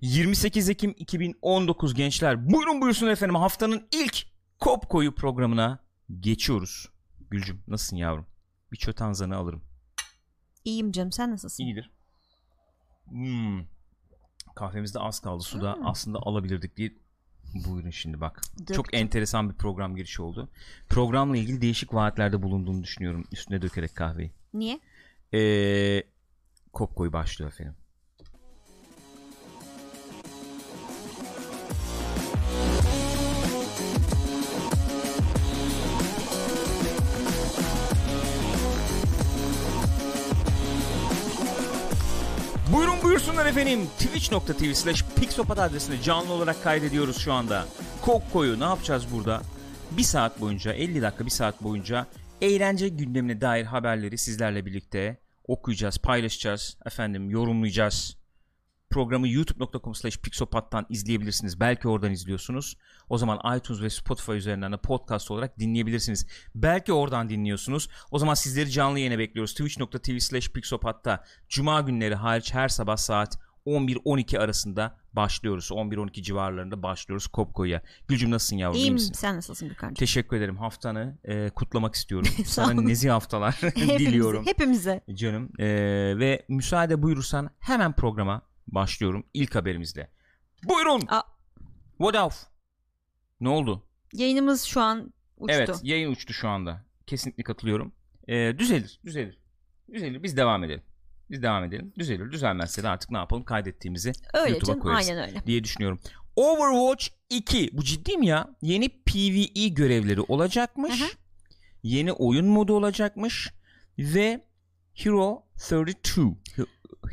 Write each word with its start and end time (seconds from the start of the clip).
28 0.00 0.68
Ekim 0.70 0.94
2019 0.98 1.94
gençler. 1.94 2.50
Buyurun 2.52 2.80
buyursun 2.80 3.06
efendim 3.06 3.36
haftanın 3.36 3.86
ilk 3.92 4.26
Kop 4.60 4.88
Koyu 4.88 5.14
programına 5.14 5.78
geçiyoruz. 6.20 6.88
Gülcüm 7.30 7.62
nasılsın 7.68 7.96
yavrum? 7.96 8.26
Bir 8.72 8.76
çötanzanı 8.76 9.36
alırım. 9.36 9.62
İyiyim 10.64 10.92
canım 10.92 11.12
sen 11.12 11.30
nasılsın? 11.30 11.64
İyidir. 11.64 11.90
Hmm. 13.08 13.64
Kahvemizde 14.54 14.98
az 14.98 15.20
kaldı. 15.20 15.42
Suda 15.42 15.78
aslında 15.84 16.18
alabilirdik 16.18 16.76
diye. 16.76 16.92
Buyurun 17.54 17.90
şimdi 17.90 18.20
bak. 18.20 18.42
Döktüm. 18.60 18.76
Çok 18.76 18.94
enteresan 18.94 19.50
bir 19.50 19.54
program 19.54 19.96
girişi 19.96 20.22
oldu. 20.22 20.50
Programla 20.88 21.36
ilgili 21.36 21.60
değişik 21.60 21.94
vaatlerde 21.94 22.42
bulunduğunu 22.42 22.82
düşünüyorum. 22.82 23.24
Üstüne 23.32 23.62
dökerek 23.62 23.94
kahveyi. 23.96 24.30
Niye? 24.54 24.80
Ee, 25.34 26.02
Kop 26.72 26.96
Koyu 26.96 27.12
başlıyor 27.12 27.52
efendim. 27.52 27.76
Buyursunlar 43.16 43.46
efendim. 43.46 43.86
Twitch.tv 43.98 44.74
slash 44.74 45.04
Pixopat 45.20 45.58
adresine 45.58 46.02
canlı 46.02 46.32
olarak 46.32 46.62
kaydediyoruz 46.62 47.18
şu 47.18 47.32
anda. 47.32 47.64
Kokko'yu 48.02 48.60
ne 48.60 48.64
yapacağız 48.64 49.06
burada? 49.12 49.42
Bir 49.90 50.02
saat 50.02 50.40
boyunca 50.40 50.72
50 50.72 51.02
dakika 51.02 51.24
bir 51.24 51.30
saat 51.30 51.62
boyunca 51.62 52.06
eğlence 52.40 52.88
gündemine 52.88 53.40
dair 53.40 53.64
haberleri 53.64 54.18
sizlerle 54.18 54.66
birlikte 54.66 55.20
okuyacağız, 55.44 55.98
paylaşacağız, 55.98 56.76
efendim 56.86 57.30
yorumlayacağız. 57.30 58.16
Programı 58.90 59.28
youtube.com 59.28 59.94
slash 59.94 60.18
pixopat'tan 60.18 60.86
izleyebilirsiniz. 60.88 61.60
Belki 61.60 61.88
oradan 61.88 62.12
izliyorsunuz. 62.12 62.76
O 63.08 63.18
zaman 63.18 63.56
iTunes 63.58 63.80
ve 63.82 63.90
Spotify 63.90 64.32
üzerinden 64.32 64.72
de 64.72 64.76
podcast 64.76 65.30
olarak 65.30 65.58
dinleyebilirsiniz. 65.58 66.26
Belki 66.54 66.92
oradan 66.92 67.28
dinliyorsunuz. 67.28 67.88
O 68.10 68.18
zaman 68.18 68.34
sizleri 68.34 68.70
canlı 68.70 68.98
yayına 68.98 69.18
bekliyoruz. 69.18 69.54
Twitch.tv 69.54 70.18
slash 70.18 70.48
pixopat'ta 70.48 71.24
Cuma 71.48 71.80
günleri 71.80 72.14
hariç 72.14 72.54
her 72.54 72.68
sabah 72.68 72.96
saat 72.96 73.38
11-12 73.66 74.38
arasında 74.38 74.96
başlıyoruz. 75.12 75.70
11-12 75.70 76.22
civarlarında 76.22 76.82
başlıyoruz 76.82 77.26
Kopko'ya. 77.26 77.82
Gülcüm 78.08 78.30
nasılsın 78.30 78.56
yavrum? 78.56 78.76
iyi 78.76 78.80
İyiyim 78.80 78.94
misin? 78.94 79.12
sen 79.12 79.36
nasılsın 79.36 79.68
Gürkan'cığım? 79.68 79.94
Teşekkür 79.94 80.36
ederim. 80.36 80.56
Haftanı 80.56 81.18
e, 81.24 81.50
kutlamak 81.50 81.94
istiyorum. 81.94 82.28
Sana 82.46 82.72
nezih 82.72 83.10
haftalar 83.10 83.60
diliyorum. 83.76 84.46
Hepimize. 84.46 85.00
Canım. 85.14 85.50
E, 85.58 85.66
ve 86.18 86.46
müsaade 86.48 87.02
buyurursan 87.02 87.50
hemen 87.58 87.92
programa 87.92 88.42
başlıyorum. 88.68 89.26
İlk 89.34 89.54
haberimizle. 89.54 90.10
Buyurun. 90.64 91.00
What 91.98 92.16
off? 92.16 92.46
Ne 93.40 93.48
oldu? 93.48 93.86
Yayınımız 94.12 94.62
şu 94.64 94.80
an 94.80 95.12
uçtu. 95.36 95.56
Evet 95.56 95.80
yayın 95.82 96.12
uçtu 96.12 96.32
şu 96.32 96.48
anda. 96.48 96.84
Kesinlikle 97.06 97.42
katılıyorum. 97.42 97.92
E, 98.28 98.58
düzelir. 98.58 99.00
Düzelir. 99.04 99.38
Düzelir. 99.92 100.22
Biz 100.22 100.36
devam 100.36 100.64
edelim. 100.64 100.82
Biz 101.30 101.42
devam 101.42 101.64
edelim. 101.64 101.92
Düzelir. 101.98 102.32
Düzelmezse 102.32 102.82
de 102.82 102.88
artık 102.88 103.10
ne 103.10 103.18
yapalım? 103.18 103.44
Kaydettiğimizi 103.44 104.12
öyle 104.34 104.50
YouTube'a 104.50 104.66
canım 104.66 104.80
koyarız 104.80 105.08
aynen 105.08 105.28
öyle. 105.28 105.46
diye 105.46 105.64
düşünüyorum. 105.64 106.00
Overwatch 106.36 107.06
2 107.30 107.70
bu 107.72 107.84
ciddi 107.84 108.16
mi 108.16 108.26
ya? 108.26 108.56
Yeni 108.62 108.88
PvE 108.88 109.68
görevleri 109.68 110.20
olacakmış. 110.20 111.00
Hı. 111.02 111.06
Yeni 111.82 112.12
oyun 112.12 112.46
modu 112.46 112.74
olacakmış 112.74 113.52
ve 113.98 114.46
Hero 114.94 115.46
32 115.72 116.20
He- 116.56 116.62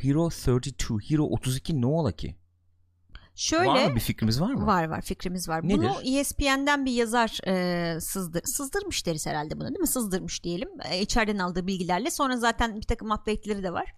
Hero 0.02 0.24
32 0.24 0.94
Hero 1.10 1.24
32 1.24 1.80
ne 1.80 1.86
ola 1.86 2.12
ki? 2.12 2.36
Şöyle 3.36 3.70
Var 3.70 3.88
mı 3.88 3.94
bir 3.94 4.00
fikrimiz 4.00 4.40
var 4.40 4.54
mı? 4.54 4.66
Var 4.66 4.84
var 4.84 5.02
fikrimiz 5.02 5.48
var. 5.48 5.68
Nedir? 5.68 5.78
Bunu 5.78 5.92
E 6.04 6.18
ESPN'den 6.18 6.84
bir 6.84 6.92
yazar 6.92 7.38
e, 7.46 8.00
sızdır, 8.00 8.42
sızdırmış 8.44 9.06
deriz 9.06 9.26
herhalde 9.26 9.60
buna 9.60 9.68
değil 9.68 9.80
mi? 9.80 9.86
Sızdırmış 9.86 10.44
diyelim. 10.44 10.68
E, 10.90 11.00
içeriden 11.00 11.38
aldığı 11.38 11.66
bilgilerle. 11.66 12.10
Sonra 12.10 12.36
zaten 12.36 12.76
bir 12.76 12.86
takım 12.86 13.10
update'leri 13.10 13.62
de 13.62 13.72
var. 13.72 13.94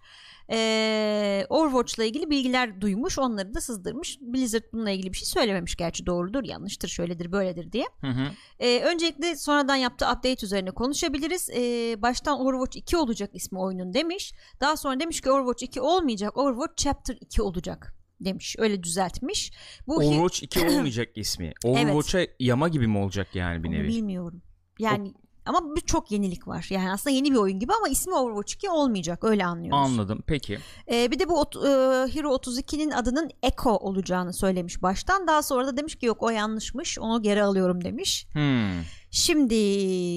E, 0.51 1.45
Overwatch'la 1.49 2.03
ilgili 2.03 2.29
bilgiler 2.29 2.81
duymuş. 2.81 3.19
Onları 3.19 3.53
da 3.53 3.61
sızdırmış. 3.61 4.17
Blizzard 4.21 4.63
bununla 4.73 4.89
ilgili 4.89 5.13
bir 5.13 5.17
şey 5.17 5.25
söylememiş. 5.25 5.75
Gerçi 5.75 6.05
doğrudur, 6.05 6.43
yanlıştır, 6.43 6.87
şöyledir, 6.87 7.31
böyledir 7.31 7.71
diye. 7.71 7.85
Hı 8.01 8.07
hı. 8.07 8.31
E, 8.59 8.79
öncelikle 8.79 9.35
sonradan 9.35 9.75
yaptığı 9.75 10.05
update 10.05 10.45
üzerine 10.45 10.71
konuşabiliriz. 10.71 11.49
E, 11.49 11.61
baştan 12.01 12.39
Overwatch 12.39 12.77
2 12.77 12.97
olacak 12.97 13.29
ismi 13.33 13.59
oyunun 13.59 13.93
demiş. 13.93 14.33
Daha 14.61 14.77
sonra 14.77 14.99
demiş 14.99 15.21
ki 15.21 15.31
Overwatch 15.31 15.63
2 15.63 15.81
olmayacak. 15.81 16.37
Overwatch 16.37 16.83
Chapter 16.83 17.17
2 17.21 17.41
olacak 17.41 17.93
demiş. 18.19 18.55
Öyle 18.59 18.83
düzeltmiş. 18.83 19.51
Bu 19.87 19.95
Overwatch 19.95 20.43
2 20.43 20.59
olmayacak 20.59 21.07
ismi. 21.15 21.53
Overwatch'a 21.65 22.27
yama 22.39 22.67
gibi 22.67 22.87
mi 22.87 22.97
olacak 22.97 23.35
yani 23.35 23.63
bir 23.63 23.69
Onu 23.69 23.75
nevi? 23.75 23.87
bilmiyorum. 23.87 24.41
Yani 24.79 25.13
ama 25.47 25.75
bir 25.75 25.81
çok 25.81 26.11
yenilik 26.11 26.47
var. 26.47 26.67
Yani 26.69 26.91
aslında 26.91 27.15
yeni 27.15 27.31
bir 27.31 27.35
oyun 27.37 27.59
gibi 27.59 27.73
ama 27.73 27.87
ismi 27.89 28.13
Overwatch 28.13 28.53
2 28.53 28.69
olmayacak. 28.69 29.23
Öyle 29.23 29.45
anlıyoruz. 29.45 29.79
Anladım. 29.91 30.19
Peki. 30.27 30.57
Ee, 30.91 31.11
bir 31.11 31.19
de 31.19 31.29
bu 31.29 31.41
e, 31.41 31.69
Hero 32.15 32.35
32'nin 32.35 32.91
adının 32.91 33.29
Echo 33.43 33.71
olacağını 33.77 34.33
söylemiş 34.33 34.81
baştan. 34.81 35.27
Daha 35.27 35.43
sonra 35.43 35.67
da 35.67 35.77
demiş 35.77 35.95
ki 35.95 36.05
yok 36.05 36.23
o 36.23 36.29
yanlışmış. 36.29 36.99
Onu 36.99 37.21
geri 37.21 37.43
alıyorum 37.43 37.83
demiş. 37.83 38.27
Hmm. 38.33 38.71
Şimdi 39.11 39.55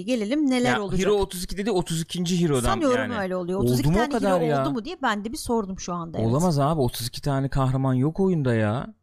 gelelim 0.05 0.51
neler 0.51 0.73
Ya, 0.77 0.83
olacak. 0.83 1.01
Hero 1.01 1.13
32 1.15 1.57
dedi 1.57 1.71
32. 1.71 2.41
Hero'dan 2.41 2.61
Sanıyorum 2.61 3.13
yani. 3.13 3.19
öyle 3.23 3.37
oluyor. 3.37 3.59
Oldu 3.61 3.71
32 3.73 3.89
mu 3.89 3.95
o 3.95 3.99
tane 3.99 4.13
kadar 4.13 4.37
Hero 4.41 4.45
ya? 4.45 4.63
oldu 4.63 4.71
mu 4.71 4.85
diye 4.85 4.97
ben 5.03 5.25
de 5.25 5.33
bir 5.33 5.37
sordum 5.37 5.79
şu 5.81 5.93
anda. 5.95 6.19
evet. 6.19 6.29
Olamaz 6.29 6.59
abi 6.59 6.81
32 6.81 7.21
tane 7.23 7.49
kahraman 7.49 7.95
yok 7.95 8.21
oyunda 8.21 8.55
ya. 8.55 8.95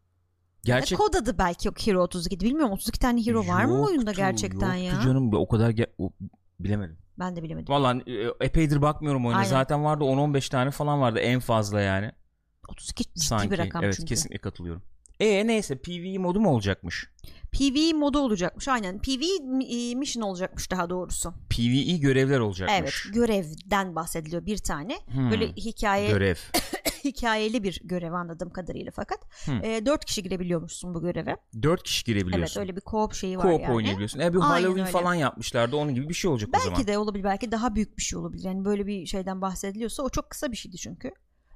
Gerçek 0.63 0.91
Ya, 0.91 0.97
kod 0.97 1.13
adı 1.13 1.37
belki 1.37 1.67
yok 1.67 1.87
Hero 1.87 2.01
32. 2.03 2.39
Bilmiyorum 2.39 2.71
32 2.73 2.99
tane 2.99 3.25
Hero 3.25 3.47
var 3.47 3.65
mı 3.65 3.71
Yoktu, 3.73 3.85
oyunda 3.87 4.11
gerçekten 4.11 4.75
yoktu 4.75 4.95
ya? 4.95 5.01
canım 5.05 5.33
o 5.33 5.47
kadar 5.47 5.69
ge- 5.71 5.91
o- 5.97 6.11
bilemedim. 6.59 6.97
Ben 7.19 7.35
de 7.35 7.43
bilemedim. 7.43 7.73
Vallahi 7.73 8.03
e, 8.07 8.45
epeydir 8.45 8.81
bakmıyorum 8.81 9.25
oyuna. 9.25 9.37
Aynen. 9.39 9.49
Zaten 9.49 9.83
vardı 9.83 10.03
10-15 10.03 10.49
tane 10.51 10.71
falan 10.71 11.01
vardı 11.01 11.19
en 11.19 11.39
fazla 11.39 11.81
yani. 11.81 12.11
32 12.69 13.03
ciddi 13.03 13.19
Sanki. 13.19 13.51
bir 13.51 13.57
rakam 13.57 13.83
evet 13.83 13.95
çünkü. 13.95 14.07
kesinlikle 14.09 14.37
katılıyorum. 14.37 14.81
E 15.19 15.47
neyse 15.47 15.77
PvE 15.77 16.17
modu 16.17 16.39
mu 16.39 16.49
olacakmış? 16.49 17.09
PvE 17.51 17.93
modu 17.93 18.19
olacakmış 18.19 18.67
aynen. 18.67 18.99
PvE 19.01 19.95
mission 19.95 20.23
olacakmış 20.23 20.71
daha 20.71 20.89
doğrusu. 20.89 21.33
PvE 21.49 21.97
görevler 21.97 22.39
olacakmış. 22.39 22.75
Evet 22.79 22.93
görevden 23.13 23.95
bahsediliyor 23.95 24.45
bir 24.45 24.57
tane. 24.57 24.97
Hmm, 25.11 25.31
Böyle 25.31 25.47
hikaye 25.47 26.07
Görev. 26.11 26.35
hikayeli 27.03 27.63
bir 27.63 27.81
görev 27.83 28.13
anladığım 28.13 28.49
kadarıyla 28.49 28.91
fakat. 28.95 29.19
Hmm. 29.45 29.63
E, 29.63 29.85
dört 29.85 30.05
kişi 30.05 30.23
girebiliyormuşsun 30.23 30.93
bu 30.93 31.01
göreve. 31.01 31.37
4 31.61 31.83
kişi 31.83 32.03
girebiliyorsun. 32.03 32.59
Evet 32.61 32.69
öyle 32.69 32.75
bir 32.75 32.81
co-op 32.81 33.13
şeyi 33.15 33.37
var 33.37 33.43
Co-op 33.43 33.61
yani. 33.61 33.73
oynayabiliyorsun. 33.73 34.19
E 34.19 34.33
bir 34.33 34.37
Aynen 34.39 34.47
Halloween 34.47 34.79
öyle. 34.85 34.91
falan 34.91 35.13
yapmışlardı. 35.13 35.75
Onun 35.75 35.93
gibi 35.95 36.09
bir 36.09 36.13
şey 36.13 36.31
olacak 36.31 36.49
o 36.55 36.59
zaman. 36.59 36.73
Belki 36.77 36.87
de 36.87 36.97
olabilir 36.97 37.23
belki 37.23 37.51
daha 37.51 37.75
büyük 37.75 37.97
bir 37.97 38.03
şey 38.03 38.19
olabilir. 38.19 38.43
Yani 38.43 38.65
böyle 38.65 38.87
bir 38.87 39.05
şeyden 39.05 39.41
bahsediliyorsa 39.41 40.03
o 40.03 40.09
çok 40.09 40.29
kısa 40.29 40.51
bir 40.51 40.57
şeydi 40.57 40.77
çünkü. 40.77 41.11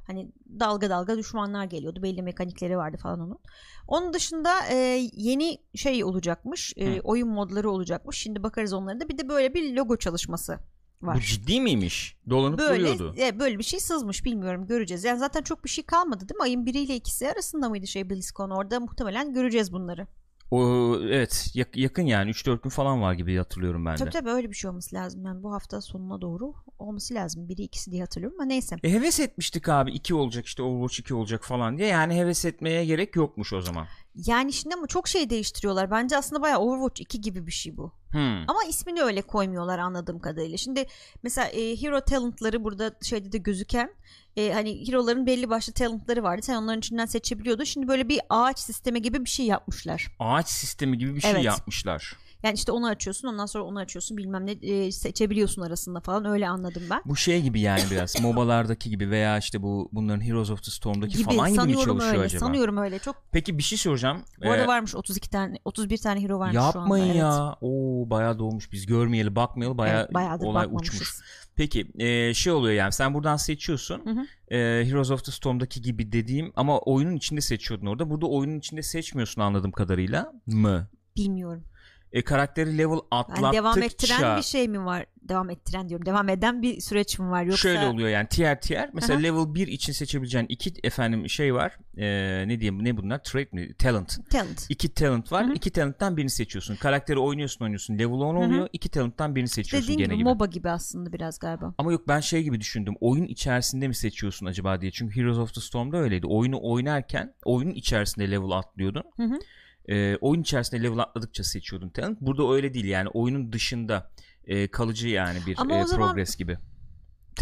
Hani 0.08 0.32
dalga 0.60 0.90
dalga 0.90 1.18
düşmanlar 1.18 1.66
geliyordu. 1.66 2.04
Belli 2.04 2.22
mekanikleri 2.22 2.78
vardı 2.78 2.98
falan 2.98 3.20
onun. 3.20 3.40
Onun 3.88 4.14
dışında 4.14 4.52
e, 4.72 4.76
yeni 5.14 5.58
şey 5.76 6.04
olacakmış. 6.04 6.74
e, 6.78 7.02
oyun 7.02 7.30
modları 7.30 7.70
olacakmış. 7.72 8.18
Şimdi 8.18 8.44
bakarız 8.44 8.74
onlara 8.74 9.00
da. 9.00 9.10
Bir 9.10 9.18
de 9.18 9.30
böyle 9.30 9.54
bir 9.54 9.76
logo 9.76 9.98
çalışması 9.98 10.60
var. 11.04 11.16
Bu 11.16 11.20
ciddi 11.20 11.62
miymiş? 11.62 12.16
Dolanıp 12.30 12.60
böyle 12.60 12.80
duruyordu. 12.84 13.16
e, 13.20 13.40
böyle 13.40 13.58
bir 13.60 13.64
şey 13.64 13.80
sızmış 13.80 14.26
bilmiyorum 14.26 14.68
göreceğiz. 14.68 15.04
Yani 15.04 15.20
zaten 15.20 15.42
çok 15.42 15.64
bir 15.64 15.70
şey 15.70 15.84
kalmadı 15.84 16.30
değil 16.30 16.38
mi? 16.38 16.44
Ayın 16.44 16.66
1 16.66 16.74
ile 16.74 16.98
2'si 16.98 17.32
arasında 17.32 17.70
mıydı 17.70 17.88
şey 17.88 18.10
BlizzCon 18.10 18.50
orada 18.50 18.80
muhtemelen 18.80 19.34
göreceğiz 19.34 19.74
bunları. 19.74 20.08
O, 20.52 20.96
evet 21.02 21.52
yak- 21.54 21.78
yakın 21.78 22.04
yani 22.04 22.30
3-4 22.32 22.62
gün 22.64 22.70
falan 22.70 23.02
var 23.02 23.14
gibi 23.14 23.38
hatırlıyorum 23.38 23.86
ben 23.86 23.94
de. 23.94 23.98
Tabii 23.98 24.10
tabii 24.10 24.30
öyle 24.30 24.50
bir 24.50 24.56
şey 24.56 24.70
olması 24.70 24.96
lazım. 24.96 25.26
Yani 25.26 25.44
bu 25.44 25.54
hafta 25.54 25.82
sonuna 25.82 26.22
doğru 26.22 26.54
olması 26.80 27.14
lazım. 27.14 27.50
Biri 27.50 27.62
ikisi 27.62 27.92
diye 27.92 28.02
hatırlıyorum 28.02 28.38
ama 28.40 28.48
neyse. 28.48 28.76
E 28.84 28.92
heves 28.94 29.20
etmiştik 29.20 29.70
abi 29.70 29.92
2 29.92 30.16
olacak 30.16 30.46
işte 30.46 30.64
Overwatch 30.64 31.00
2 31.00 31.14
olacak 31.14 31.44
falan 31.46 31.78
diye. 31.78 31.88
Yani 31.88 32.16
heves 32.16 32.46
etmeye 32.46 32.86
gerek 32.86 33.16
yokmuş 33.16 33.54
o 33.54 33.62
zaman. 33.62 33.88
Yani 34.16 34.54
şimdi 34.54 34.76
ama 34.76 34.88
çok 34.88 35.08
şey 35.08 35.30
değiştiriyorlar. 35.30 35.92
Bence 35.92 36.18
aslında 36.18 36.42
bayağı 36.42 36.60
Overwatch 36.60 37.02
2 37.02 37.22
gibi 37.22 37.48
bir 37.48 37.52
şey 37.52 37.78
bu. 37.78 37.94
Hmm. 38.12 38.50
Ama 38.50 38.64
ismini 38.70 39.02
öyle 39.02 39.22
koymuyorlar 39.22 39.80
anladığım 39.80 40.20
kadarıyla. 40.20 40.58
Şimdi 40.58 40.86
mesela 41.24 41.48
e, 41.48 41.82
hero 41.82 42.02
talentları 42.02 42.64
burada 42.64 42.92
şeyde 43.02 43.32
de 43.32 43.38
gözüken 43.38 43.96
e, 44.38 44.54
hani 44.54 44.88
hero'ların 44.88 45.26
belli 45.26 45.50
başlı 45.50 45.74
talentları 45.74 46.24
vardı. 46.24 46.42
Sen 46.42 46.56
onların 46.56 46.80
içinden 46.80 47.06
seçebiliyordun. 47.06 47.64
Şimdi 47.64 47.88
böyle 47.88 48.10
bir 48.10 48.20
ağaç 48.30 48.60
sistemi 48.60 49.02
gibi 49.02 49.26
bir 49.26 49.30
şey 49.30 49.46
yapmışlar. 49.46 50.08
Ağaç 50.20 50.50
sistemi 50.50 50.98
gibi 50.98 51.16
bir 51.16 51.22
şey 51.22 51.32
Evet. 51.32 51.44
yapmışlar. 51.44 52.18
Yani 52.44 52.56
işte 52.56 52.72
onu 52.72 52.88
açıyorsun 52.88 53.28
ondan 53.28 53.46
sonra 53.46 53.64
onu 53.64 53.80
açıyorsun 53.80 54.18
bilmem 54.18 54.46
ne 54.46 54.52
e, 54.52 54.92
seçebiliyorsun 54.92 55.62
arasında 55.62 56.00
falan 56.00 56.26
öyle 56.26 56.50
anladım 56.50 56.84
ben. 56.90 57.02
Bu 57.06 57.16
şey 57.16 57.42
gibi 57.42 57.60
yani 57.62 57.82
biraz 57.92 58.20
MOBA'lardaki 58.22 58.90
gibi 58.90 59.10
veya 59.10 59.38
işte 59.38 59.62
bu 59.62 59.90
bunların 59.92 60.22
Heroes 60.22 60.50
of 60.50 60.64
the 60.64 60.72
Storm'daki 60.72 61.18
Gibi 61.18 61.24
falan 61.36 61.54
gibi 61.54 61.64
mi 61.66 61.74
çalışıyor 61.74 62.14
öyle 62.14 62.24
acaba? 62.26 62.46
sanıyorum 62.46 62.78
öyle 62.78 63.00
çok 63.00 63.16
Peki 63.32 63.58
bir 63.58 63.64
şey 63.64 63.78
soracağım. 63.78 64.22
bu 64.46 64.50
arada 64.52 64.64
Ee, 64.64 64.68
varmış 64.68 64.96
32 64.96 65.30
tane 65.30 65.58
31 65.66 65.98
tane 65.98 66.22
hero 66.24 66.40
varmış 66.40 66.56
şu 66.56 66.62
anda. 66.62 66.78
Yapmayın 66.80 67.06
evet. 67.06 67.16
ya. 67.16 67.58
Oo 67.62 68.10
bayağı 68.10 68.40
doğmuş. 68.40 68.72
Biz 68.72 68.86
görmeyeli 68.86 69.36
bakmayalı 69.36 69.78
bayağı, 69.78 70.08
Evet, 70.16 70.42
olay 70.44 70.66
bakmamışız. 70.66 70.96
uçmuş. 70.96 71.10
Peki 71.56 71.88
e, 72.00 72.34
şey 72.34 72.54
oluyor 72.54 72.74
yani 72.76 72.92
sen 72.92 73.14
buradan 73.14 73.38
seçiyorsun. 73.38 74.02
Hı 74.06 74.10
hı. 74.10 74.56
E, 74.56 74.86
Heroes 74.86 75.12
of 75.12 75.26
the 75.26 75.32
Storm'daki 75.32 75.82
gibi 75.82 76.12
dediğim 76.12 76.54
ama 76.56 76.80
oyunun 76.80 77.16
içinde 77.16 77.42
seçiyordun 77.42 77.86
orada. 77.86 78.10
Burada 78.10 78.26
oyunun 78.28 78.60
içinde 78.60 78.82
seçmiyorsun 78.84 79.42
anladığım 79.42 79.72
kadarıyla 79.72 80.34
mı? 80.48 80.88
Bilmiyorum. 81.18 81.64
E, 82.14 82.22
karakteri 82.22 82.78
level 82.78 82.92
Yani 82.92 83.02
atlattıkça 83.12 83.54
devam 83.54 83.84
ettiren 83.84 84.38
bir 84.38 84.42
şey 84.42 84.68
mi 84.68 84.86
var? 84.86 85.06
Devam 85.22 85.50
ettiren 85.50 85.90
diyorum. 85.90 86.06
Devam 86.06 86.30
eden 86.30 86.62
bir 86.62 86.82
süreç 86.82 87.20
mi 87.20 87.30
var 87.30 87.44
yoksa? 87.44 87.58
şöyle 87.58 87.86
oluyor 87.86 88.10
yani 88.10 88.28
tier 88.28 88.62
tier. 88.62 88.90
Mesela 88.94 89.16
Aha. 89.16 89.24
level 89.24 89.54
1 89.56 89.68
için 89.68 89.94
seçebileceğin 89.94 90.46
iki 90.50 90.74
efendim 90.84 91.30
şey 91.30 91.54
var. 91.54 91.78
E, 91.98 92.04
ne 92.48 92.60
diyeyim 92.60 92.84
ne 92.84 92.98
bunlar? 92.98 93.24
Trait 93.24 93.54
mi? 93.54 93.74
Talent. 93.74 94.30
Talent. 94.30 94.66
İki 94.70 94.94
talent 94.94 95.32
var. 95.32 95.46
Hı 95.46 95.50
hı. 95.50 95.54
İki 95.54 95.70
talent'tan 95.72 96.18
birini 96.18 96.30
seçiyorsun. 96.30 96.76
Karakteri 96.76 97.20
oynuyorsun 97.20 97.66
oynuyorsun. 97.66 97.94
Level 97.94 98.14
10 98.14 98.36
oluyor. 98.36 98.70
İki 98.74 98.90
talent'tan 98.90 99.36
birini 99.36 99.50
seçiyorsun 99.50 99.88
Dediğin 99.88 99.98
gene 99.98 100.14
gibi, 100.14 100.18
gibi. 100.18 100.30
MOBA 100.30 100.46
gibi 100.46 100.70
aslında 100.70 101.14
biraz 101.14 101.40
galiba. 101.40 101.74
Ama 101.78 101.92
yok 101.92 102.08
ben 102.08 102.20
şey 102.20 102.44
gibi 102.44 102.60
düşündüm. 102.60 102.96
Oyun 103.02 103.26
içerisinde 103.26 103.88
mi 103.88 103.96
seçiyorsun 103.96 104.46
acaba 104.46 104.82
diye. 104.82 104.92
Çünkü 104.92 105.22
Heroes 105.22 105.38
of 105.38 105.54
the 105.54 105.62
Storm'da 105.62 105.98
öyleydi. 105.98 106.28
Oyunu 106.28 106.60
oynarken 106.62 107.34
oyunun 107.46 107.74
içerisinde 107.74 108.32
level 108.32 108.52
atlıyordun. 108.52 109.04
Hı 109.18 109.24
hı. 109.24 109.40
Ee, 109.90 110.18
oyun 110.22 110.42
içerisinde 110.42 110.84
level 110.84 111.00
atladıkça 111.00 111.44
seçiyordun 111.44 111.90
talent. 111.90 112.22
Burada 112.22 112.54
öyle 112.54 112.74
değil 112.74 112.86
yani 112.86 113.10
oyunun 113.10 113.54
dışında 113.54 114.12
e, 114.46 114.68
kalıcı 114.68 115.08
yani 115.08 115.40
bir 115.48 115.56
Ama 115.58 115.76
e, 115.76 115.84
o 115.84 115.86
zaman 115.88 116.08
progress 116.10 116.36
gibi. 116.36 116.58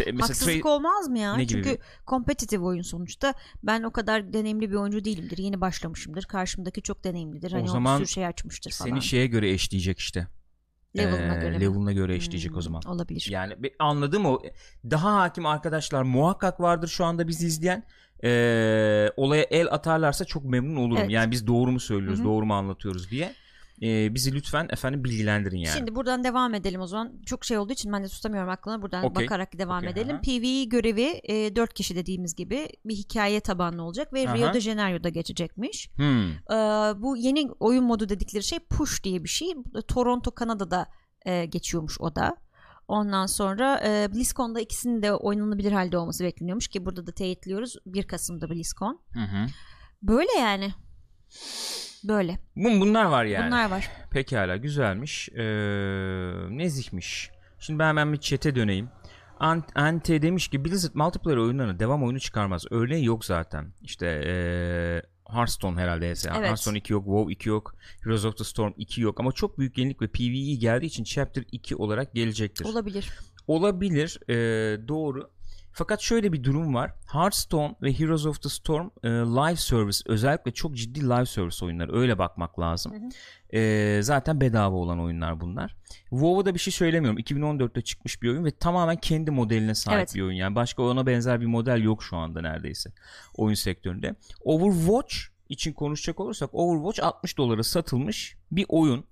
Mesela 0.06 0.22
Haksızlık 0.28 0.54
tra- 0.54 0.68
olmaz 0.68 1.08
mı 1.08 1.18
ya? 1.18 1.36
Ne 1.36 1.46
Çünkü 1.46 1.78
kompetitif 2.06 2.60
oyun 2.60 2.82
sonuçta. 2.82 3.34
Ben 3.62 3.82
o 3.82 3.90
kadar 3.90 4.32
deneyimli 4.32 4.70
bir 4.70 4.74
oyuncu 4.74 5.04
değilimdir. 5.04 5.38
Yeni 5.38 5.60
başlamışımdır. 5.60 6.22
Karşımdaki 6.24 6.82
çok 6.82 7.04
deneyimlidir. 7.04 7.52
O 7.52 7.54
Hani 7.54 7.62
o, 7.64 7.66
zaman 7.66 7.96
sürü 7.98 8.06
şey 8.08 8.26
açmıştır 8.26 8.70
falan. 8.72 8.90
seni 8.90 9.02
şeye 9.02 9.26
göre 9.26 9.50
eşleyecek 9.50 9.98
işte. 9.98 10.26
Level'ına 10.96 11.36
Ee, 11.36 11.40
göre 11.40 11.60
level'ına 11.60 11.92
göre 11.92 12.14
eşleyecek 12.14 12.52
o 12.52 12.54
Hmm, 12.54 12.62
zaman. 12.62 12.82
Olabilir. 12.86 13.26
Yani 13.30 13.54
anladım 13.78 14.26
o. 14.26 14.42
Daha 14.90 15.14
hakim 15.20 15.46
arkadaşlar 15.46 16.02
muhakkak 16.02 16.60
vardır 16.60 16.88
şu 16.88 17.04
anda 17.04 17.28
bizi 17.28 17.46
izleyen. 17.46 17.86
Ee, 18.24 19.10
olaya 19.16 19.42
el 19.42 19.66
atarlarsa 19.72 20.24
çok 20.24 20.44
memnun 20.44 20.76
olurum. 20.76 20.98
Evet. 21.00 21.10
Yani 21.10 21.30
biz 21.30 21.46
doğru 21.46 21.72
mu 21.72 21.80
söylüyoruz, 21.80 22.18
Hı 22.18 22.22
hı. 22.22 22.26
doğru 22.26 22.46
mu 22.46 22.54
anlatıyoruz 22.54 23.10
diye. 23.10 23.34
Ee, 23.82 24.14
bizi 24.14 24.34
lütfen 24.34 24.68
efendim 24.70 25.04
bilgilendirin 25.04 25.56
yani. 25.56 25.76
Şimdi 25.76 25.94
buradan 25.94 26.24
devam 26.24 26.54
edelim 26.54 26.80
o 26.80 26.86
zaman. 26.86 27.12
Çok 27.26 27.44
şey 27.44 27.58
olduğu 27.58 27.72
için 27.72 27.92
ben 27.92 28.04
de 28.04 28.08
tutamıyorum 28.08 28.50
aklına. 28.50 28.82
Buradan 28.82 29.04
Okey. 29.04 29.24
bakarak 29.24 29.58
devam 29.58 29.78
Okey, 29.78 29.90
edelim. 29.90 30.14
aha. 30.14 30.20
PvE 30.20 30.64
görevi 30.64 31.20
e, 31.24 31.56
4 31.56 31.74
kişi 31.74 31.96
dediğimiz 31.96 32.34
gibi 32.36 32.68
bir 32.84 32.94
hikaye 32.94 33.40
tabanlı 33.40 33.82
olacak 33.82 34.12
ve 34.12 34.28
Aha. 34.28 34.36
Rio 34.36 34.54
de 34.54 34.60
Janeiro'da 34.60 35.08
geçecekmiş. 35.08 35.90
Hmm. 35.96 36.30
Ee, 36.30 36.54
bu 37.02 37.16
yeni 37.16 37.48
oyun 37.60 37.84
modu 37.84 38.08
dedikleri 38.08 38.44
şey 38.44 38.58
Push 38.58 39.04
diye 39.04 39.24
bir 39.24 39.28
şey. 39.28 39.54
Toronto, 39.88 40.30
Kanada'da 40.30 40.86
e, 41.26 41.44
geçiyormuş 41.44 42.00
o 42.00 42.14
da. 42.14 42.36
Ondan 42.90 43.26
sonra 43.26 43.80
e, 43.84 44.12
BlizzCon'da 44.12 44.60
ikisinin 44.60 45.02
de 45.02 45.12
oynanabilir 45.12 45.72
halde 45.72 45.98
olması 45.98 46.24
bekleniyormuş 46.24 46.68
ki 46.68 46.86
burada 46.86 47.06
da 47.06 47.12
teyitliyoruz. 47.12 47.76
1 47.86 48.02
Kasım'da 48.02 48.50
BlizzCon. 48.50 49.00
Hı 49.12 49.20
hı. 49.20 49.46
Böyle 50.02 50.32
yani. 50.38 50.70
Böyle. 52.04 52.38
Bun- 52.56 52.80
bunlar 52.80 53.04
var 53.04 53.24
yani. 53.24 53.46
Bunlar 53.46 53.70
var. 53.70 53.90
Pekala 54.10 54.56
güzelmiş. 54.56 55.28
Ee, 55.28 55.42
nezihmiş. 56.50 57.30
Şimdi 57.58 57.78
ben 57.78 57.88
hemen 57.88 58.12
bir 58.12 58.18
chat'e 58.18 58.54
döneyim. 58.54 58.88
Ant- 59.40 59.74
Ante 59.74 60.22
demiş 60.22 60.48
ki 60.48 60.64
Blizzard 60.64 60.94
multiplayer 60.94 61.36
oyunlarına 61.36 61.78
devam 61.78 62.04
oyunu 62.04 62.20
çıkarmaz. 62.20 62.64
Örneği 62.70 63.04
yok 63.04 63.24
zaten. 63.24 63.72
İşte 63.82 64.06
ee, 64.26 65.02
Hearthstone 65.32 65.80
herhalde. 65.80 66.06
Evet. 66.06 66.26
Hearthstone 66.26 66.78
2 66.78 66.92
yok, 66.92 67.04
WoW 67.04 67.32
2 67.32 67.48
yok, 67.48 67.74
Heroes 68.04 68.24
of 68.24 68.36
the 68.36 68.44
Storm 68.44 68.72
2 68.76 69.00
yok. 69.00 69.20
Ama 69.20 69.32
çok 69.32 69.58
büyük 69.58 69.78
yenilik 69.78 70.02
ve 70.02 70.08
PvE 70.08 70.54
geldiği 70.54 70.86
için 70.86 71.04
Chapter 71.04 71.44
2 71.52 71.76
olarak 71.76 72.14
gelecektir. 72.14 72.64
Olabilir. 72.64 73.10
Olabilir. 73.46 74.20
ee, 74.28 74.88
doğru. 74.88 75.30
Fakat 75.80 76.00
şöyle 76.00 76.32
bir 76.32 76.44
durum 76.44 76.74
var. 76.74 76.94
Hearthstone 77.12 77.74
ve 77.82 77.98
Heroes 77.98 78.26
of 78.26 78.42
the 78.42 78.48
Storm 78.48 78.90
e, 79.04 79.08
live 79.08 79.56
service 79.56 79.98
özellikle 80.06 80.50
çok 80.50 80.76
ciddi 80.76 81.04
live 81.04 81.26
service 81.26 81.64
oyunları. 81.64 81.96
Öyle 81.96 82.18
bakmak 82.18 82.60
lazım. 82.60 82.92
Hı 82.92 82.96
hı. 82.96 83.58
E, 83.58 84.02
zaten 84.02 84.40
bedava 84.40 84.76
olan 84.76 85.00
oyunlar 85.00 85.40
bunlar. 85.40 85.76
WoW'a 86.10 86.44
da 86.44 86.54
bir 86.54 86.58
şey 86.58 86.72
söylemiyorum. 86.72 87.18
2014'te 87.18 87.80
çıkmış 87.80 88.22
bir 88.22 88.28
oyun 88.28 88.44
ve 88.44 88.50
tamamen 88.50 88.96
kendi 88.96 89.30
modeline 89.30 89.74
sahip 89.74 89.98
Evet. 89.98 90.14
bir 90.14 90.22
oyun. 90.22 90.36
Yani 90.36 90.54
başka 90.54 90.82
ona 90.82 91.06
benzer 91.06 91.40
bir 91.40 91.46
model 91.46 91.82
yok 91.82 92.02
şu 92.02 92.16
anda 92.16 92.40
neredeyse 92.40 92.92
oyun 93.34 93.54
sektöründe. 93.54 94.14
Overwatch 94.44 95.14
için 95.48 95.72
konuşacak 95.72 96.20
olursak 96.20 96.50
Overwatch 96.52 97.02
60 97.02 97.38
dolara 97.38 97.62
satılmış 97.62 98.36
bir 98.52 98.66
oyun. 98.68 99.04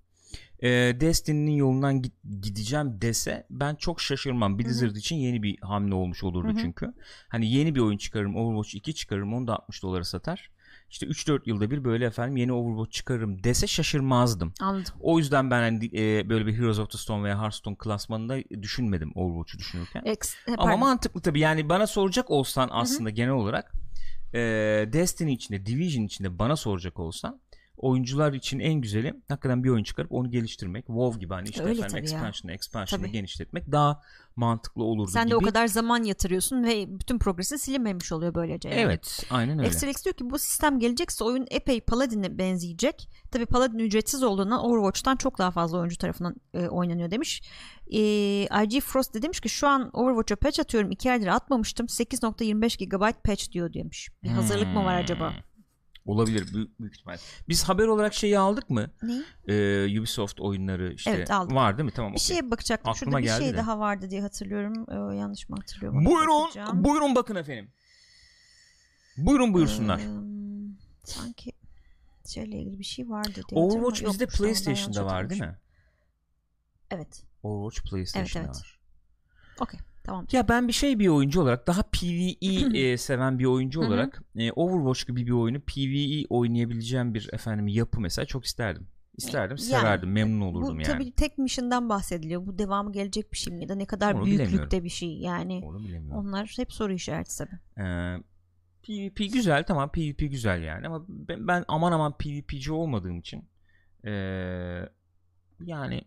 E, 0.62 0.68
Destiny'nin 1.00 1.56
yolundan 1.56 2.02
git- 2.02 2.42
gideceğim 2.42 3.00
dese 3.00 3.46
ben 3.50 3.74
çok 3.74 4.00
şaşırmam. 4.00 4.58
Blizzard 4.58 4.96
için 4.96 5.16
yeni 5.16 5.42
bir 5.42 5.58
hamle 5.60 5.94
olmuş 5.94 6.24
olurdu 6.24 6.48
Hı 6.48 6.52
hı. 6.52 6.56
çünkü. 6.60 6.94
Hani 7.28 7.52
yeni 7.52 7.74
bir 7.74 7.80
oyun 7.80 7.98
çıkarırım 7.98 8.36
Overwatch 8.36 8.74
2 8.74 8.94
çıkarırım 8.94 9.34
onu 9.34 9.46
da 9.46 9.56
60 9.56 9.82
dolara 9.82 10.04
satar. 10.04 10.50
İşte 10.90 11.06
3-4 11.06 11.40
yılda 11.46 11.70
bir 11.70 11.84
böyle 11.84 12.04
efendim 12.06 12.36
yeni 12.36 12.52
Overwatch 12.52 12.90
çıkarırım 12.90 13.44
dese 13.44 13.66
şaşırmazdım. 13.66 14.52
Anladım. 14.60 14.94
O 15.00 15.18
yüzden 15.18 15.50
ben 15.50 15.60
hani, 15.60 15.84
e, 15.86 16.28
böyle 16.28 16.46
bir 16.46 16.54
Heroes 16.58 16.78
of 16.78 16.90
the 16.90 16.98
Storm 16.98 17.24
veya 17.24 17.40
Hearthstone 17.42 17.76
klasmanında 17.78 18.38
düşünmedim 18.62 19.12
Overwatch'u 19.14 19.58
düşünürken. 19.58 20.02
Ex- 20.02 20.36
Ama 20.46 20.56
pardon. 20.56 20.80
mantıklı 20.80 21.20
tabii 21.20 21.40
yani 21.40 21.68
bana 21.68 21.86
soracak 21.86 22.30
olsan 22.30 22.68
aslında 22.72 23.10
genel 23.10 23.30
olarak 23.32 23.72
e, 24.34 24.38
Destiny 24.92 25.32
içinde 25.32 25.66
Division 25.66 26.04
içinde 26.04 26.38
bana 26.38 26.56
soracak 26.56 26.98
olsan 26.98 27.40
oyuncular 27.78 28.32
için 28.32 28.58
en 28.58 28.74
güzeli 28.74 29.14
hakikaten 29.28 29.64
bir 29.64 29.68
oyun 29.68 29.84
çıkarıp 29.84 30.12
onu 30.12 30.30
geliştirmek. 30.30 30.86
WoW 30.86 31.20
gibi 31.20 31.34
hani 31.34 31.48
işte 31.48 31.62
Öyle 31.62 31.78
efendim 31.78 31.96
expansion'ı 31.96 32.52
expansion'ı 32.52 33.06
genişletmek 33.06 33.72
daha 33.72 34.00
mantıklı 34.36 34.84
olurdu 34.84 35.10
Sen 35.10 35.24
gibi. 35.24 35.30
de 35.30 35.36
o 35.36 35.40
kadar 35.40 35.66
zaman 35.66 36.02
yatırıyorsun 36.02 36.64
ve 36.64 36.98
bütün 36.98 37.18
progresi 37.18 37.58
silinmemiş 37.58 38.12
oluyor 38.12 38.34
böylece. 38.34 38.68
yani. 38.68 38.80
Evet 38.80 39.26
aynen 39.30 39.58
öyle. 39.58 39.68
Extra 39.68 39.88
X 39.90 40.04
diyor 40.04 40.14
ki 40.16 40.30
bu 40.30 40.38
sistem 40.38 40.78
gelecekse 40.78 41.24
oyun 41.24 41.46
epey 41.50 41.80
Paladin'e 41.80 42.38
benzeyecek. 42.38 43.08
Tabi 43.30 43.46
Paladin 43.46 43.78
ücretsiz 43.78 44.22
olduğundan 44.22 44.64
Overwatch'tan 44.64 45.16
çok 45.16 45.38
daha 45.38 45.50
fazla 45.50 45.78
oyuncu 45.78 45.98
tarafından 45.98 46.36
e, 46.54 46.68
oynanıyor 46.68 47.10
demiş. 47.10 47.42
E, 47.92 48.00
IG 48.64 48.80
Frost 48.80 49.14
de 49.14 49.22
demiş 49.22 49.40
ki 49.40 49.48
şu 49.48 49.68
an 49.68 49.90
Overwatch'a 49.92 50.36
patch 50.36 50.60
atıyorum. 50.60 50.90
2 50.90 51.12
aydır 51.12 51.26
atmamıştım. 51.26 51.86
8.25 51.86 52.84
GB 52.84 53.22
patch 53.24 53.52
diyor 53.52 53.72
demiş. 53.72 54.08
Bir 54.22 54.28
hazırlık 54.28 54.68
mı 54.68 54.84
var 54.84 54.94
acaba? 54.94 55.32
Olabilir 56.08 56.54
büyük, 56.54 56.80
büyük 56.80 56.94
ihtimal. 56.94 57.18
Biz 57.48 57.64
haber 57.64 57.86
olarak 57.86 58.14
şeyi 58.14 58.38
aldık 58.38 58.70
mı? 58.70 58.90
Ne? 59.02 59.22
Ee, 59.54 60.00
Ubisoft 60.00 60.40
oyunları 60.40 60.92
işte 60.92 61.10
Evet, 61.10 61.30
aldık. 61.30 61.54
var 61.54 61.78
değil 61.78 61.84
mi? 61.84 61.92
Tamam. 61.92 62.12
Bir 62.12 62.16
okey. 62.16 62.26
şeye 62.26 62.50
bakacaktım. 62.50 62.90
Aklıma 62.90 63.20
Şurada 63.20 63.38
bir 63.38 63.44
şey 63.44 63.52
de. 63.52 63.56
daha 63.56 63.78
vardı 63.78 64.10
diye 64.10 64.20
hatırlıyorum. 64.20 64.86
E, 64.90 65.16
yanlış 65.16 65.48
mı 65.48 65.56
hatırlıyorum? 65.56 66.04
Buyurun, 66.04 66.42
bakacağım. 66.42 66.84
buyurun 66.84 67.14
bakın 67.14 67.34
efendim. 67.34 67.70
Buyurun 69.16 69.54
buyursunlar. 69.54 69.98
Eee, 69.98 70.06
sanki 71.04 71.52
şeyle 72.26 72.56
ilgili 72.56 72.78
bir 72.78 72.84
şey 72.84 73.08
vardı 73.08 73.42
diye 73.48 73.60
Overwatch 73.60 74.04
bizde 74.04 74.26
PlayStation'da 74.26 75.06
var 75.06 75.30
değil 75.30 75.40
mi? 75.40 75.58
Evet. 76.90 77.24
Overwatch 77.42 77.90
PlayStation'da 77.90 78.46
evet. 78.48 78.56
var. 78.56 78.78
Okey. 79.60 79.80
Tamam. 80.08 80.26
Ya 80.32 80.48
ben 80.48 80.68
bir 80.68 80.72
şey 80.72 80.98
bir 80.98 81.08
oyuncu 81.08 81.40
olarak 81.42 81.66
daha 81.66 81.82
PvE 81.82 82.78
e, 82.78 82.96
seven 82.96 83.38
bir 83.38 83.44
oyuncu 83.44 83.80
olarak 83.80 84.22
e, 84.36 84.52
Overwatch 84.52 85.06
gibi 85.06 85.26
bir 85.26 85.30
oyunu 85.30 85.60
PvE 85.60 86.26
oynayabileceğim 86.28 87.14
bir 87.14 87.30
efendim 87.32 87.68
yapı 87.68 88.00
mesela 88.00 88.26
çok 88.26 88.44
isterdim. 88.44 88.88
İsterdim, 89.16 89.56
Yani, 89.56 89.60
severdim, 89.60 90.12
memnun 90.12 90.40
olurdum 90.40 90.78
Bu 90.78 90.82
yani. 90.82 90.92
tabii 90.92 91.12
tek 91.12 91.38
mission'dan 91.38 91.88
bahsediliyor. 91.88 92.46
Bu 92.46 92.58
devamı 92.58 92.92
gelecek 92.92 93.32
bir 93.32 93.36
şey 93.36 93.54
mi 93.54 93.62
ya 93.62 93.68
da 93.68 93.74
ne 93.74 93.86
kadar 93.86 94.14
Onu 94.14 94.24
büyüklükte 94.24 94.84
bir 94.84 94.88
şey 94.88 95.18
yani. 95.18 95.60
Onu 95.64 95.78
bilemiyorum. 95.78 96.26
Onlar 96.26 96.54
hep 96.56 96.72
soru 96.72 96.92
işareti 96.92 97.38
tabii. 97.38 97.58
Ee, 97.78 98.16
PvP 98.82 99.32
güzel 99.32 99.64
tamam 99.64 99.92
PvP 99.92 100.18
güzel 100.18 100.62
yani 100.62 100.86
ama 100.86 101.04
ben, 101.08 101.48
ben 101.48 101.64
aman 101.68 101.92
aman 101.92 102.12
PvP'ci 102.18 102.72
olmadığım 102.72 103.18
için 103.18 103.44
ee, 104.04 104.10
yani 105.64 106.02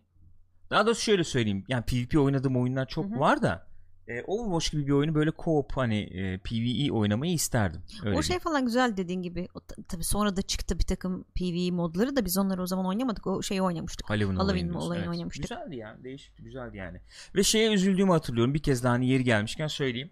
daha 0.70 0.86
doğrusu 0.86 1.02
şöyle 1.02 1.24
söyleyeyim 1.24 1.64
yani 1.68 1.84
PvP 1.84 2.18
oynadığım 2.18 2.56
oyunlar 2.56 2.88
çok 2.88 3.10
Hı 3.10 3.14
hı. 3.14 3.20
var 3.20 3.42
da 3.42 3.71
e, 4.12 4.22
Overwatch 4.26 4.72
gibi 4.72 4.86
bir 4.86 4.92
oyunu 4.92 5.14
böyle 5.14 5.30
co-op 5.30 5.72
hani 5.74 6.00
e, 6.00 6.38
PvE 6.38 6.92
oynamayı 6.92 7.32
isterdim. 7.32 7.80
Öyle 8.04 8.18
o 8.18 8.22
şey 8.22 8.38
falan 8.38 8.66
güzel 8.66 8.96
dediğin 8.96 9.22
gibi. 9.22 9.48
O, 9.54 9.60
ta- 9.60 9.82
tabii 9.88 10.04
sonra 10.04 10.36
da 10.36 10.42
çıktı 10.42 10.78
bir 10.78 10.84
takım 10.84 11.24
PvE 11.24 11.70
modları 11.70 12.16
da 12.16 12.24
biz 12.24 12.38
onları 12.38 12.62
o 12.62 12.66
zaman 12.66 12.86
oynamadık. 12.86 13.26
O 13.26 13.42
şeyi 13.42 13.62
oynamıştık. 13.62 14.10
Halloween, 14.10 14.36
Halloween 14.36 14.68
olayını 14.68 14.78
olayını 14.78 15.04
evet. 15.04 15.14
oynamıştık. 15.14 15.42
Güzeldi 15.42 15.76
yani. 15.76 16.04
Değişikti 16.04 16.42
güzeldi 16.42 16.76
yani. 16.76 17.00
Ve 17.34 17.42
şeye 17.42 17.72
üzüldüğümü 17.72 18.12
hatırlıyorum. 18.12 18.54
Bir 18.54 18.62
kez 18.62 18.84
daha 18.84 18.92
hani 18.92 19.08
yeri 19.08 19.24
gelmişken 19.24 19.66
söyleyeyim. 19.66 20.10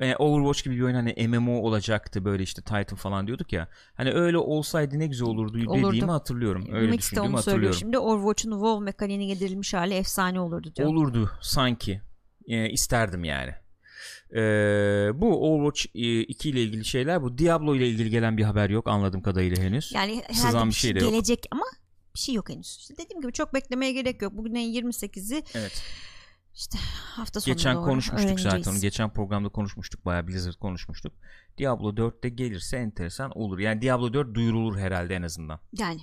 Ee, 0.00 0.16
Overwatch 0.16 0.64
gibi 0.64 0.76
bir 0.76 0.80
oyun 0.82 0.94
hani 0.94 1.28
MMO 1.28 1.52
olacaktı 1.52 2.24
böyle 2.24 2.42
işte 2.42 2.62
Titan 2.62 2.96
falan 2.96 3.26
diyorduk 3.26 3.52
ya. 3.52 3.68
Hani 3.94 4.12
öyle 4.12 4.38
olsaydı 4.38 4.98
ne 4.98 5.06
güzel 5.06 5.28
olurdu, 5.28 5.70
Olurdu. 5.70 5.88
dediğimi 5.88 6.10
hatırlıyorum. 6.10 6.66
Öyle 6.72 6.90
Mix 6.90 6.98
düşündüğümü 6.98 7.26
onu 7.26 7.42
söylüyor 7.42 7.72
hatırlıyorum. 7.72 7.78
şimdi. 7.78 7.98
Overwatch'un 7.98 8.50
WoW 8.50 8.84
mekaniğine 8.84 9.26
getirilmiş 9.26 9.74
hali 9.74 9.94
efsane 9.94 10.40
olurdu 10.40 10.72
diyor. 10.76 10.88
Olurdu 10.88 11.30
sanki. 11.40 12.00
Ee, 12.46 12.70
isterdim 12.70 13.24
yani. 13.24 13.50
Ee, 14.34 14.40
bu 15.14 15.54
Overwatch 15.54 15.86
e, 15.94 16.20
2 16.20 16.50
ile 16.50 16.62
ilgili 16.62 16.84
şeyler 16.84 17.22
bu. 17.22 17.38
Diablo 17.38 17.74
ile 17.74 17.88
ilgili 17.88 18.10
gelen 18.10 18.36
bir 18.36 18.44
haber 18.44 18.70
yok 18.70 18.88
anladığım 18.88 19.22
kadarıyla 19.22 19.62
henüz. 19.62 19.92
Yani 19.94 20.22
herhalde 20.28 20.68
bir 20.68 20.72
şey 20.72 20.90
şey 20.90 21.00
de 21.00 21.04
yok. 21.04 21.12
gelecek 21.12 21.46
ama 21.50 21.64
bir 22.14 22.20
şey 22.20 22.34
yok 22.34 22.48
henüz. 22.48 22.76
İşte 22.80 22.94
dediğim 22.96 23.22
gibi 23.22 23.32
çok 23.32 23.54
beklemeye 23.54 23.92
gerek 23.92 24.22
yok. 24.22 24.32
Bugün 24.32 24.54
ayın 24.54 24.90
28'i 24.90 25.42
Evet. 25.54 25.82
İşte 26.54 26.78
hafta 27.16 27.40
sonu 27.40 27.54
Geçen 27.54 27.76
doğru 27.76 27.84
konuşmuştuk 27.84 28.40
zaten 28.40 28.50
öğreneceğiz. 28.52 28.76
onu. 28.76 28.80
Geçen 28.82 29.12
programda 29.12 29.48
konuşmuştuk. 29.48 30.04
Bayağı 30.04 30.28
Blizzard 30.28 30.54
konuşmuştuk. 30.54 31.12
Diablo 31.58 31.88
4'te 31.90 32.28
gelirse 32.28 32.76
enteresan 32.76 33.38
olur. 33.38 33.58
Yani 33.58 33.82
Diablo 33.82 34.12
4 34.12 34.34
duyurulur 34.34 34.78
herhalde 34.78 35.14
en 35.14 35.22
azından. 35.22 35.60
Yani 35.78 36.00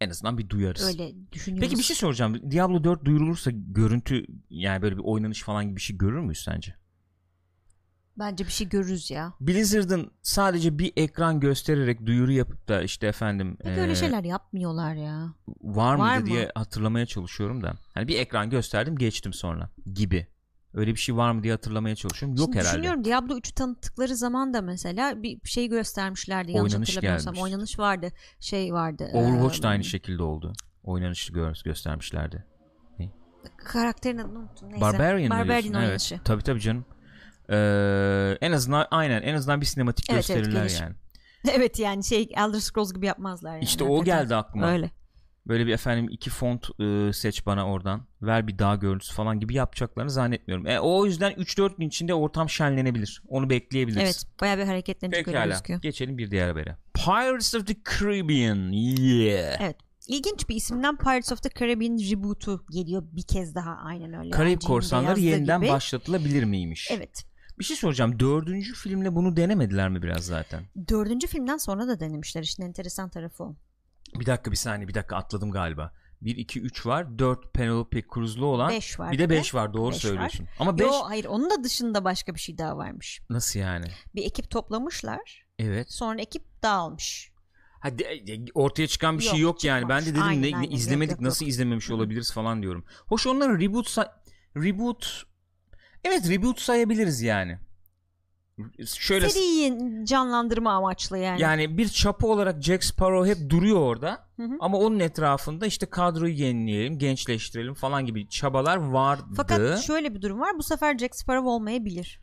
En 0.00 0.10
azından 0.10 0.38
bir 0.38 0.48
duyarız. 0.48 0.86
öyle 0.86 1.12
düşünüyoruz. 1.32 1.68
Peki 1.68 1.78
bir 1.78 1.84
şey 1.84 1.96
soracağım. 1.96 2.50
Diablo 2.50 2.84
4 2.84 3.04
duyurulursa 3.04 3.50
görüntü 3.54 4.24
yani 4.50 4.82
böyle 4.82 4.96
bir 4.96 5.02
oynanış 5.04 5.42
falan 5.42 5.64
gibi 5.66 5.76
bir 5.76 5.80
şey 5.80 5.96
görür 5.98 6.18
müyüz 6.20 6.38
sence? 6.42 6.74
Bence 8.18 8.44
bir 8.46 8.50
şey 8.50 8.68
görürüz 8.68 9.10
ya. 9.10 9.32
Blizzard'ın 9.40 10.10
sadece 10.22 10.78
bir 10.78 10.92
ekran 10.96 11.40
göstererek 11.40 12.06
duyuru 12.06 12.32
yapıp 12.32 12.68
da 12.68 12.82
işte 12.82 13.06
efendim 13.06 13.56
Peki 13.60 13.74
eee, 13.74 13.80
öyle 13.80 13.94
şeyler 13.94 14.24
yapmıyorlar 14.24 14.94
ya. 14.94 15.34
var 15.62 15.94
mıydı 15.96 16.08
Var 16.10 16.18
mı? 16.18 16.26
diye 16.26 16.52
hatırlamaya 16.54 17.06
çalışıyorum 17.06 17.62
da. 17.62 17.74
Hani 17.94 18.08
bir 18.08 18.18
ekran 18.18 18.50
gösterdim 18.50 18.96
geçtim 18.98 19.32
sonra 19.32 19.70
gibi. 19.94 20.26
Öyle 20.78 20.90
bir 20.94 21.00
şey 21.00 21.16
var 21.16 21.32
mı 21.32 21.42
diye 21.42 21.52
hatırlamaya 21.52 21.96
çalışıyorum. 21.96 22.36
Yok 22.36 22.44
Şimdi 22.46 22.58
herhalde. 22.58 22.72
Düşünüyorum 22.72 23.04
Diablo 23.04 23.38
3'ü 23.38 23.54
tanıttıkları 23.54 24.16
zaman 24.16 24.54
da 24.54 24.62
mesela 24.62 25.22
bir 25.22 25.38
şey 25.44 25.68
göstermişlerdi. 25.68 26.52
Yanlış 26.52 26.72
Oynanış 26.74 26.88
hatırlamıyorsam. 26.88 27.34
gelmişti. 27.34 27.44
Oynanış 27.44 27.78
vardı. 27.78 28.08
Şey 28.40 28.72
vardı. 28.72 29.10
Overwatch 29.12 29.62
da 29.62 29.66
eee, 29.66 29.70
aynı 29.70 29.84
şekilde 29.84 30.22
oldu. 30.22 30.52
Oynanışı 30.84 31.32
gö- 31.32 31.64
göstermişlerdi. 31.64 32.44
Karakterin 33.56 34.18
adını 34.18 34.38
unuttum. 34.38 34.68
Neyse. 34.68 34.80
Barbarian, 34.80 35.30
Barbarian 35.30 35.74
oynanışı. 35.74 36.14
Evet. 36.14 36.24
Tabii 36.24 36.42
tabii 36.42 36.60
canım. 36.60 36.84
Ee, 37.50 38.38
en 38.40 38.52
azından 38.52 38.86
aynen 38.90 39.22
en 39.22 39.34
azından 39.34 39.60
bir 39.60 39.66
sinematik 39.66 40.10
Evet, 40.10 40.30
evet, 40.30 40.38
gösterirler 40.44 40.66
gelir. 40.68 40.80
yani. 40.80 40.94
evet 41.52 41.78
yani 41.78 42.04
şey 42.04 42.28
Elder 42.36 42.60
Scrolls 42.60 42.92
gibi 42.92 43.06
yapmazlar 43.06 43.52
yani. 43.52 43.64
İşte 43.64 43.84
o 43.84 44.04
geldi 44.04 44.34
aklıma. 44.34 44.70
Öyle. 44.72 44.90
Böyle 45.48 45.66
bir 45.66 45.72
efendim 45.72 46.08
iki 46.10 46.30
font 46.30 46.80
e, 46.80 47.12
seç 47.12 47.46
bana 47.46 47.66
oradan. 47.72 48.06
Ver 48.22 48.48
bir 48.48 48.58
dağ 48.58 48.74
görüntüsü 48.74 49.14
falan 49.14 49.40
gibi 49.40 49.54
yapacaklarını 49.54 50.10
zannetmiyorum. 50.10 50.66
E, 50.66 50.80
o 50.80 51.06
yüzden 51.06 51.32
3-4 51.32 51.76
gün 51.78 51.88
içinde 51.88 52.14
ortam 52.14 52.50
şenlenebilir. 52.50 53.22
Onu 53.28 53.50
bekleyebiliriz. 53.50 54.02
Evet 54.02 54.24
bayağı 54.40 54.58
bir 54.58 54.64
hareketlenecek 54.64 55.28
öyle 55.28 55.36
Pekala. 55.36 55.50
gözüküyor. 55.52 55.80
Geçelim 55.82 56.18
bir 56.18 56.30
diğer 56.30 56.48
habere. 56.48 56.76
Pirates 56.94 57.54
of 57.54 57.66
the 57.66 57.76
Caribbean. 57.98 58.72
Yeah. 58.72 59.60
Evet. 59.60 59.76
İlginç 60.08 60.48
bir 60.48 60.54
isimden 60.54 60.96
Pirates 60.96 61.32
of 61.32 61.42
the 61.42 61.50
Caribbean 61.58 61.98
reboot'u 62.12 62.64
geliyor 62.70 63.02
bir 63.12 63.22
kez 63.22 63.54
daha 63.54 63.76
aynen 63.84 64.12
öyle. 64.12 64.30
Karayip 64.30 64.60
Korsanları 64.60 65.20
yeniden 65.20 65.60
gibi. 65.60 65.70
başlatılabilir 65.70 66.44
miymiş? 66.44 66.88
Evet. 66.92 67.24
Bir 67.58 67.64
şey 67.64 67.76
soracağım. 67.76 68.20
Dördüncü 68.20 68.74
filmle 68.74 69.14
bunu 69.14 69.36
denemediler 69.36 69.88
mi 69.88 70.02
biraz 70.02 70.24
zaten? 70.24 70.62
Dördüncü 70.88 71.26
filmden 71.26 71.56
sonra 71.56 71.88
da 71.88 72.00
denemişler. 72.00 72.42
İşin 72.42 72.62
enteresan 72.62 73.10
tarafı 73.10 73.44
o. 73.44 73.56
Bir 74.14 74.26
dakika 74.26 74.50
bir 74.50 74.56
saniye 74.56 74.88
bir 74.88 74.94
dakika 74.94 75.16
atladım 75.16 75.50
galiba. 75.50 75.92
1, 76.22 76.36
2, 76.36 76.60
3 76.60 76.86
var. 76.86 77.18
4 77.18 77.54
Penelope 77.54 78.02
Cruz'lu 78.14 78.46
olan. 78.46 78.70
Beş 78.70 79.00
var 79.00 79.12
Bir 79.12 79.18
de 79.18 79.24
bir 79.24 79.34
de. 79.34 79.38
5 79.38 79.54
var 79.54 79.72
doğru 79.74 79.92
Beş 79.92 80.00
söylüyorsun. 80.00 80.46
Ama 80.58 80.78
5 80.78 80.86
Yo 80.86 80.92
hayır 81.04 81.24
onun 81.24 81.50
da 81.50 81.64
dışında 81.64 82.04
başka 82.04 82.34
bir 82.34 82.40
şey 82.40 82.58
daha 82.58 82.76
varmış. 82.76 83.20
nasıl 83.30 83.60
yani? 83.60 83.86
Bir 84.14 84.24
ekip 84.24 84.50
toplamışlar. 84.50 85.42
Evet. 85.58 85.92
Sonra 85.92 86.20
ekip 86.20 86.62
dağılmış. 86.62 87.30
Hadi 87.80 88.02
e, 88.02 88.44
ortaya 88.54 88.86
çıkan 88.86 89.18
bir 89.18 89.24
Yok, 89.24 89.30
şey 89.32 89.40
yok 89.40 89.64
yani. 89.64 89.88
Ben 89.88 90.00
de 90.00 90.04
çıkmamış. 90.04 90.26
dedim 90.26 90.28
Aynen, 90.28 90.42
ne, 90.42 90.50
ne 90.52 90.56
aynen. 90.56 90.70
Yok, 90.70 90.80
izlemedik 90.80 91.12
yok, 91.12 91.20
nasıl 91.20 91.44
yok. 91.44 91.50
izlememiş 91.50 91.88
Hı. 91.88 91.94
olabiliriz 91.94 92.32
falan 92.32 92.62
diyorum. 92.62 92.84
Hoş 93.06 93.26
onların 93.26 93.60
reboot 93.60 93.88
say- 93.88 94.08
reboot 94.56 95.22
Evet 96.04 96.28
reboot 96.30 96.60
sayabiliriz 96.60 97.22
yani. 97.22 97.58
Şöyle 98.86 99.28
Seriyi 99.28 99.78
canlandırma 100.06 100.72
amaçlı 100.72 101.18
yani. 101.18 101.42
yani 101.42 101.78
bir 101.78 101.88
çapı 101.88 102.26
olarak 102.26 102.62
Jack 102.62 102.84
Sparrow 102.84 103.30
hep 103.30 103.50
duruyor 103.50 103.80
orada. 103.80 104.28
Hı 104.36 104.42
hı. 104.42 104.56
Ama 104.60 104.78
onun 104.78 105.00
etrafında 105.00 105.66
işte 105.66 105.86
kadroyu 105.86 106.34
yenileyelim, 106.34 106.98
gençleştirelim 106.98 107.74
falan 107.74 108.06
gibi 108.06 108.28
çabalar 108.28 108.76
vardı. 108.76 109.24
Fakat 109.36 109.82
şöyle 109.82 110.14
bir 110.14 110.22
durum 110.22 110.40
var. 110.40 110.58
Bu 110.58 110.62
sefer 110.62 110.98
Jack 110.98 111.16
Sparrow 111.16 111.48
olmayabilir. 111.48 112.20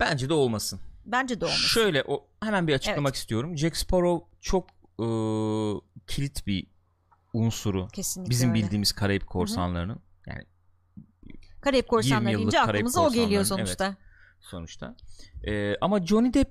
Bence 0.00 0.28
de 0.28 0.34
olmasın. 0.34 0.80
Bence 1.06 1.40
de 1.40 1.44
olmasın. 1.44 1.66
Şöyle 1.66 2.04
o 2.06 2.26
hemen 2.42 2.66
bir 2.66 2.74
açıklamak 2.74 3.14
istiyorum. 3.14 3.58
Jack 3.58 3.76
Sparrow 3.76 4.26
çok 4.40 4.66
e, 4.98 5.06
kilit 6.06 6.46
bir 6.46 6.66
unsuru. 7.32 7.88
Kesinlikle 7.88 8.30
Bizim 8.30 8.50
öyle. 8.50 8.62
bildiğimiz 8.62 8.92
Karayip 8.92 9.26
korsanlarının. 9.26 10.00
Yani 10.26 10.44
Karayip 11.60 11.88
Korsanları 11.88 12.30
20 12.30 12.38
deyince 12.38 12.60
aklımıza 12.60 13.00
o 13.00 13.12
geliyor 13.12 13.44
sonuçta. 13.44 13.96
Sonuçta. 14.40 14.96
E, 15.46 15.76
ama 15.80 16.06
Johnny 16.06 16.34
Depp 16.34 16.50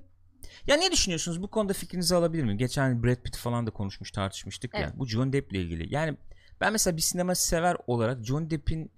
ya 0.66 0.76
ne 0.76 0.92
düşünüyorsunuz? 0.92 1.42
Bu 1.42 1.48
konuda 1.50 1.72
fikrinizi 1.72 2.14
alabilir 2.14 2.44
miyim? 2.44 2.58
Geçen 2.58 3.02
Brad 3.04 3.22
Pitt 3.22 3.36
falan 3.36 3.66
da 3.66 3.70
konuşmuş, 3.70 4.10
tartışmıştık 4.10 4.74
ya. 4.74 4.80
Evet. 4.80 4.92
Bu 4.96 5.06
Johnny 5.06 5.32
Depp 5.32 5.52
ile 5.52 5.62
ilgili. 5.62 5.94
Yani 5.94 6.16
ben 6.60 6.72
mesela 6.72 6.96
bir 6.96 7.02
sinema 7.02 7.34
sever 7.34 7.76
olarak 7.86 8.24
Johnny 8.24 8.50
Depp'in 8.50 8.90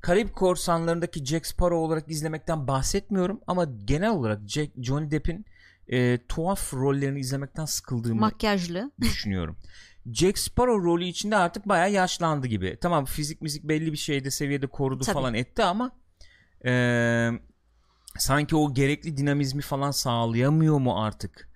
Karayip 0.00 0.34
Korsanları'ndaki 0.34 1.24
Jack 1.24 1.46
Sparrow 1.46 1.76
olarak 1.76 2.10
izlemekten 2.10 2.68
bahsetmiyorum 2.68 3.40
ama 3.46 3.64
genel 3.64 4.10
olarak 4.10 4.48
Jack, 4.48 4.72
Johnny 4.82 5.10
Depp'in 5.10 5.46
e, 5.88 6.18
tuhaf 6.28 6.74
rollerini 6.74 7.20
izlemekten 7.20 7.64
sıkıldığımı 7.64 8.20
Makyajlı. 8.20 8.90
düşünüyorum. 9.00 9.56
Jack 10.12 10.38
Sparrow 10.38 10.86
rolü 10.86 11.04
içinde 11.04 11.36
artık 11.36 11.68
bayağı 11.68 11.92
yaşlandı 11.92 12.46
gibi. 12.46 12.78
Tamam 12.80 13.04
fizik 13.04 13.42
müzik 13.42 13.64
belli 13.64 13.92
bir 13.92 13.96
şeyde 13.96 14.30
seviyede 14.30 14.66
korudu 14.66 15.04
Tabii. 15.04 15.14
falan 15.14 15.34
etti 15.34 15.62
ama 15.64 15.92
e, 16.64 17.30
sanki 18.18 18.56
o 18.56 18.74
gerekli 18.74 19.16
dinamizmi 19.16 19.62
falan 19.62 19.90
sağlayamıyor 19.90 20.78
mu 20.78 21.02
artık? 21.02 21.48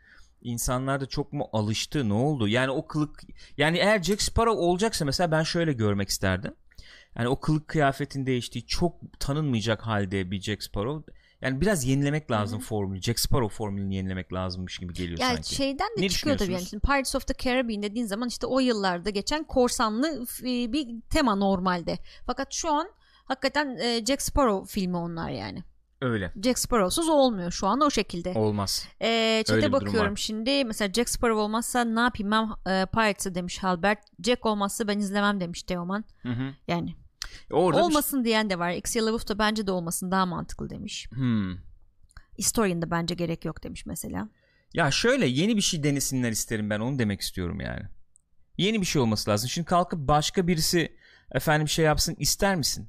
İnsanlar 0.42 1.00
da 1.00 1.06
çok 1.06 1.32
mu 1.32 1.48
alıştı? 1.52 2.08
Ne 2.08 2.12
oldu? 2.12 2.48
Yani 2.48 2.70
o 2.70 2.86
kılık 2.86 3.22
yani 3.56 3.78
eğer 3.78 4.02
Jack 4.02 4.22
Sparrow 4.22 4.60
olacaksa 4.60 5.04
mesela 5.04 5.30
ben 5.30 5.42
şöyle 5.42 5.72
görmek 5.72 6.08
isterdim. 6.08 6.54
Yani 7.16 7.28
o 7.28 7.40
kılık 7.40 7.68
kıyafetin 7.68 8.26
değiştiği 8.26 8.66
çok 8.66 9.20
tanınmayacak 9.20 9.82
halde 9.86 10.30
bir 10.30 10.40
Jack 10.40 10.62
Sparrow. 10.62 11.12
Yani 11.42 11.60
biraz 11.60 11.84
yenilemek 11.84 12.30
lazım 12.30 12.60
formülü. 12.60 13.02
Jack 13.02 13.20
Sparrow 13.20 13.56
formülünü 13.56 13.94
yenilemek 13.94 14.32
lazımmış 14.32 14.78
gibi 14.78 14.94
geliyor 14.94 15.18
Yani 15.18 15.34
sanki. 15.34 15.54
şeyden 15.54 15.88
de 15.98 16.02
Ne 16.02 16.08
çıkıyor 16.08 16.38
tabii 16.38 16.52
yani. 16.52 16.64
Şimdi 16.64 16.82
Pirates 16.86 17.14
of 17.14 17.26
the 17.26 17.34
Caribbean 17.34 17.82
dediğin 17.82 18.06
zaman 18.06 18.28
işte 18.28 18.46
o 18.46 18.60
yıllarda 18.60 19.10
geçen 19.10 19.44
korsanlı 19.44 20.26
bir 20.44 21.00
tema 21.10 21.34
normalde. 21.34 21.98
Fakat 22.26 22.52
şu 22.52 22.70
an 22.72 22.88
hakikaten 23.30 23.76
e, 23.80 24.04
Jack 24.06 24.22
Sparrow 24.22 24.72
filmi 24.72 24.96
onlar 24.96 25.30
yani. 25.30 25.64
Öyle. 26.00 26.32
Jack 26.42 26.58
Sparrow'suz 26.58 27.08
olmuyor 27.08 27.50
şu 27.50 27.66
an 27.66 27.80
o 27.80 27.90
şekilde. 27.90 28.32
Olmaz. 28.32 28.88
Ee, 29.02 29.42
bir 29.48 29.54
durum 29.54 29.72
bakıyorum 29.72 30.18
şimdi. 30.18 30.64
Mesela 30.64 30.92
Jack 30.92 31.08
Sparrow 31.08 31.40
olmazsa 31.42 31.84
ne 31.84 32.00
yapayım 32.00 32.30
ben 32.30 32.70
e, 32.72 32.86
Pirates'ı 32.86 33.34
demiş 33.34 33.58
Halbert. 33.58 33.98
Jack 34.24 34.46
olmazsa 34.46 34.88
ben 34.88 34.98
izlemem 34.98 35.40
demiş 35.40 35.62
Teoman. 35.62 36.04
Hı 36.22 36.28
hı. 36.28 36.54
Yani 36.68 36.96
Orada 37.52 37.78
bir- 37.78 37.82
olmasın 37.84 38.24
diyen 38.24 38.50
de 38.50 38.58
var. 38.58 38.70
Xia 38.70 39.06
LaBeouf 39.06 39.28
da 39.28 39.38
bence 39.38 39.66
de 39.66 39.72
olmasın 39.72 40.10
daha 40.10 40.26
mantıklı 40.26 40.70
demiş. 40.70 41.08
Hmm. 41.12 41.56
Historian'da 42.38 42.90
bence 42.90 43.14
gerek 43.14 43.44
yok 43.44 43.62
demiş 43.62 43.86
mesela. 43.86 44.28
Ya 44.74 44.90
şöyle 44.90 45.26
yeni 45.26 45.56
bir 45.56 45.60
şey 45.60 45.82
denesinler 45.82 46.30
isterim 46.30 46.70
ben 46.70 46.80
onu 46.80 46.98
demek 46.98 47.20
istiyorum 47.20 47.60
yani. 47.60 47.82
Yeni 48.58 48.80
bir 48.80 48.86
şey 48.86 49.02
olması 49.02 49.30
lazım. 49.30 49.48
Şimdi 49.48 49.66
kalkıp 49.66 50.08
başka 50.08 50.46
birisi 50.46 50.96
efendim 51.32 51.68
şey 51.68 51.84
yapsın 51.84 52.16
ister 52.18 52.56
misin? 52.56 52.88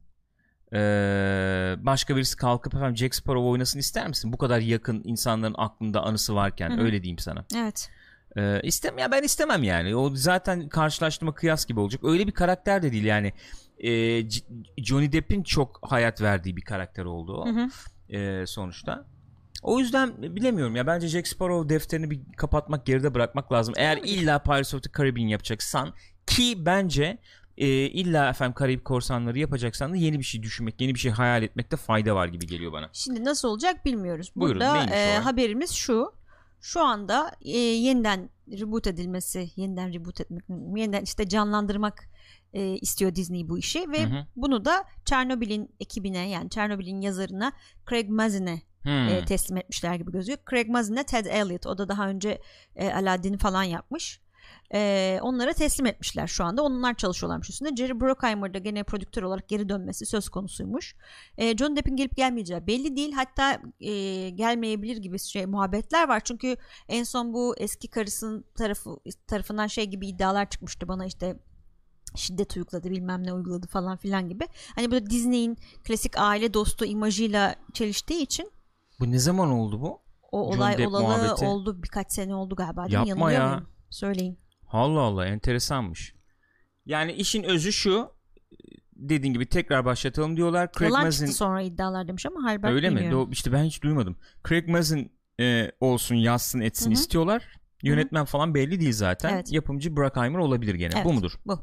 Ee, 0.73 1.75
başka 1.79 2.15
birisi 2.15 2.37
kalkıp 2.37 2.75
efendim 2.75 2.97
Jack 2.97 3.15
Sparrow 3.15 3.49
oynasın 3.49 3.79
ister 3.79 4.07
misin? 4.07 4.33
Bu 4.33 4.37
kadar 4.37 4.59
yakın 4.59 5.01
insanların 5.05 5.55
aklında 5.57 6.03
anısı 6.03 6.35
varken 6.35 6.69
Hı 6.69 6.73
hı. 6.75 6.81
öyle 6.81 7.03
diyeyim 7.03 7.19
sana. 7.19 7.45
Evet. 7.55 7.89
Ee, 8.37 8.61
istem 8.63 8.97
ya 8.97 9.11
ben 9.11 9.23
istemem 9.23 9.63
yani. 9.63 9.95
O 9.95 10.15
zaten 10.15 10.69
karşılaştırma 10.69 11.33
kıyas 11.33 11.65
gibi 11.65 11.79
olacak. 11.79 12.03
Öyle 12.03 12.27
bir 12.27 12.31
karakter 12.31 12.83
de 12.83 12.91
değil 12.91 13.03
yani. 13.03 13.33
Ee, 13.79 14.29
Johnny 14.77 15.11
Depp'in 15.11 15.43
çok 15.43 15.79
hayat 15.81 16.21
verdiği 16.21 16.57
bir 16.57 16.61
karakter 16.61 17.05
oldu 17.05 17.33
o 17.37 17.45
Hı 17.47 17.69
hı. 18.11 18.47
sonuçta. 18.47 19.05
O 19.61 19.79
yüzden 19.79 20.35
bilemiyorum 20.35 20.75
ya 20.75 20.87
bence 20.87 21.07
Jack 21.07 21.27
Sparrow 21.27 21.69
defterini 21.75 22.11
bir 22.11 22.19
kapatmak 22.37 22.85
geride 22.85 23.13
bırakmak 23.13 23.51
lazım. 23.51 23.73
Eğer 23.77 23.97
illa 23.97 24.39
Pirates 24.39 24.73
of 24.73 24.83
the 24.83 24.89
Caribbean 24.97 25.27
yapacaksan 25.27 25.93
ki 26.27 26.65
bence 26.65 27.17
e, 27.57 27.67
illa 27.67 28.29
efendim 28.29 28.53
Karayip 28.53 28.85
Korsanları 28.85 29.39
yapacaksan 29.39 29.91
da 29.91 29.95
yeni 29.95 30.19
bir 30.19 30.23
şey 30.23 30.43
düşünmek, 30.43 30.81
yeni 30.81 30.95
bir 30.95 30.99
şey 30.99 31.11
hayal 31.11 31.43
etmekte 31.43 31.77
fayda 31.77 32.15
var 32.15 32.27
gibi 32.27 32.47
geliyor 32.47 32.71
bana. 32.71 32.89
Şimdi 32.93 33.25
nasıl 33.25 33.47
olacak 33.47 33.85
bilmiyoruz. 33.85 34.31
Buyurun, 34.35 34.61
Burada 34.61 34.95
e, 34.95 35.17
haberimiz 35.17 35.71
şu. 35.71 36.13
Şu 36.61 36.81
anda 36.81 37.31
e, 37.41 37.57
yeniden 37.57 38.29
reboot 38.51 38.87
edilmesi, 38.87 39.49
yeniden 39.55 39.93
reboot 39.93 40.21
etmek, 40.21 40.43
yeniden 40.75 41.01
işte 41.01 41.29
canlandırmak 41.29 42.03
e, 42.53 42.77
istiyor 42.77 43.15
Disney 43.15 43.49
bu 43.49 43.57
işi 43.59 43.91
ve 43.91 44.03
Hı 44.03 44.07
hı. 44.07 44.27
bunu 44.35 44.65
da 44.65 44.83
Chernobyl'in 45.05 45.75
ekibine 45.79 46.29
yani 46.29 46.49
Chernobyl'in 46.49 47.01
yazarına 47.01 47.51
Craig 47.89 48.09
Mazin'e 48.09 48.61
Hmm. 48.83 49.07
e, 49.07 49.25
teslim 49.25 49.57
etmişler 49.57 49.95
gibi 49.95 50.11
gözüküyor. 50.11 50.39
Craig 50.49 50.67
Mazin'e 50.67 51.03
Ted 51.03 51.25
Elliott 51.25 51.67
o 51.67 51.77
da 51.77 51.89
daha 51.89 52.07
önce 52.07 52.41
e, 52.75 52.93
Aladdin 52.93 53.37
falan 53.37 53.63
yapmış. 53.63 54.21
E, 54.73 55.19
onlara 55.21 55.53
teslim 55.53 55.85
etmişler 55.85 56.27
şu 56.27 56.43
anda. 56.43 56.63
Onlar 56.63 56.93
çalışıyorlarmış 56.93 57.49
üstünde. 57.49 57.75
Jerry 57.75 57.99
Bruckheimer 57.99 58.53
da 58.53 58.57
gene 58.57 58.83
prodüktör 58.83 59.23
olarak 59.23 59.49
geri 59.49 59.69
dönmesi 59.69 60.05
söz 60.05 60.29
konusuymuş. 60.29 60.95
E, 61.37 61.57
John 61.57 61.75
Depp'in 61.75 61.95
gelip 61.95 62.17
gelmeyeceği 62.17 62.67
belli 62.67 62.95
değil. 62.95 63.11
Hatta 63.11 63.61
e, 63.79 64.29
gelmeyebilir 64.29 64.97
gibi 64.97 65.19
şey 65.19 65.45
muhabbetler 65.45 66.07
var. 66.07 66.21
Çünkü 66.23 66.55
en 66.87 67.03
son 67.03 67.33
bu 67.33 67.55
eski 67.57 67.87
karısının 67.87 68.45
tarafı 68.57 68.89
tarafından 69.27 69.67
şey 69.67 69.85
gibi 69.85 70.07
iddialar 70.07 70.49
çıkmıştı 70.49 70.87
bana 70.87 71.05
işte 71.05 71.39
şiddet 72.15 72.57
uyguladı 72.57 72.89
bilmem 72.89 73.23
ne 73.23 73.33
uyguladı 73.33 73.67
falan 73.67 73.97
filan 73.97 74.29
gibi. 74.29 74.47
Hani 74.75 74.91
böyle 74.91 75.09
Disney'in 75.09 75.57
klasik 75.83 76.13
aile 76.17 76.53
dostu 76.53 76.85
imajıyla 76.85 77.55
çeliştiği 77.73 78.21
için 78.21 78.51
Bu 78.99 79.11
ne 79.11 79.19
zaman 79.19 79.51
oldu 79.51 79.81
bu? 79.81 80.01
o 80.31 80.43
Johnny 80.43 80.57
olay 80.57 80.77
Depp 80.77 80.87
olalı 80.89 81.03
muhabbeti. 81.03 81.45
oldu 81.45 81.83
birkaç 81.83 82.11
sene 82.11 82.35
oldu 82.35 82.55
galiba? 82.55 82.85
Yapma 82.89 83.31
ya. 83.31 83.47
muyum? 83.47 83.67
Söyleyin. 83.89 84.37
Allah 84.71 84.99
Allah 84.99 85.25
enteresanmış. 85.25 86.15
Yani 86.85 87.11
işin 87.13 87.43
özü 87.43 87.71
şu 87.73 88.11
dediğin 88.95 89.33
gibi 89.33 89.45
tekrar 89.45 89.85
başlatalım 89.85 90.37
diyorlar. 90.37 90.69
Craig 90.77 90.91
Yalan 90.91 91.03
Mazin 91.05 91.25
çıktı 91.25 91.37
sonra 91.37 91.61
iddialar 91.61 92.07
demiş 92.07 92.25
ama 92.25 92.43
Halbert 92.43 92.73
öyle 92.73 92.89
mi? 92.89 92.95
bilmiyorum. 92.95 93.29
Do- 93.29 93.33
işte 93.33 93.51
ben 93.51 93.63
hiç 93.63 93.83
duymadım. 93.83 94.15
Craig 94.49 94.67
Mazin 94.67 95.11
e, 95.39 95.71
olsun 95.79 96.15
yazsın 96.15 96.61
etsin 96.61 96.85
Hı 96.85 96.89
hı. 96.89 96.93
istiyorlar. 96.93 97.47
Yönetmen 97.83 98.25
falan 98.25 98.53
belli 98.55 98.79
değil 98.79 98.93
zaten. 98.93 99.33
Evet. 99.33 99.51
Yapımcı 99.51 99.95
Bruckheimer 99.95 100.39
olabilir 100.39 100.75
gene. 100.75 100.93
Evet, 100.95 101.05
Bu 101.05 101.13
mudur? 101.13 101.31
Bu. 101.45 101.59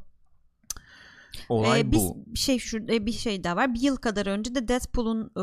Olay 1.49 1.81
Ee, 1.81 1.93
biz 1.93 2.01
bu. 2.03 2.25
bir 2.27 2.39
şey 2.39 2.59
şu 2.59 2.79
e, 2.79 3.07
bir 3.07 3.13
şey 3.13 3.45
daha 3.45 3.57
var. 3.57 3.75
Bir 3.75 3.81
yıl 3.81 3.97
kadar 3.97 4.27
önce 4.27 4.55
de 4.55 4.69
Deadpool'un 4.69 5.25
e, 5.37 5.41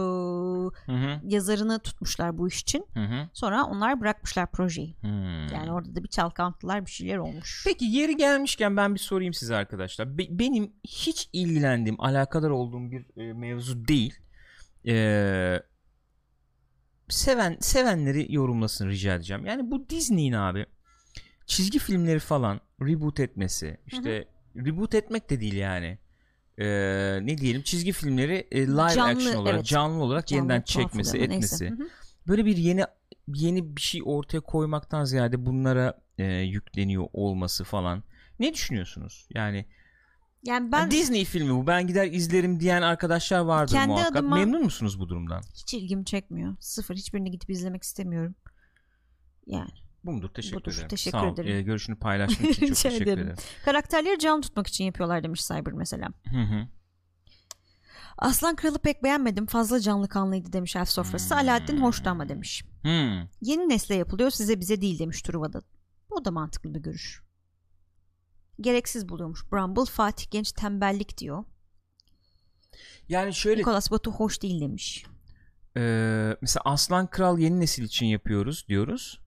Hı 0.91 0.91
hı. 0.97 1.21
yazarını 1.23 1.79
tutmuşlar 1.79 2.37
bu 2.37 2.47
iş 2.47 2.61
için. 2.61 2.85
Hı 2.93 2.99
hı. 3.03 3.29
Sonra 3.33 3.63
onlar 3.63 4.01
bırakmışlar 4.01 4.51
projeyi. 4.51 4.95
Hmm. 5.01 5.47
Yani 5.47 5.71
orada 5.71 5.95
da 5.95 6.03
bir 6.03 6.07
çalkantılar 6.09 6.85
bir 6.85 6.91
şeyler 6.91 7.17
olmuş. 7.17 7.63
Peki 7.67 7.85
yeri 7.85 8.17
gelmişken 8.17 8.77
ben 8.77 8.93
bir 8.95 8.99
sorayım 8.99 9.33
size 9.33 9.55
arkadaşlar. 9.55 10.17
Be- 10.17 10.39
benim 10.39 10.73
hiç 10.87 11.29
ilgilendiğim, 11.33 12.01
alakadar 12.01 12.49
olduğum 12.49 12.91
bir 12.91 13.21
e, 13.21 13.33
mevzu 13.33 13.87
değil. 13.87 14.13
Ee, 14.87 15.59
seven 17.09 17.57
sevenleri 17.59 18.33
yorumlasın 18.33 18.89
rica 18.89 19.15
edeceğim. 19.15 19.45
Yani 19.45 19.71
bu 19.71 19.89
Disney'in 19.89 20.33
abi 20.33 20.65
çizgi 21.45 21.79
filmleri 21.79 22.19
falan 22.19 22.59
reboot 22.81 23.19
etmesi, 23.19 23.77
işte 23.87 24.25
reboot 24.55 24.95
etmek 24.95 25.29
de 25.29 25.39
değil 25.41 25.53
yani. 25.55 25.97
Ee, 26.57 26.65
ne 27.21 27.37
diyelim 27.37 27.61
çizgi 27.61 27.91
filmleri 27.91 28.47
e, 28.51 28.67
live 28.67 28.95
Canlı, 28.95 29.03
action 29.03 29.35
olarak 29.35 29.55
evet. 29.55 29.65
canlı 29.65 30.03
olarak 30.03 30.27
Canlı 30.27 30.39
yeniden 30.41 30.61
çekmesi, 30.61 31.13
neyse. 31.17 31.33
etmesi 31.33 31.69
Hı 31.69 31.73
hı. 31.73 31.87
böyle 32.27 32.45
bir 32.45 32.57
yeni 32.57 32.83
yeni 33.27 33.75
bir 33.75 33.81
şey 33.81 34.01
ortaya 34.05 34.39
koymaktan 34.39 35.03
ziyade 35.03 35.45
bunlara 35.45 36.01
e, 36.17 36.23
yükleniyor 36.25 37.07
olması 37.13 37.63
falan. 37.63 38.03
Ne 38.39 38.53
düşünüyorsunuz? 38.53 39.27
Yani 39.33 39.65
Yani 40.43 40.71
ben 40.71 40.91
Disney 40.91 41.25
filmi 41.25 41.55
bu 41.55 41.67
ben 41.67 41.87
gider 41.87 42.07
izlerim 42.11 42.59
diyen 42.59 42.81
arkadaşlar 42.81 43.39
vardır 43.39 43.73
Kendi 43.73 43.87
muhakkak. 43.93 44.15
adıma- 44.15 44.35
Memnun 44.35 44.63
musunuz 44.63 44.99
bu 44.99 45.09
durumdan? 45.09 45.41
hiç 45.55 45.73
ilgimi 45.73 46.05
çekmiyor. 46.05 46.55
Sıfır. 46.59 46.95
Hiçbirini 46.95 47.31
gidip 47.31 47.49
izlemek 47.49 47.83
istemiyorum. 47.83 48.35
Yani 49.47 49.69
Bu 50.05 50.11
mudur? 50.13 50.29
Teşekkür 50.29 50.57
Budur, 50.57 50.73
ederim. 50.73 50.87
teşekkür 50.87 51.17
Sağ 51.19 51.25
ol. 51.29 51.33
ederim. 51.33 51.55
E, 51.57 51.61
görüşünü 51.61 51.99
paylaştığın 51.99 52.45
için 52.49 52.67
çok 52.67 52.75
teşekkür 52.77 53.03
ederim. 53.05 53.19
ederim. 53.23 53.37
karakterleri 53.65 54.19
canlı 54.19 54.41
tutmak 54.41 54.67
için 54.67 54.83
yapıyorlar 54.85 55.23
demiş 55.23 55.47
Cyber 55.47 55.73
mesela. 55.73 56.07
Hı 56.29 56.41
hı. 56.41 56.67
Aslan 58.17 58.55
Kralı 58.55 58.79
pek 58.79 59.03
beğenmedim. 59.03 59.45
Fazla 59.45 59.79
canlı 59.79 60.07
kanlıydı 60.09 60.53
demiş 60.53 60.75
Elf 60.75 60.89
Sofrası. 60.89 61.29
Hmm. 61.35 61.37
Alaaddin 61.41 61.77
hoştu 61.81 62.09
ama 62.09 62.29
demiş. 62.29 62.63
Hmm. 62.81 63.19
Yeni 63.41 63.69
nesle 63.69 63.95
yapılıyor 63.95 64.29
size 64.29 64.59
bize 64.59 64.81
değil 64.81 64.99
demiş 64.99 65.21
Truva'da. 65.21 65.61
O 66.09 66.25
da 66.25 66.31
mantıklı 66.31 66.73
bir 66.75 66.79
görüş. 66.79 67.21
Gereksiz 68.61 69.09
buluyormuş. 69.09 69.51
Bramble 69.51 69.85
Fatih 69.85 70.31
Genç 70.31 70.51
tembellik 70.51 71.17
diyor. 71.17 71.43
Yani 73.09 73.33
şöyle 73.33 73.61
Nicholas 73.61 73.91
Batu 73.91 74.11
hoş 74.11 74.41
değil 74.41 74.61
demiş. 74.61 75.05
e, 75.77 75.81
mesela 76.41 76.61
Aslan 76.65 77.07
Kral 77.09 77.39
yeni 77.39 77.59
nesil 77.59 77.83
için 77.83 78.05
yapıyoruz 78.05 78.65
diyoruz. 78.67 79.19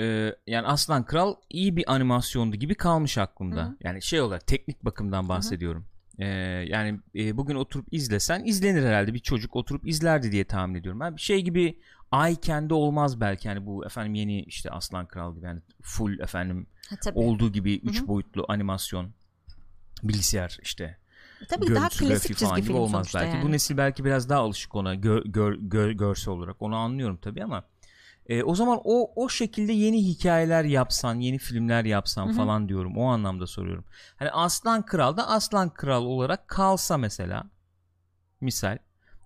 E, 0.00 0.34
yani 0.46 0.66
Aslan 0.66 1.04
Kral 1.04 1.34
iyi 1.50 1.76
bir 1.76 1.92
animasyondu 1.94 2.56
gibi 2.56 2.74
kalmış 2.74 3.18
aklımda. 3.18 3.62
Hı 3.64 3.68
hı. 3.68 3.76
Yani 3.80 4.02
şey 4.02 4.20
olarak 4.20 4.46
teknik 4.46 4.84
bakımdan 4.84 5.28
bahsediyorum. 5.28 5.86
E, 6.18 6.26
yani 6.68 7.00
e, 7.14 7.36
bugün 7.36 7.54
oturup 7.54 7.86
izlesen 7.90 8.44
izlenir 8.44 8.82
herhalde 8.82 9.14
bir 9.14 9.18
çocuk 9.18 9.56
oturup 9.56 9.86
izlerdi 9.88 10.32
diye 10.32 10.44
tahmin 10.44 10.74
ediyorum. 10.74 11.00
Ben 11.00 11.16
bir 11.16 11.20
şey 11.20 11.42
gibi 11.42 11.78
ay 12.10 12.36
kendi 12.36 12.74
olmaz 12.74 13.20
belki 13.20 13.48
hani 13.48 13.66
bu 13.66 13.86
efendim 13.86 14.14
yeni 14.14 14.42
işte 14.42 14.70
Aslan 14.70 15.06
Kral 15.06 15.34
gibi 15.34 15.46
yani 15.46 15.60
full 15.82 16.18
efendim 16.20 16.66
Ha, 16.90 16.96
tabii. 17.04 17.18
olduğu 17.18 17.52
gibi 17.52 17.76
3 17.78 17.98
Hı 18.00 18.04
hı. 18.04 18.08
boyutlu 18.08 18.44
animasyon 18.48 19.10
bilgisayar 20.02 20.58
işte 20.62 20.96
tabii 21.48 21.66
daha 21.66 21.74
görüntüsü, 21.74 22.04
klasik 22.04 22.36
çizgi 22.36 22.62
film 22.62 22.76
olmaz 22.76 23.12
belki. 23.14 23.36
yani. 23.36 23.46
Bu 23.46 23.52
nesil 23.52 23.76
belki 23.76 24.04
biraz 24.04 24.28
daha 24.28 24.40
alışık 24.40 24.74
ona 24.74 24.94
gör, 24.94 25.22
gör, 25.24 25.54
gör- 25.54 25.90
görsel 25.90 26.34
olarak. 26.34 26.62
Onu 26.62 26.76
anlıyorum 26.76 27.16
tabii 27.22 27.44
ama 27.44 27.64
e, 28.26 28.42
o 28.42 28.54
zaman 28.54 28.80
o 28.84 29.12
o 29.24 29.28
şekilde 29.28 29.72
yeni 29.72 30.04
hikayeler 30.04 30.64
yapsan, 30.64 31.20
yeni 31.20 31.38
filmler 31.38 31.84
yapsan 31.84 32.26
Hı 32.26 32.30
hı. 32.30 32.34
falan 32.34 32.68
diyorum. 32.68 32.98
O 32.98 33.04
anlamda 33.04 33.46
soruyorum. 33.46 33.84
Hani 34.16 34.30
Aslan 34.30 34.86
Kral 34.86 35.16
da 35.16 35.28
Aslan 35.28 35.70
Kral 35.70 36.04
olarak 36.04 36.48
kalsa 36.48 36.96
mesela 36.98 37.44
misal 38.40 38.78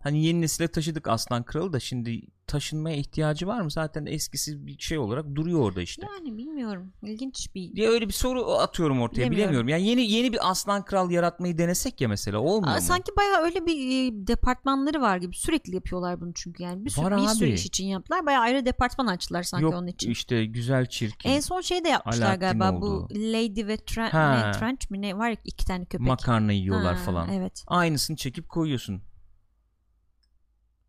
Hani 0.06 0.24
yeni 0.24 0.40
nesile 0.40 0.68
taşıdık 0.68 1.09
Aslan 1.09 1.42
Kralı 1.42 1.72
da 1.72 1.80
şimdi 1.80 2.20
taşınmaya 2.46 2.96
ihtiyacı 2.96 3.46
var 3.46 3.61
mı? 3.61 3.70
Zaten 3.70 4.06
eskisi 4.06 4.66
bir 4.66 4.78
şey 4.78 4.98
olarak 4.98 5.35
duruyor 5.35 5.61
orada 5.61 5.82
işte. 5.82 6.06
Yani 6.16 6.38
bilmiyorum. 6.38 6.92
İlginç 7.02 7.54
bir 7.54 7.74
diye 7.76 7.88
öyle 7.88 8.09
bir 8.09 8.12
soru 8.12 8.50
atıyorum 8.52 9.00
ortaya 9.00 9.14
Bilemiyorum. 9.16 9.37
bilemiyorum. 9.38 9.68
Yani 9.68 9.87
yeni 9.87 10.11
yeni 10.12 10.32
bir 10.32 10.50
aslan 10.50 10.85
kral 10.85 11.11
yaratmayı 11.11 11.59
denesek 11.59 12.00
ya 12.00 12.09
mesela 12.09 12.38
olmuyor 12.38 12.72
Aa, 12.72 12.76
mu? 12.76 12.82
sanki 12.82 13.12
bayağı 13.16 13.42
öyle 13.42 13.66
bir 13.66 13.76
e, 13.76 14.26
departmanları 14.26 15.00
var 15.00 15.16
gibi 15.16 15.37
sürekli 15.37 15.74
yapıyorlar 15.74 16.20
bunu 16.20 16.32
çünkü 16.35 16.62
yani 16.62 16.85
bir 16.85 16.90
sürü, 16.90 17.04
Var 17.04 17.16
bir 17.22 17.28
sürü 17.28 17.48
iş 17.48 17.66
için 17.66 17.87
yaptılar 17.87 18.26
bayağı 18.26 18.42
ayrı 18.42 18.66
departman 18.66 19.06
açtılar 19.06 19.42
sanki 19.42 19.64
Yok 19.64 19.74
onun 19.74 19.87
için. 19.87 20.11
işte 20.11 20.44
güzel 20.44 20.87
çirkin 20.87 21.28
En 21.30 21.40
son 21.40 21.61
şey 21.61 21.85
de 21.85 21.88
yapmışlar 21.88 22.26
Alaaddin 22.26 22.40
galiba 22.40 22.72
oldu. 22.72 23.09
bu 23.11 23.14
Lady 23.14 23.66
ve 23.66 23.74
Tren- 23.74 24.46
ne, 24.48 24.52
Trench 24.59 24.90
mi 24.90 25.02
ne 25.02 25.18
var 25.18 25.30
ya 25.30 25.37
iki 25.44 25.64
tane 25.66 25.85
köpek. 25.85 26.06
makarna 26.06 26.52
yiyorlar 26.52 26.96
Ha, 26.96 27.02
falan. 27.04 27.28
Evet 27.28 27.64
Aynısını 27.66 28.16
çekip 28.16 28.48
koyuyorsun. 28.48 29.02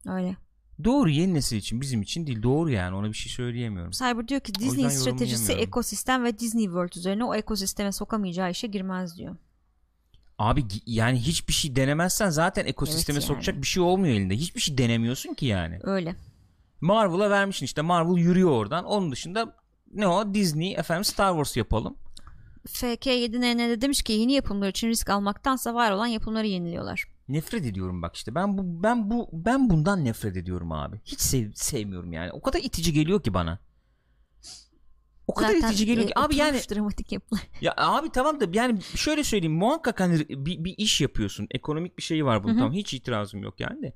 öyle. 0.05 0.35
Doğru 0.83 1.09
yeni 1.09 1.33
nesil 1.33 1.57
için 1.57 1.81
bizim 1.81 2.01
için 2.01 2.27
değil 2.27 2.43
doğru 2.43 2.71
yani 2.71 2.95
ona 2.95 3.07
bir 3.07 3.13
şey 3.13 3.31
söyleyemiyorum. 3.31 3.91
Cyber 3.91 4.27
diyor 4.27 4.41
ki 4.41 4.55
Disney 4.55 4.89
stratejisi 4.89 5.53
ekosistem 5.53 6.23
ve 6.23 6.39
Disney 6.39 6.65
World 6.65 6.93
üzerine 6.93 7.23
o 7.23 7.35
ekosisteme 7.35 7.91
sokamayacağı 7.91 8.51
işe 8.51 8.67
girmez 8.67 9.17
diyor. 9.17 9.35
Abi 10.37 10.63
yani 10.85 11.19
hiçbir 11.19 11.53
şey 11.53 11.75
denemezsen 11.75 12.29
zaten 12.29 12.65
ekosisteme 12.65 13.17
Evet 13.17 13.29
yani. 13.29 13.35
sokacak 13.35 13.61
bir 13.61 13.67
şey 13.67 13.83
olmuyor 13.83 14.15
elinde. 14.15 14.35
Hiçbir 14.35 14.61
şey 14.61 14.77
denemiyorsun 14.77 15.33
ki 15.33 15.45
yani. 15.45 15.79
Öyle. 15.83 16.15
Marvel'a 16.81 17.29
vermişsin 17.29 17.65
işte 17.65 17.81
Marvel 17.81 18.17
yürüyor 18.17 18.51
oradan. 18.51 18.85
Onun 18.85 19.11
dışında 19.11 19.55
ne 19.93 20.07
o 20.07 20.33
Disney 20.33 20.73
efendim 20.73 21.03
Star 21.03 21.31
Wars 21.31 21.57
yapalım. 21.57 21.95
FK7NN 22.67 23.69
de 23.69 23.81
demiş 23.81 24.01
ki 24.01 24.13
yeni 24.13 24.33
yapımlar 24.33 24.67
için 24.67 24.87
risk 24.87 25.09
almaktansa 25.09 25.73
var 25.73 25.91
olan 25.91 26.07
yapımları 26.07 26.47
yeniliyorlar. 26.47 27.16
Nefret 27.29 27.65
ediyorum 27.65 28.01
bak 28.01 28.15
işte. 28.15 28.35
Ben 28.35 28.57
bu 28.57 28.83
ben 28.83 29.11
bu 29.11 29.29
ben 29.33 29.69
bundan 29.69 30.05
nefret 30.05 30.37
ediyorum 30.37 30.71
abi. 30.71 31.01
Hiç 31.05 31.19
sev, 31.19 31.51
sevmiyorum 31.53 32.13
yani. 32.13 32.31
O 32.31 32.41
kadar 32.41 32.59
itici 32.59 32.93
geliyor 32.93 33.23
ki 33.23 33.33
bana. 33.33 33.59
O 35.27 35.33
kadar 35.33 35.53
Zaten, 35.53 35.67
itici 35.67 35.85
geliyor 35.85 36.05
e, 36.05 36.07
ki 36.07 36.19
abi 36.19 36.35
yani 36.35 36.57
dramatik 36.57 37.11
yapılar. 37.11 37.41
ya 37.61 37.73
abi 37.77 38.09
tamam 38.09 38.39
da 38.39 38.45
yani 38.53 38.81
şöyle 38.81 39.23
söyleyeyim 39.23 39.57
muhakkak 39.57 39.99
hani 39.99 40.29
bir, 40.29 40.63
bir 40.63 40.75
iş 40.77 41.01
yapıyorsun. 41.01 41.47
Ekonomik 41.51 41.97
bir 41.97 42.03
şeyi 42.03 42.25
var 42.25 42.43
bunun 42.43 42.57
tamam 42.57 42.73
hiç 42.73 42.93
itirazım 42.93 43.43
yok 43.43 43.59
yani 43.59 43.81
de. 43.81 43.93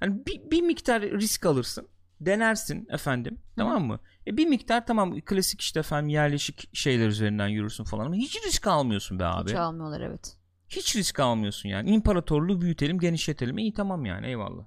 Hani 0.00 0.26
bir, 0.26 0.50
bir 0.50 0.62
miktar 0.62 1.02
risk 1.02 1.46
alırsın. 1.46 1.88
Denersin 2.20 2.86
efendim. 2.90 3.38
Tamam 3.56 3.84
mı? 3.84 4.00
E 4.26 4.36
bir 4.36 4.46
miktar 4.46 4.86
tamam 4.86 5.20
klasik 5.20 5.60
işte 5.60 5.80
efendim 5.80 6.08
yerleşik 6.08 6.76
şeyler 6.76 7.08
üzerinden 7.08 7.48
yürürsün 7.48 7.84
falan 7.84 8.06
ama 8.06 8.14
hiç 8.14 8.46
risk 8.46 8.66
almıyorsun 8.66 9.18
be 9.18 9.24
abi. 9.24 9.50
Hiç 9.50 9.56
almıyorlar 9.56 10.00
evet. 10.00 10.36
Hiç 10.76 10.96
risk 10.96 11.20
almıyorsun 11.20 11.68
yani. 11.68 11.90
İmparatorluğu 11.90 12.60
büyütelim, 12.60 12.98
genişletelim. 12.98 13.58
İyi 13.58 13.74
tamam 13.74 14.04
yani 14.04 14.26
eyvallah. 14.26 14.64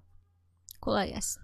Kolay 0.82 1.10
gelsin. 1.10 1.42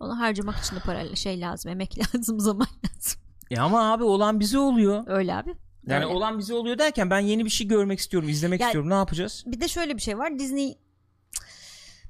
Onu 0.00 0.18
harcamak 0.18 0.56
için 0.56 0.76
de 0.76 0.80
para 0.80 1.16
şey 1.16 1.40
lazım, 1.40 1.70
emek 1.70 1.98
lazım, 2.14 2.40
zaman 2.40 2.66
lazım. 2.84 3.20
E 3.50 3.60
ama 3.60 3.92
abi 3.92 4.04
olan 4.04 4.40
bize 4.40 4.58
oluyor. 4.58 5.04
Öyle 5.06 5.34
abi. 5.34 5.54
Yani 5.86 6.04
Öyle. 6.04 6.14
olan 6.16 6.38
bize 6.38 6.54
oluyor 6.54 6.78
derken 6.78 7.10
ben 7.10 7.18
yeni 7.20 7.44
bir 7.44 7.50
şey 7.50 7.68
görmek 7.68 7.98
istiyorum, 7.98 8.28
izlemek 8.28 8.60
Yani- 8.60 8.68
istiyorum. 8.68 8.90
Ne 8.90 8.94
yapacağız? 8.94 9.44
Bir 9.46 9.60
de 9.60 9.68
şöyle 9.68 9.96
bir 9.96 10.02
şey 10.02 10.18
var. 10.18 10.38
Disney 10.38 10.78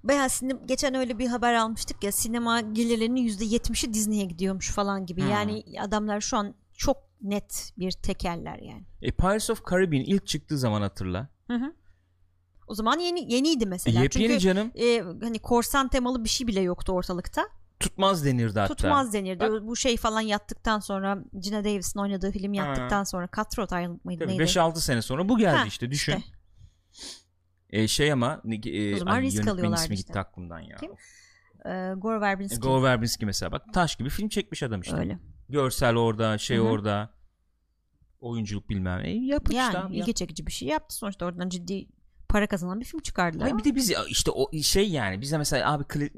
bayağı 0.04 0.28
sinem, 0.28 0.66
geçen 0.66 0.94
öyle 0.94 1.18
bir 1.18 1.26
haber 1.26 1.54
almıştık 1.54 2.04
ya 2.04 2.12
sinema 2.12 2.60
gelirlerinin 2.60 3.28
%70'i 3.28 3.94
Disney'e 3.94 4.24
gidiyormuş 4.24 4.70
falan 4.70 5.06
gibi. 5.06 5.22
Hmm. 5.22 5.30
Yani 5.30 5.64
adamlar 5.80 6.20
şu 6.20 6.36
an 6.36 6.54
çok 6.76 6.96
net 7.22 7.72
bir 7.78 7.92
tekerler 7.92 8.58
yani. 8.58 8.84
E, 9.02 9.10
Pirates 9.12 9.50
of 9.50 9.62
Caribbean 9.70 10.02
ilk 10.02 10.26
çıktığı 10.26 10.58
zaman 10.58 10.82
hatırla. 10.82 11.28
Hı 11.50 11.54
hı. 11.54 11.72
O 12.66 12.74
zaman 12.74 12.98
yeni 12.98 13.32
yeniydi 13.32 13.66
mesela. 13.66 14.00
E, 14.00 14.02
yepyeni 14.02 14.28
Çünkü 14.28 14.40
canım. 14.40 14.70
e, 14.74 15.00
hani 15.22 15.38
korsan 15.38 15.88
temalı 15.88 16.24
bir 16.24 16.28
şey 16.28 16.46
bile 16.46 16.60
yoktu 16.60 16.92
ortalıkta. 16.92 17.48
Tutmaz 17.80 18.24
denirdi 18.24 18.60
hatta. 18.60 18.74
Tutmaz 18.74 19.12
denirdi. 19.12 19.44
Bu 19.62 19.76
şey 19.76 19.96
falan 19.96 20.20
yattıktan 20.20 20.80
sonra 20.80 21.18
Gina 21.40 21.64
Davis'in 21.64 22.00
oynadığı 22.00 22.32
film 22.32 22.54
yattıktan 22.54 23.04
sonra 23.04 23.28
Cutthroat 23.36 23.68
Island 23.72 23.98
mıydı 24.04 24.24
Tabii 24.24 24.32
neydi? 24.32 24.42
5-6 24.42 24.76
sene 24.80 25.02
sonra 25.02 25.28
bu 25.28 25.38
geldi 25.38 25.56
Ha, 25.56 25.66
işte 25.66 25.90
düşün. 25.90 26.12
işte. 26.12 26.38
E, 27.70 27.88
şey 27.88 28.12
ama 28.12 28.42
e, 28.64 28.94
O 28.94 28.98
zaman 28.98 29.12
ay, 29.14 29.22
risk 29.22 29.48
alıyorlardı 29.48 29.82
ismi 29.82 29.94
işte. 29.94 30.06
gitti 30.06 30.18
aklımdan 30.18 30.60
ya. 30.60 30.76
Kim? 30.76 30.90
Ee, 31.66 31.92
Gore 31.96 32.20
Verbinski. 32.20 32.56
E, 32.56 32.58
Gore 32.58 32.82
Verbinski 32.82 33.26
mesela 33.26 33.52
bak 33.52 33.62
taş 33.72 33.96
gibi 33.96 34.08
film 34.08 34.28
çekmiş 34.28 34.62
adam 34.62 34.80
işte. 34.80 34.96
Öyle. 34.96 35.18
Görsel 35.48 35.96
orada, 35.96 36.38
şey 36.38 36.56
Hı 36.56 36.60
hı. 36.60 36.64
orada. 36.64 37.10
Oyunculuk 38.20 38.68
bilmem 38.68 39.02
ne. 39.02 39.10
Yap 39.10 39.52
yani 39.52 39.74
işte 39.76 39.88
ilgi 39.90 40.10
yap. 40.10 40.16
çekici 40.16 40.46
bir 40.46 40.52
şey 40.52 40.68
yaptı 40.68 40.96
sonuçta 40.96 41.26
oradan 41.26 41.48
ciddi 41.48 41.86
para 42.28 42.46
kazanan 42.46 42.80
bir 42.80 42.84
film 42.84 43.00
çıkardılar. 43.00 43.42
Hayır, 43.42 43.58
bir 43.58 43.64
de 43.64 43.74
biz 43.74 43.92
işte 44.08 44.30
o 44.30 44.52
şey 44.62 44.90
yani 44.90 45.20
bize 45.20 45.38
mesela 45.38 45.72
abi 45.72 45.84
kli- 45.84 46.12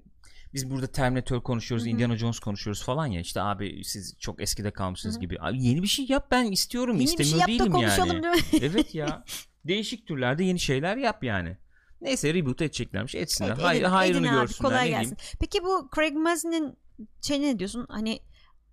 biz 0.54 0.70
burada 0.70 0.86
Terminator 0.86 1.42
konuşuyoruz, 1.42 1.84
Hı 1.86 1.90
hı. 1.90 1.94
Indiana 1.94 2.16
Jones 2.16 2.38
konuşuyoruz 2.38 2.82
falan 2.82 3.06
ya. 3.06 3.20
işte 3.20 3.40
abi 3.40 3.84
siz 3.84 4.16
çok 4.18 4.42
eskide 4.42 4.70
kalmışsınız 4.70 5.14
Hı 5.14 5.18
hı. 5.18 5.20
gibi. 5.20 5.36
Abi 5.40 5.62
yeni 5.64 5.82
bir 5.82 5.86
şey 5.88 6.06
yap 6.08 6.26
ben 6.30 6.44
istiyorum. 6.44 6.96
Yeni 7.00 7.18
bir 7.18 7.24
şey 7.24 7.38
İstemiyor 7.38 7.48
yap 7.60 7.66
da 7.68 7.72
konuşalım 7.72 8.22
yani. 8.22 8.22
değil 8.22 8.34
mi? 8.54 8.58
evet 8.62 8.94
ya. 8.94 9.24
Değişik 9.64 10.06
türlerde 10.06 10.44
yeni 10.44 10.58
şeyler 10.60 10.96
yap 10.96 11.24
yani. 11.24 11.56
Neyse 12.00 12.34
reboot 12.34 12.62
edeceklermiş. 12.62 13.14
Etsinler. 13.14 13.56
Hay- 13.56 13.78
edin- 13.78 13.84
hayrını 13.84 14.26
edin 14.26 14.34
abi, 14.34 14.40
görsünler. 14.40 14.70
kolay 14.70 14.84
ne 14.84 14.88
gelsin. 14.90 15.16
diyeyim. 15.16 15.36
Peki 15.40 15.62
bu 15.64 15.90
Craig 15.94 16.14
Mazin'in 16.14 16.76
şey 17.22 17.40
ne 17.40 17.58
diyorsun? 17.58 17.86
Hani 17.88 18.20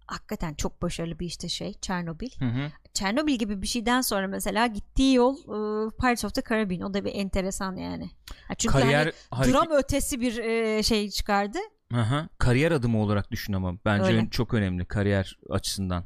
hakikaten 0.08 0.54
çok 0.54 0.82
başarılı 0.82 1.20
bir 1.20 1.26
işte 1.26 1.50
şey 1.50 1.74
Çernobil. 1.74 2.30
Hı 2.40 2.46
hı. 2.46 2.72
Çernobil 2.98 3.36
gibi 3.36 3.62
bir 3.62 3.68
şeyden 3.68 4.02
sonra 4.02 4.28
mesela 4.28 4.68
gittiği 4.68 5.14
yol 5.16 5.38
e, 5.38 5.90
Pirates 5.90 6.26
of 6.26 6.34
the 6.34 6.42
Caribbean. 6.50 6.82
O 6.82 6.94
da 6.94 7.06
bir 7.06 7.16
enteresan 7.16 7.76
yani. 7.76 8.10
Çünkü 8.58 8.74
Kariyer 8.74 9.00
hani 9.00 9.14
hareket- 9.30 9.54
dram 9.54 9.72
ötesi 9.72 10.22
bir 10.22 10.38
e, 10.38 10.84
şey 10.84 11.10
çıkardı. 11.10 11.58
Hı. 11.94 12.30
Kariyer 12.38 12.72
adımı 12.72 13.02
olarak 13.02 13.32
düşün 13.32 13.54
ama 13.54 13.74
bence 13.86 14.04
Öyle. 14.04 14.30
çok 14.30 14.54
önemli 14.54 14.86
kariyer 14.86 15.38
açısından. 15.50 16.04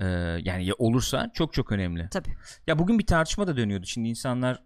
Ee, 0.00 0.06
yani 0.44 0.66
ya 0.66 0.74
olursa 0.78 1.30
çok 1.34 1.52
çok 1.52 1.72
önemli. 1.72 2.08
Tabii. 2.10 2.36
Ya 2.66 2.78
bugün 2.78 2.98
bir 2.98 3.06
tartışma 3.06 3.46
da 3.46 3.56
dönüyordu. 3.56 3.86
Şimdi 3.86 4.08
insanlar 4.08 4.62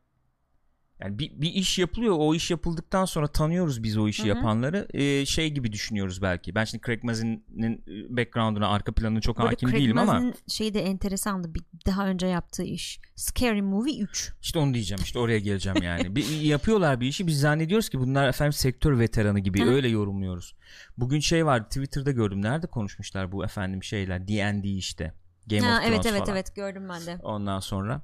yani 1.04 1.18
bir, 1.18 1.40
bir 1.40 1.52
iş 1.52 1.78
yapılıyor. 1.78 2.14
O 2.18 2.34
iş 2.34 2.50
yapıldıktan 2.50 3.04
sonra 3.04 3.26
tanıyoruz 3.26 3.82
biz 3.82 3.98
o 3.98 4.08
işi 4.08 4.22
Hı 4.22 4.24
hı. 4.24 4.28
yapanları. 4.28 4.88
Ee, 4.94 5.26
şey 5.26 5.50
gibi 5.50 5.72
düşünüyoruz 5.72 6.22
belki. 6.22 6.54
Ben 6.54 6.64
şimdi 6.64 6.86
Craig 6.86 7.04
Mazin'in 7.04 7.84
background'una, 8.16 8.68
arka 8.68 8.92
planına 8.92 9.20
çok 9.20 9.36
Burada 9.36 9.48
hakim 9.48 9.68
Craig 9.68 9.82
değilim 9.82 9.98
ama 9.98 10.12
Mazin'in 10.12 10.34
şeyi 10.48 10.74
de 10.74 10.80
enteresandı. 10.80 11.54
Bir 11.54 11.62
daha 11.86 12.06
önce 12.06 12.26
yaptığı 12.26 12.62
iş. 12.62 13.00
Scary 13.14 13.60
Movie 13.60 13.98
3. 13.98 14.32
işte 14.42 14.58
onu 14.58 14.74
diyeceğim. 14.74 15.02
işte 15.04 15.18
oraya 15.18 15.38
geleceğim 15.38 15.82
yani. 15.82 16.16
bir, 16.16 16.40
yapıyorlar 16.40 17.00
bir 17.00 17.06
işi. 17.06 17.26
Biz 17.26 17.40
zannediyoruz 17.40 17.88
ki 17.88 18.00
bunlar 18.00 18.28
efendim 18.28 18.52
sektör 18.52 18.98
veteranı 18.98 19.40
gibi 19.40 19.64
Hı. 19.64 19.70
öyle 19.70 19.88
yorumluyoruz. 19.88 20.54
Bugün 20.98 21.20
şey 21.20 21.46
var 21.46 21.64
Twitter'da 21.64 22.10
gördüm. 22.10 22.42
Nerede 22.42 22.66
konuşmuşlar 22.66 23.32
bu 23.32 23.44
efendim 23.44 23.82
şeyler? 23.82 24.28
D&D 24.28 24.68
işte. 24.68 25.14
Game 25.46 25.62
Ha, 25.62 25.76
of 25.76 25.82
Thrones 25.82 25.94
evet 25.94 26.06
evet 26.06 26.20
falan. 26.20 26.36
evet 26.36 26.56
gördüm 26.56 26.88
ben 26.88 27.06
de. 27.06 27.18
Ondan 27.22 27.60
sonra 27.60 28.02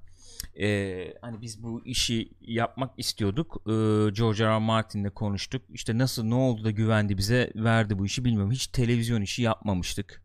e, 0.60 1.14
hani 1.22 1.40
biz 1.40 1.62
bu 1.62 1.82
işi 1.84 2.32
yapmak 2.40 2.90
istiyorduk. 2.98 3.62
E, 3.66 3.70
George 4.10 4.44
R. 4.44 4.48
R. 4.48 4.58
Martin'le 4.58 5.10
konuştuk. 5.10 5.62
İşte 5.68 5.98
nasıl 5.98 6.24
ne 6.24 6.34
oldu 6.34 6.64
da 6.64 6.70
güvendi 6.70 7.18
bize 7.18 7.52
verdi 7.54 7.98
bu 7.98 8.06
işi 8.06 8.24
bilmiyorum. 8.24 8.52
Hiç 8.52 8.66
televizyon 8.66 9.22
işi 9.22 9.42
yapmamıştık. 9.42 10.22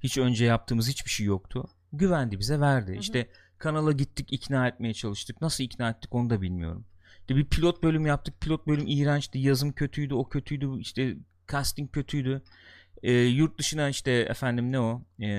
Hiç 0.00 0.18
önce 0.18 0.44
yaptığımız 0.44 0.88
hiçbir 0.88 1.10
şey 1.10 1.26
yoktu. 1.26 1.68
Güvendi 1.92 2.38
bize 2.38 2.60
verdi. 2.60 2.92
hı. 2.92 2.96
İşte 2.96 3.28
kanala 3.58 3.92
gittik 3.92 4.32
ikna 4.32 4.68
etmeye 4.68 4.94
çalıştık. 4.94 5.40
Nasıl 5.40 5.64
ikna 5.64 5.90
ettik 5.90 6.14
onu 6.14 6.30
da 6.30 6.42
bilmiyorum. 6.42 6.84
İşte 7.20 7.36
bir 7.36 7.44
pilot 7.44 7.82
bölüm 7.82 8.06
yaptık. 8.06 8.40
Pilot 8.40 8.66
bölüm 8.66 8.84
iğrençti. 8.86 9.38
Yazım 9.38 9.72
kötüydü. 9.72 10.14
O 10.14 10.28
kötüydü. 10.28 10.80
İşte 10.80 11.16
casting 11.52 11.92
kötüydü. 11.92 12.42
E, 13.02 13.12
yurt 13.12 13.58
dışına 13.58 13.88
işte 13.88 14.12
efendim 14.12 14.72
ne 14.72 14.80
o? 14.80 15.02
E, 15.22 15.30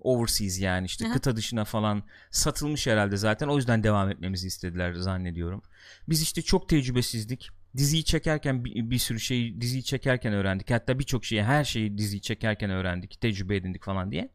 overseas 0.00 0.60
yani 0.60 0.86
işte 0.86 1.06
Aha. 1.06 1.12
kıta 1.12 1.36
dışına 1.36 1.64
falan 1.64 2.02
satılmış 2.30 2.86
herhalde 2.86 3.16
zaten. 3.16 3.48
O 3.48 3.56
yüzden 3.56 3.84
devam 3.84 4.10
etmemizi 4.10 4.46
istediler 4.46 4.92
zannediyorum. 4.92 5.62
Biz 6.08 6.22
işte 6.22 6.42
çok 6.42 6.68
tecrübesizdik. 6.68 7.50
Diziyi 7.76 8.04
çekerken 8.04 8.64
bir, 8.64 8.90
bir 8.90 8.98
sürü 8.98 9.20
şeyi 9.20 9.60
diziyi 9.60 9.84
çekerken 9.84 10.32
öğrendik. 10.32 10.70
Hatta 10.70 10.98
birçok 10.98 11.24
şeyi 11.24 11.42
her 11.42 11.64
şeyi 11.64 11.98
diziyi 11.98 12.20
çekerken 12.20 12.70
öğrendik. 12.70 13.20
Tecrübe 13.20 13.56
edindik 13.56 13.84
falan 13.84 14.10
diye. 14.10 14.28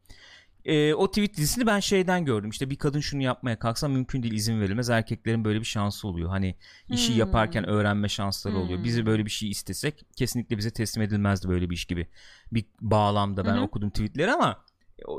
Ee, 0.68 0.94
o 0.94 1.08
tweet 1.08 1.36
dizisini 1.36 1.66
ben 1.66 1.80
şeyden 1.80 2.24
gördüm. 2.24 2.50
İşte 2.50 2.70
bir 2.70 2.76
kadın 2.76 3.00
şunu 3.00 3.22
yapmaya 3.22 3.58
kalksa 3.58 3.88
mümkün 3.88 4.22
değil 4.22 4.34
izin 4.34 4.60
verilmez. 4.60 4.90
Erkeklerin 4.90 5.44
böyle 5.44 5.60
bir 5.60 5.64
şansı 5.64 6.08
oluyor. 6.08 6.28
Hani 6.28 6.54
işi 6.88 7.12
Hmm. 7.12 7.18
yaparken 7.18 7.68
öğrenme 7.68 8.08
şansları 8.08 8.58
oluyor. 8.58 8.78
Hmm. 8.78 8.84
Bizi 8.84 9.06
böyle 9.06 9.24
bir 9.24 9.30
şey 9.30 9.50
istesek 9.50 10.04
kesinlikle 10.16 10.58
bize 10.58 10.70
teslim 10.70 11.02
edilmezdi 11.02 11.48
böyle 11.48 11.70
bir 11.70 11.74
iş 11.74 11.84
gibi. 11.84 12.08
Bir 12.52 12.64
bağlamda 12.80 13.44
ben 13.46 13.56
hı. 13.56 13.60
okudum 13.60 13.90
tweetleri 13.90 14.32
ama 14.32 14.64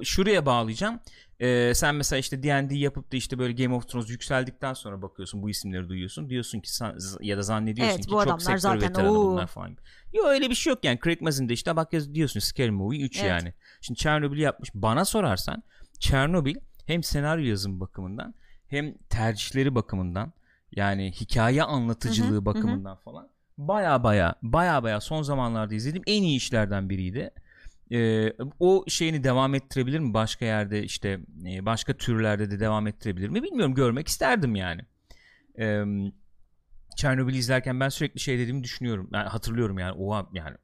şuraya 0.04 0.46
bağlayacağım. 0.46 1.00
Ee, 1.40 1.72
sen 1.76 1.96
mesela 1.96 2.20
işte 2.20 2.44
D&D 2.44 2.76
yapıp 2.76 3.12
da 3.12 3.18
işte 3.18 3.40
böyle 3.40 3.54
Game 3.64 3.76
of 3.76 3.88
Thrones 3.90 4.10
yükseldikten 4.10 4.74
sonra 4.74 5.02
bakıyorsun 5.02 5.42
bu 5.44 5.50
isimleri 5.50 5.90
duyuyorsun. 5.90 6.30
Diyorsun 6.30 6.60
ki 6.60 6.72
ya 7.22 7.38
da 7.38 7.42
zannediyorsun 7.42 7.96
Evet, 7.96 8.06
ki 8.06 8.12
çok 8.12 8.42
sektör 8.42 8.58
zaten, 8.58 8.82
veteranı 8.82 9.20
oo. 9.20 9.32
bunlar 9.32 9.48
falan. 9.48 9.78
Yok 10.14 10.26
öyle 10.28 10.50
bir 10.50 10.56
şey 10.56 10.72
yok 10.72 10.86
yani. 10.86 11.00
Craig 11.04 11.22
Mazin'de 11.22 11.54
işte 11.54 11.76
bak 11.76 11.92
diyorsun 11.92 12.40
Scary 12.40 12.70
Movie 12.70 13.02
3 13.02 13.20
Evet. 13.20 13.30
yani. 13.30 13.54
Şimdi 13.82 14.00
Chernobyl'ü 14.00 14.42
yapmış. 14.42 14.70
Bana 14.74 15.06
sorarsan 15.06 15.64
Chernobyl 16.00 16.56
hem 16.86 17.04
senaryo 17.04 17.46
yazım 17.46 17.80
bakımından 17.80 18.34
hem 18.68 18.98
tercihleri 18.98 19.76
bakımından 19.76 20.34
yani 20.72 21.12
hikaye 21.12 21.64
anlatıcılığı 21.64 22.34
Hı 22.36 22.38
hı, 22.38 22.46
bakımından 22.46 22.96
falan 22.98 23.30
baya 23.58 24.04
baya 24.04 24.36
baya 24.42 24.84
baya 24.84 25.02
son 25.02 25.22
zamanlarda 25.22 25.76
izlediğim 25.76 26.04
en 26.08 26.24
iyi 26.24 26.38
işlerden 26.38 26.90
biriydi. 26.90 27.32
Ee, 27.92 28.34
o 28.60 28.84
şeyini 28.88 29.24
devam 29.24 29.56
ettirebilir 29.56 30.00
mi 30.00 30.14
başka 30.14 30.46
yerde 30.46 30.84
işte 30.84 31.20
e, 31.48 31.66
başka 31.66 31.94
türlerde 31.98 32.52
de 32.52 32.60
devam 32.60 32.88
ettirebilir 32.88 33.30
mi 33.30 33.44
bilmiyorum 33.44 33.76
görmek 33.76 34.08
isterdim 34.08 34.56
yani. 34.56 34.82
Ee, 35.60 35.84
Chernobyl'ü 36.98 37.38
izlerken 37.38 37.80
ben 37.80 37.90
sürekli 37.90 38.20
şey 38.20 38.40
dediğimi 38.40 38.64
düşünüyorum. 38.64 39.10
Yani 39.14 39.28
hatırlıyorum 39.28 39.80
yani 39.80 39.92
oha 39.92 40.30
yani 40.34 40.56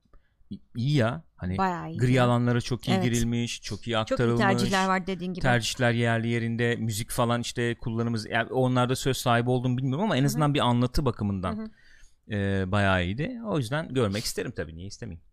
iyi 0.76 0.96
ya 0.98 1.24
hani 1.36 1.58
Bayağı 1.58 1.92
iyi. 1.92 1.98
gri 1.98 2.22
alanlara 2.22 2.62
çok 2.62 2.88
iyi 2.88 2.92
Evet. 2.92 3.04
girilmiş, 3.04 3.62
çok 3.62 3.80
iyi 3.80 3.82
Çok 3.82 3.88
iyi 3.88 3.98
aktarılmış. 3.98 4.40
tercihler 4.40 4.88
var 4.88 5.08
dediğin 5.08 5.34
gibi. 5.34 5.42
Tercihler 5.42 5.92
yerli 5.92 6.28
yerinde, 6.28 6.76
müzik 6.76 7.12
falan 7.12 7.42
işte 7.42 7.76
kullanımız 7.76 8.30
yani 8.30 8.52
onlarda 8.52 8.96
söz 8.96 9.18
sahibi 9.18 9.50
olduğumu 9.50 9.78
bilmiyorum 9.78 10.04
ama 10.04 10.18
en 10.18 10.24
azından 10.24 10.54
bir 10.54 10.60
anlatı 10.60 11.06
bakımından 11.06 11.58
Hı 11.58 11.62
hı. 11.62 12.36
e, 12.36 12.72
bayağı 12.72 13.04
iyiydi. 13.06 13.40
O 13.46 13.58
yüzden 13.58 13.94
görmek 13.94 14.24
isterim 14.24 14.52
tabii 14.56 14.76
niye 14.76 14.88
istemeyeyim. 14.88 15.24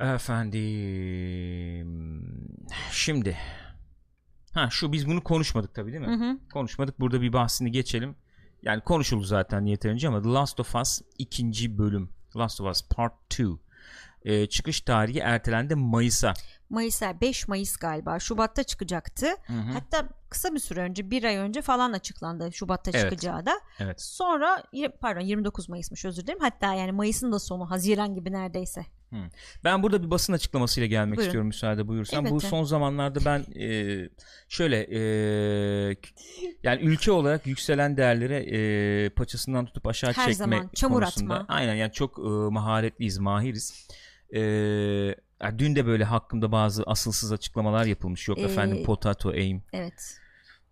Efendim 0.00 1.88
şimdi 2.90 3.36
ha 4.52 4.68
şu 4.70 4.92
biz 4.92 5.08
bunu 5.08 5.24
konuşmadık 5.24 5.74
tabii 5.74 5.92
değil 5.92 6.06
mi? 6.06 6.16
Hı 6.16 6.30
hı. 6.30 6.38
Konuşmadık 6.52 7.00
burada 7.00 7.20
bir 7.20 7.32
bahsini 7.32 7.72
geçelim. 7.72 8.16
Yani 8.62 8.80
konuşuldu 8.80 9.24
zaten 9.24 9.64
yeterince 9.66 10.08
ama 10.08 10.22
The 10.22 10.28
Last 10.28 10.60
of 10.60 10.74
Us 10.74 11.00
ikinci 11.18 11.78
bölüm 11.78 12.10
Last 12.36 12.60
of 12.60 12.70
Us 12.70 12.88
Part 12.88 13.12
2 13.32 13.44
e, 14.24 14.46
çıkış 14.46 14.80
tarihi 14.80 15.18
ertelendi 15.18 15.74
Mayıs'a. 15.74 16.34
Mayıs'a 16.70 17.20
5 17.20 17.48
Mayıs 17.48 17.76
galiba 17.76 18.18
Şubat'ta 18.18 18.62
çıkacaktı. 18.62 19.26
Hı 19.46 19.52
hı. 19.52 19.72
Hatta 19.72 20.08
kısa 20.30 20.54
bir 20.54 20.58
süre 20.58 20.80
önce 20.80 21.10
bir 21.10 21.24
ay 21.24 21.36
önce 21.36 21.62
falan 21.62 21.92
açıklandı 21.92 22.52
Şubat'ta 22.52 22.90
Evet. 22.94 23.02
çıkacağı 23.02 23.46
da. 23.46 23.60
Evet. 23.78 24.00
Sonra 24.00 24.62
pardon 25.00 25.20
29 25.20 25.68
Mayıs'mış 25.68 26.04
özür 26.04 26.22
dilerim. 26.22 26.40
Hatta 26.40 26.74
yani 26.74 26.92
Mayıs'ın 26.92 27.32
da 27.32 27.38
sonu 27.38 27.70
Haziran 27.70 28.14
gibi 28.14 28.32
neredeyse. 28.32 28.86
Ben 29.64 29.82
burada 29.82 30.02
bir 30.02 30.10
basın 30.10 30.32
açıklamasıyla 30.32 30.86
gelmek 30.86 31.16
Buyurun. 31.16 31.26
istiyorum 31.28 31.46
müsaade 31.46 31.88
buyursan. 31.88 32.24
Bu 32.24 32.28
Elbette. 32.28 32.48
son 32.48 32.64
zamanlarda 32.64 33.20
ben 33.24 33.44
e, 33.60 34.08
şöyle 34.48 34.86
e, 34.90 35.00
yani 36.62 36.82
ülke 36.82 37.12
olarak 37.12 37.46
yükselen 37.46 37.96
değerlere 37.96 38.36
e, 39.04 39.08
paçasından 39.08 39.66
tutup 39.66 39.86
aşağı 39.86 40.10
Her 40.12 40.14
çekme 40.14 40.34
zaman 40.34 40.70
çamur 40.74 41.00
konusunda. 41.00 41.34
atma. 41.34 41.54
Aynen 41.54 41.74
yani 41.74 41.92
çok 41.92 42.18
e, 42.18 42.22
maharetliyiz, 42.50 43.18
mahiriz. 43.18 43.88
E, 44.34 44.40
yani 45.42 45.58
dün 45.58 45.76
de 45.76 45.86
böyle 45.86 46.04
hakkımda 46.04 46.52
bazı 46.52 46.82
asılsız 46.86 47.32
açıklamalar 47.32 47.84
yapılmış. 47.86 48.28
Yok 48.28 48.38
Ee, 48.38 48.42
efendim 48.42 48.84
potato 48.84 49.28
aim 49.28 49.62
Evet. 49.72 50.18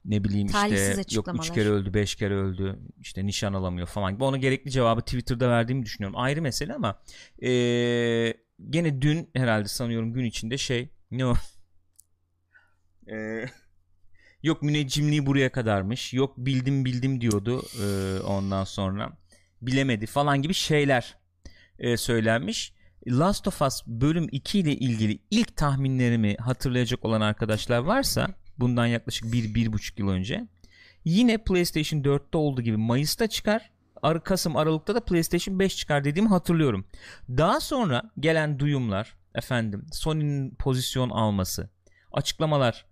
Ne 0.05 0.25
bileyim 0.25 0.49
Talihsiz 0.49 0.89
işte 0.89 0.93
yok 0.95 1.01
açıklamalar. 1.29 1.45
üç 1.49 1.55
kere 1.55 1.69
öldü 1.69 1.95
beş 1.95 2.15
kere 2.15 2.35
öldü 2.35 2.79
işte 3.01 3.27
nişan 3.27 3.53
alamıyor 3.53 3.87
falan. 3.87 4.13
Gibi 4.15 4.25
ona 4.25 4.37
gerekli 4.37 4.71
cevabı 4.71 5.01
Twitter'da 5.01 5.49
verdiğimi 5.51 5.85
düşünüyorum. 5.85 6.19
Ayrı 6.19 6.43
mesele 6.43 6.75
ama 6.75 7.03
eee, 7.41 8.35
gene 8.71 9.03
dün 9.03 9.31
herhalde 9.37 9.69
sanıyorum 9.69 10.13
gün 10.13 10.25
içinde 10.25 10.59
şey 10.59 10.89
ne 11.11 11.27
o? 11.27 11.35
Eee, 13.09 13.51
yok 14.43 14.63
müneccimliği 14.63 15.27
buraya 15.27 15.53
kadarmış 15.53 16.15
yok 16.15 16.35
bildim 16.39 16.85
bildim 16.85 17.21
diyordu 17.21 17.63
eee, 17.81 18.21
ondan 18.21 18.65
sonra. 18.65 19.13
Bilemedi 19.63 20.07
falan 20.07 20.43
gibi 20.43 20.55
şeyler 20.55 21.19
eee, 21.79 21.97
söylenmiş. 21.97 22.75
Last 23.09 23.49
of 23.49 23.63
Us 23.63 23.83
bölüm 23.87 24.29
2 24.33 24.59
ile 24.59 24.73
ilgili 24.77 25.19
ilk 25.31 25.57
tahminlerimi 25.57 26.37
hatırlayacak 26.37 27.05
olan 27.05 27.21
arkadaşlar 27.21 27.79
varsa 27.79 28.29
bundan 28.59 28.87
yaklaşık 28.87 29.25
1-1,5 29.25 30.01
yıl 30.01 30.09
önce 30.09 30.47
yine 31.05 31.39
PlayStation 31.39 32.01
4'te 32.01 32.39
olduğu 32.39 32.63
gibi 32.63 32.77
Mayıs'ta 32.77 33.27
çıkar 33.27 33.71
Ar 34.03 34.25
Kasım 34.25 34.57
Aralık'ta 34.57 34.95
da 34.95 35.05
PlayStation 35.05 35.59
5 35.59 35.77
çıkar 35.77 36.05
dediğimi 36.05 36.29
hatırlıyorum. 36.29 36.87
Daha 37.29 37.61
sonra 37.61 38.03
gelen 38.21 38.59
duyumlar 38.59 39.17
efendim 39.35 39.87
Sony'nin 39.93 40.55
pozisyon 40.55 41.11
alması 41.11 41.71
açıklamalar 42.13 42.87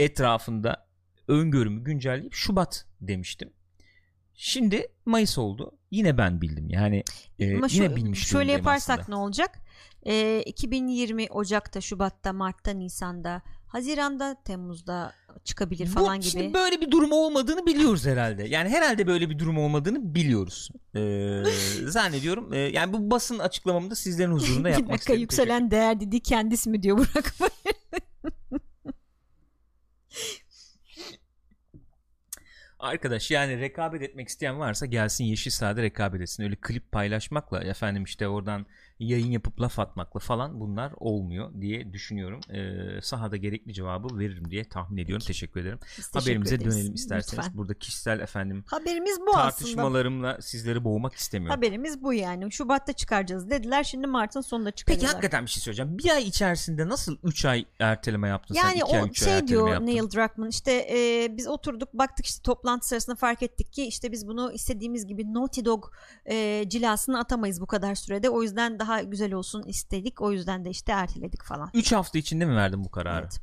etrafında 0.00 0.86
öngörümü 1.28 1.84
güncelleyip 1.84 2.34
Şubat 2.34 2.86
demiştim. 3.00 3.52
Şimdi 4.34 4.86
Mayıs 5.06 5.38
oldu. 5.38 5.78
Yine 5.90 6.18
ben 6.18 6.40
bildim. 6.40 6.70
Yani 6.70 7.04
e, 7.38 7.56
Ama 7.56 7.66
yine 7.70 7.96
bilmiş 7.96 8.26
şöyle 8.26 8.52
yaparsak 8.52 9.00
aslında. 9.00 9.16
ne 9.16 9.22
olacak? 9.22 9.58
E, 10.06 10.42
2020 10.46 11.26
Ocak'ta, 11.30 11.80
Şubat'ta, 11.80 12.32
Mart'ta, 12.32 12.70
Nisan'da, 12.70 13.42
Haziran'da, 13.66 14.36
Temmuz'da 14.44 15.12
çıkabilir 15.44 15.86
falan 15.86 16.16
Bu, 16.18 16.20
gibi. 16.20 16.30
Şimdi 16.30 16.54
böyle 16.54 16.80
bir 16.80 16.90
durum 16.90 17.12
olmadığını 17.12 17.66
biliyoruz 17.66 18.06
herhalde. 18.06 18.42
Yani 18.42 18.68
herhalde 18.68 19.06
böyle 19.06 19.30
bir 19.30 19.38
durum 19.38 19.58
olmadığını 19.58 20.14
biliyoruz. 20.14 20.70
Ee, 20.94 21.42
zannediyorum. 21.86 22.52
Ee, 22.52 22.58
yani 22.58 22.92
bu 22.92 23.10
basın 23.10 23.38
açıklamamı 23.38 23.90
da 23.90 23.94
sizlerin 23.94 24.30
huzurunda 24.32 24.68
bir 24.68 24.72
yapmak 24.72 24.90
dakika 24.90 25.12
istedim. 25.12 25.20
yükselen 25.20 25.70
değer 25.70 26.00
dediği 26.00 26.20
kendisi 26.20 26.70
mi 26.70 26.82
diyor 26.82 26.98
Burak 26.98 27.34
Arkadaş 32.78 33.30
yani 33.30 33.60
rekabet 33.60 34.02
etmek 34.02 34.28
isteyen 34.28 34.58
varsa 34.58 34.86
gelsin 34.86 35.24
Yeşil 35.24 35.50
Sahada 35.50 35.82
rekabet 35.82 36.20
etsin. 36.20 36.42
Öyle 36.42 36.56
klip 36.56 36.92
paylaşmakla 36.92 37.64
efendim 37.64 38.04
işte 38.04 38.28
oradan 38.28 38.66
yayın 38.98 39.30
yapıp 39.30 39.60
laf 39.60 39.78
atmakla 39.78 40.20
falan 40.20 40.60
bunlar 40.60 40.92
olmuyor 40.96 41.60
diye 41.60 41.92
düşünüyorum. 41.92 42.40
Ee, 42.50 43.00
sahada 43.02 43.36
gerekli 43.36 43.72
cevabı 43.74 44.18
veririm 44.18 44.50
diye 44.50 44.64
tahmin 44.64 44.96
ediyorum. 44.96 45.20
Peki. 45.26 45.26
Teşekkür 45.26 45.60
ederim. 45.60 45.78
Biz 45.98 46.08
teşekkür 46.08 46.20
Haberimize 46.20 46.54
ederiz. 46.54 46.74
dönelim 46.76 46.94
isterseniz. 46.94 47.38
Lütfen. 47.38 47.56
Burada 47.58 47.74
kişisel 47.74 48.20
efendim 48.20 48.64
Haberimiz 48.66 49.20
bu 49.20 49.30
aslında. 49.30 49.42
tartışmalarımla 49.42 50.38
sizleri 50.40 50.84
boğmak 50.84 51.14
istemiyorum. 51.14 51.56
Haberimiz 51.56 52.02
bu 52.02 52.12
yani. 52.12 52.52
Şubat'ta 52.52 52.92
çıkaracağız 52.92 53.50
dediler. 53.50 53.84
Şimdi 53.84 54.06
Mart'ın 54.06 54.40
sonunda 54.40 54.70
Peki 54.70 54.76
çıkarıyorlar. 54.78 55.10
hakikaten 55.14 55.44
bir 55.44 55.50
şey 55.50 55.62
söyleyeceğim. 55.62 55.98
Bir 55.98 56.10
ay 56.10 56.22
içerisinde 56.28 56.88
nasıl 56.88 57.16
3 57.24 57.44
ay 57.44 57.64
erteleme 57.78 58.28
yaptın 58.28 58.54
sen? 58.54 58.62
Yani 58.62 58.78
2 58.78 58.84
ay 58.96 59.02
o 59.02 59.06
3 59.06 59.22
ay 59.22 59.28
şey 59.28 59.32
erteleme 59.38 59.48
diyor 59.48 59.68
yaptın. 59.68 59.86
Neil 59.86 60.02
Druckmann 60.10 60.48
işte 60.48 60.72
e, 60.72 61.28
biz 61.36 61.48
oturduk 61.48 61.94
baktık 61.94 62.26
işte 62.26 62.42
toplantı 62.42 62.88
sırasında 62.88 63.16
fark 63.16 63.42
ettik 63.42 63.72
ki 63.72 63.86
işte 63.86 64.12
biz 64.12 64.26
bunu 64.28 64.52
istediğimiz 64.52 65.06
gibi 65.06 65.34
Naughty 65.34 65.64
Dog 65.64 65.84
e, 66.26 66.64
cilasını 66.68 67.18
atamayız 67.18 67.60
bu 67.60 67.66
kadar 67.66 67.94
sürede 67.94 68.30
o 68.30 68.42
yüzden 68.42 68.78
daha 68.78 68.85
güzel 69.02 69.32
olsun 69.32 69.62
istedik 69.62 70.20
o 70.20 70.32
yüzden 70.32 70.64
de 70.64 70.70
işte 70.70 70.92
erteledik 70.92 71.42
falan. 71.44 71.70
3 71.74 71.92
hafta 71.92 72.18
içinde 72.18 72.44
mi 72.44 72.56
verdin 72.56 72.84
bu 72.84 72.90
kararı? 72.90 73.22
Evet. 73.22 73.40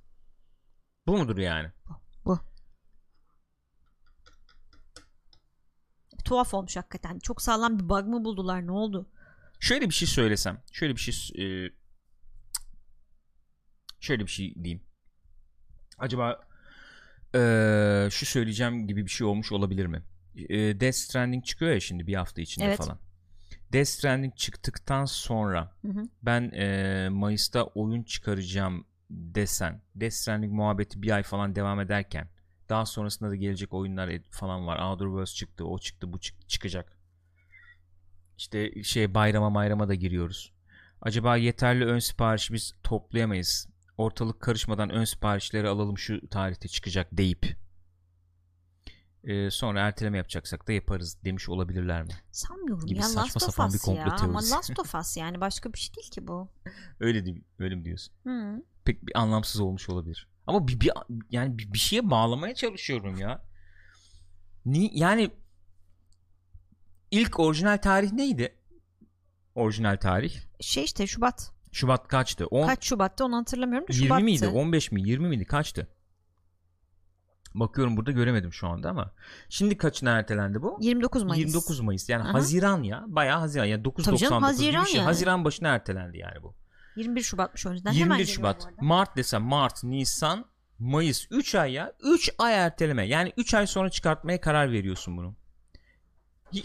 Bu 1.07 1.17
mudur 1.17 1.37
yani? 1.37 1.71
Bu. 2.25 2.39
Tuhaf 6.25 6.53
olmuş 6.53 6.77
hakikaten. 6.77 7.19
Çok 7.19 7.41
sağlam 7.41 7.79
bir 7.79 7.89
bug 7.89 8.07
mı 8.07 8.25
buldular 8.25 8.67
ne 8.67 8.71
oldu? 8.71 9.09
Şöyle 9.59 9.89
bir 9.89 9.93
şey 9.93 10.07
söylesem. 10.07 10.61
Şöyle 10.71 10.95
bir 10.95 10.99
şey 11.01 11.45
e, 11.45 11.69
şöyle 13.99 14.23
bir 14.23 14.31
şey 14.31 14.55
diyeyim. 14.55 14.83
Acaba 15.97 16.47
e, 17.35 18.07
şu 18.11 18.25
söyleyeceğim 18.25 18.87
gibi 18.87 19.05
bir 19.05 19.09
şey 19.11 19.27
olmuş 19.27 19.51
olabilir 19.51 19.85
mi? 19.85 20.03
E, 20.35 20.79
Death 20.79 20.95
Stranding 20.95 21.45
çıkıyor 21.45 21.71
ya 21.71 21.79
şimdi 21.79 22.07
bir 22.07 22.15
hafta 22.15 22.41
içinde 22.41 22.65
Evet. 22.65 22.77
falan. 22.77 22.99
Death 23.73 23.87
Stranding 23.87 24.35
çıktıktan 24.35 25.05
sonra 25.05 25.71
Hı 25.81 25.87
hı. 25.87 26.03
ben 26.23 26.51
e, 26.51 27.09
Mayıs'ta 27.09 27.63
oyun 27.63 28.03
çıkaracağım 28.03 28.85
desen 29.09 29.81
Death 29.95 30.13
Stranding 30.13 30.53
muhabbeti 30.53 31.01
bir 31.01 31.11
ay 31.11 31.23
falan 31.23 31.55
devam 31.55 31.79
ederken 31.79 32.27
daha 32.69 32.85
sonrasında 32.85 33.29
da 33.29 33.35
gelecek 33.35 33.73
oyunlar 33.73 34.11
falan 34.29 34.67
var. 34.67 34.79
Outer 34.79 35.05
Worlds 35.05 35.35
çıktı, 35.35 35.65
o 35.65 35.79
çıktı, 35.79 36.13
bu 36.13 36.19
çık- 36.19 36.49
çıkacak. 36.49 36.97
İşte 38.37 38.83
şey 38.83 39.13
bayrama 39.13 39.49
mayrama 39.49 39.87
da 39.87 39.95
giriyoruz. 39.95 40.53
Acaba 41.01 41.37
yeterli 41.37 41.85
ön 41.85 41.99
siparişi 41.99 42.53
biz 42.53 42.73
toplayamayız. 42.83 43.67
Ortalık 43.97 44.39
karışmadan 44.39 44.89
ön 44.89 45.03
siparişleri 45.03 45.67
alalım 45.67 45.97
şu 45.97 46.27
tarihte 46.27 46.67
çıkacak 46.67 47.07
deyip 47.11 47.62
e, 49.23 49.51
sonra 49.51 49.81
erteleme 49.81 50.17
yapacaksak 50.17 50.67
da 50.67 50.71
yaparız 50.71 51.17
demiş 51.25 51.49
olabilirler 51.49 52.03
mi? 52.03 52.09
Sanmıyorum 52.31 52.85
Gibi 52.85 52.99
ya 52.99 53.05
saçma 53.05 53.21
Last 53.21 53.35
of 53.35 53.43
sapan 53.43 53.69
bir 53.69 53.75
Us 53.75 53.81
komplo 53.81 53.99
ya 53.99 54.15
ama 54.15 54.17
teorisi. 54.17 54.51
Last 54.51 54.79
of 54.79 54.95
Us 54.95 55.17
yani 55.17 55.41
başka 55.41 55.73
bir 55.73 55.77
şey 55.77 55.95
değil 55.95 56.11
ki 56.11 56.27
bu. 56.27 56.49
Öyle 56.99 57.25
değil, 57.25 57.43
öyle 57.59 57.75
mi 57.75 57.85
diyorsun? 57.85 58.13
Hı. 58.23 58.63
pek 58.85 59.07
bir 59.07 59.19
anlamsız 59.19 59.61
olmuş 59.61 59.89
olabilir. 59.89 60.29
Ama 60.47 60.67
bir, 60.67 60.79
bir 60.79 60.91
yani 61.29 61.57
bir, 61.57 61.73
bir 61.73 61.79
şeye 61.79 62.09
bağlamaya 62.09 62.55
çalışıyorum 62.55 63.17
ya. 63.17 63.43
Ni 64.65 64.99
yani 64.99 65.31
ilk 67.11 67.39
orijinal 67.39 67.77
tarih 67.77 68.11
neydi? 68.11 68.55
Orijinal 69.55 69.97
tarih. 69.97 70.35
Şey 70.59 70.83
işte 70.83 71.07
Şubat. 71.07 71.51
Şubat 71.71 72.07
kaçtı? 72.07 72.45
10 72.47 72.67
Kaç 72.67 72.85
Şubat'ta 72.85 73.25
onu 73.25 73.37
hatırlamıyorum 73.37 73.87
da 73.87 73.93
20 73.93 74.05
Şubat'tı. 74.07 74.23
miydi? 74.23 74.47
15 74.47 74.91
mi? 74.91 75.01
20 75.09 75.27
miydi? 75.27 75.45
Kaçtı? 75.45 75.87
Bakıyorum 77.55 77.97
burada 77.97 78.11
göremedim 78.11 78.53
şu 78.53 78.67
anda 78.67 78.89
ama. 78.89 79.11
Şimdi 79.49 79.77
kaçına 79.77 80.09
ertelendi 80.11 80.61
bu? 80.61 80.77
29 80.81 81.23
Mayıs. 81.23 81.39
29 81.39 81.79
Mayıs. 81.79 82.09
Yani 82.09 82.23
Aha. 82.23 82.33
Haziran 82.33 82.83
ya. 82.83 83.03
Bayağı 83.07 83.39
Haziran. 83.39 83.65
Yani 83.65 83.83
Tabii 83.83 84.17
canım, 84.17 84.17
9.99 84.17 84.27
gibi 84.27 84.39
bir 84.39 84.43
Haziran 84.45 84.83
şey. 84.83 84.95
yani. 84.95 85.05
Haziran 85.05 85.45
başına 85.45 85.67
ertelendi 85.67 86.17
yani 86.17 86.43
bu. 86.43 86.55
21 86.95 87.21
Şubat'mış 87.21 87.65
yüzden. 87.65 87.91
21 87.91 88.13
Hemen 88.13 88.23
Şubat. 88.23 88.67
Mart 88.81 89.17
desem 89.17 89.41
Mart, 89.41 89.83
Nisan, 89.83 90.45
Mayıs 90.79 91.27
3 91.31 91.55
ay 91.55 91.71
ya. 91.71 91.93
3 92.03 92.29
ay 92.37 92.53
erteleme. 92.55 93.07
Yani 93.07 93.33
3 93.37 93.53
ay 93.53 93.67
sonra 93.67 93.89
çıkartmaya 93.89 94.41
karar 94.41 94.71
veriyorsun 94.71 95.17
bunu. 95.17 95.35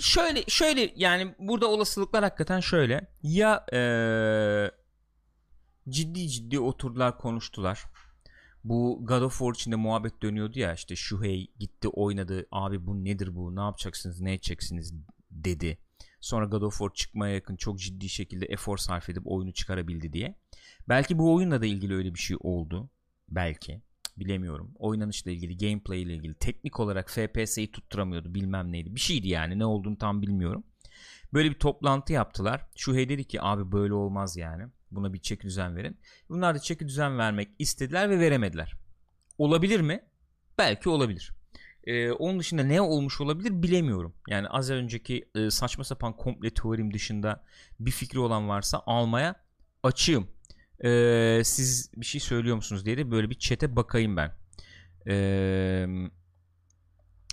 Şöyle 0.00 0.42
şöyle 0.48 0.92
yani 0.96 1.34
burada 1.38 1.66
olasılıklar 1.66 2.22
hakikaten 2.22 2.60
şöyle. 2.60 3.10
Ya 3.22 3.66
eee, 3.72 4.70
ciddi 5.88 6.28
ciddi 6.28 6.60
oturdular 6.60 7.18
konuştular. 7.18 7.84
Bu 8.68 8.98
God 9.06 9.22
of 9.22 9.38
War 9.38 9.54
içinde 9.54 9.76
muhabbet 9.76 10.22
dönüyordu 10.22 10.58
ya 10.58 10.74
işte 10.74 10.96
Shuhei 10.96 11.52
gitti 11.58 11.88
oynadı 11.88 12.46
abi 12.50 12.86
bu 12.86 13.04
nedir 13.04 13.34
bu 13.34 13.56
ne 13.56 13.60
yapacaksınız 13.60 14.20
ne 14.20 14.32
edeceksiniz 14.32 14.94
dedi. 15.30 15.78
Sonra 16.20 16.46
God 16.46 16.62
of 16.62 16.78
War 16.78 16.94
çıkmaya 16.94 17.34
yakın 17.34 17.56
çok 17.56 17.78
ciddi 17.78 18.08
şekilde 18.08 18.46
efor 18.46 18.76
sarf 18.76 19.08
edip 19.08 19.22
oyunu 19.24 19.52
çıkarabildi 19.52 20.12
diye. 20.12 20.38
Belki 20.88 21.18
bu 21.18 21.34
oyunla 21.34 21.62
da 21.62 21.66
ilgili 21.66 21.94
öyle 21.94 22.14
bir 22.14 22.18
şey 22.18 22.36
oldu. 22.40 22.90
Belki. 23.28 23.82
Bilemiyorum. 24.16 24.74
Oynanışla 24.78 25.30
ilgili, 25.30 25.56
gameplay 25.56 26.02
ile 26.02 26.14
ilgili, 26.14 26.34
teknik 26.34 26.80
olarak 26.80 27.10
FPS'yi 27.10 27.72
tutturamıyordu 27.72 28.34
bilmem 28.34 28.72
neydi. 28.72 28.94
Bir 28.94 29.00
şeydi 29.00 29.28
yani 29.28 29.58
ne 29.58 29.64
olduğunu 29.64 29.98
tam 29.98 30.22
bilmiyorum. 30.22 30.64
Böyle 31.32 31.50
bir 31.50 31.58
toplantı 31.58 32.12
yaptılar. 32.12 32.66
Shuhei 32.76 33.08
dedi 33.08 33.24
ki 33.24 33.42
abi 33.42 33.72
böyle 33.72 33.94
olmaz 33.94 34.36
yani. 34.36 34.66
Buna 34.90 35.12
bir 35.12 35.18
çeki 35.18 35.42
düzen 35.42 35.76
verin. 35.76 35.96
Bunlar 36.28 36.54
da 36.54 36.58
çeki 36.58 36.88
düzen 36.88 37.18
vermek 37.18 37.48
istediler 37.58 38.10
ve 38.10 38.20
veremediler. 38.20 38.74
Olabilir 39.38 39.80
mi? 39.80 40.00
Belki 40.58 40.88
olabilir. 40.88 41.32
Ee, 41.84 42.10
onun 42.12 42.38
dışında 42.38 42.62
ne 42.62 42.80
olmuş 42.80 43.20
olabilir 43.20 43.62
bilemiyorum. 43.62 44.14
Yani 44.28 44.48
az 44.48 44.70
önceki 44.70 45.28
e, 45.34 45.50
saçma 45.50 45.84
sapan 45.84 46.16
komple 46.16 46.50
teorim 46.50 46.94
dışında 46.94 47.44
bir 47.80 47.90
fikri 47.90 48.18
olan 48.18 48.48
varsa 48.48 48.82
almaya 48.86 49.34
açığım. 49.82 50.28
Ee, 50.84 51.40
siz 51.44 51.90
bir 51.96 52.06
şey 52.06 52.20
söylüyor 52.20 52.56
musunuz 52.56 52.84
diye 52.84 52.98
de 52.98 53.10
böyle 53.10 53.30
bir 53.30 53.34
çete 53.34 53.76
bakayım 53.76 54.16
ben. 54.16 54.32
Ee, 55.08 55.86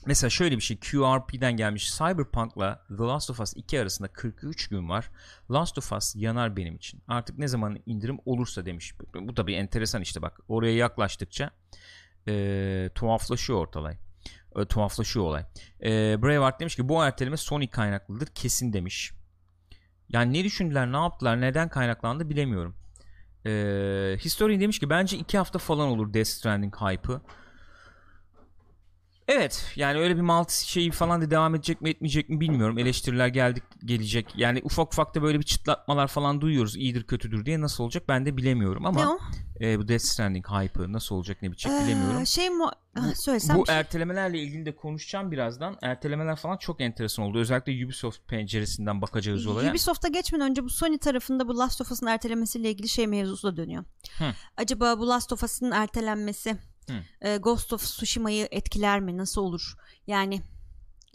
mesela 0.06 0.30
şöyle 0.30 0.56
bir 0.56 0.62
şey 0.62 0.80
QRP'den 0.80 1.58
gelmiş 1.58 1.98
Cyberpunk'la 1.98 2.86
The 2.88 3.04
Last 3.04 3.30
of 3.30 3.40
Us 3.40 3.54
2 3.56 3.80
arasında 3.80 4.08
43 4.08 4.68
gün 4.68 4.90
var. 4.90 5.12
Last 5.52 5.78
of 5.78 5.92
Us 5.92 6.16
yanar 6.16 6.58
benim 6.58 6.76
için. 6.76 7.02
Artık 7.08 7.38
ne 7.38 7.48
zaman 7.48 7.80
indirim 7.86 8.18
olursa 8.26 8.66
demiş. 8.66 8.94
Bu 9.16 9.38
da 9.38 9.48
bir 9.48 9.58
enteresan 9.58 10.02
işte 10.02 10.22
bak. 10.22 10.40
Oraya 10.48 10.76
yaklaştıkça 10.76 11.52
e, 12.28 12.90
tuhaflaşıyor 12.96 13.60
ortalay. 13.60 13.98
E, 14.56 14.66
tuhaflaşıyor 14.66 15.26
olay. 15.26 15.46
E, 15.84 16.22
Braveheart 16.22 16.60
demiş 16.60 16.76
ki 16.76 16.90
bu 16.90 17.04
erteleme 17.04 17.38
Sony 17.38 17.68
kaynaklıdır 17.68 18.28
kesin 18.28 18.74
demiş. 18.74 19.12
Yani 20.10 20.34
ne 20.34 20.44
düşündüler, 20.44 20.92
ne 20.92 20.98
yaptılar, 20.98 21.42
neden 21.42 21.70
kaynaklandı 21.70 22.30
bilemiyorum. 22.30 22.76
E, 23.46 24.18
Historian 24.20 24.62
demiş 24.62 24.80
ki 24.80 24.90
bence 24.90 25.18
iki 25.18 25.38
hafta 25.38 25.60
falan 25.60 25.88
olur 25.88 26.14
Death 26.14 26.28
Stranding 26.28 26.76
hype'ı. 26.76 27.22
Evet 29.28 29.66
yani 29.76 30.00
öyle 30.00 30.16
bir 30.16 30.22
multi 30.22 30.68
şeyi 30.70 30.92
falan 30.92 31.22
da 31.22 31.32
devam 31.32 31.56
edecek 31.56 31.82
mi 31.82 31.90
etmeyecek 31.90 32.30
mi 32.30 32.40
bilmiyorum. 32.40 32.78
Eleştiriler 32.78 33.28
geldik 33.28 33.64
gelecek. 33.86 34.34
Yani 34.36 34.62
ufak 34.64 34.94
ufak 34.94 35.16
da 35.16 35.22
böyle 35.22 35.40
bir 35.40 35.44
çıtlatmalar 35.44 36.08
falan 36.08 36.42
duyuyoruz. 36.42 36.76
iyidir 36.76 37.04
kötüdür 37.04 37.46
diye 37.46 37.62
nasıl 37.62 37.84
olacak 37.84 38.04
ben 38.10 38.26
de 38.26 38.38
bilemiyorum 38.38 38.86
ama 38.86 39.02
Ne 39.02 39.08
o? 39.08 39.20
e, 39.62 39.80
bu 39.80 39.88
Death 39.88 40.04
Stranding 40.04 40.48
hype'ı 40.48 40.94
nasıl 40.94 41.16
olacak 41.16 41.38
ne 41.42 41.52
bitecek 41.52 41.72
bilemiyorum. 41.72 42.22
Ee, 42.22 42.26
şey 42.26 42.50
mu 42.50 42.72
Ha, 42.96 43.16
söylesem 43.16 43.58
Bu 43.58 43.66
şey- 43.66 43.76
ertelemelerle 43.76 44.40
ilgili 44.40 44.66
de 44.66 44.76
konuşacağım 44.76 45.32
birazdan. 45.32 45.78
Ertelemeler 45.82 46.36
falan 46.36 46.58
çok 46.58 46.82
enteresan 46.82 47.26
oldu. 47.26 47.40
Özellikle 47.40 47.86
Ubisoft 47.86 48.28
penceresinden 48.28 49.02
bakacağız 49.02 49.48
olaya. 49.48 49.72
Ubisoft'a 49.72 50.08
geçmeden 50.08 50.50
önce 50.50 50.64
bu 50.64 50.70
Sony 50.70 50.98
tarafında 50.98 51.48
bu 51.48 51.58
Last 51.58 51.82
of 51.82 51.92
Us'ın 51.92 52.06
ertelemesiyle 52.08 52.70
ilgili 52.70 52.90
şey 52.90 53.08
mevzusu 53.08 53.48
da 53.48 53.58
dönüyor. 53.58 53.84
Hı. 54.18 54.26
Acaba 54.58 55.00
bu 55.00 55.08
Last 55.08 55.34
of 55.34 55.44
Us'ın 55.44 55.72
ertelenmesi. 55.72 56.58
E, 57.22 57.38
Ghost 57.38 57.74
of 57.74 57.82
Tsushima'yı 57.84 58.48
etkiler 58.52 59.00
mi? 59.00 59.18
Nasıl 59.18 59.42
olur? 59.42 59.74
Yani 60.08 60.42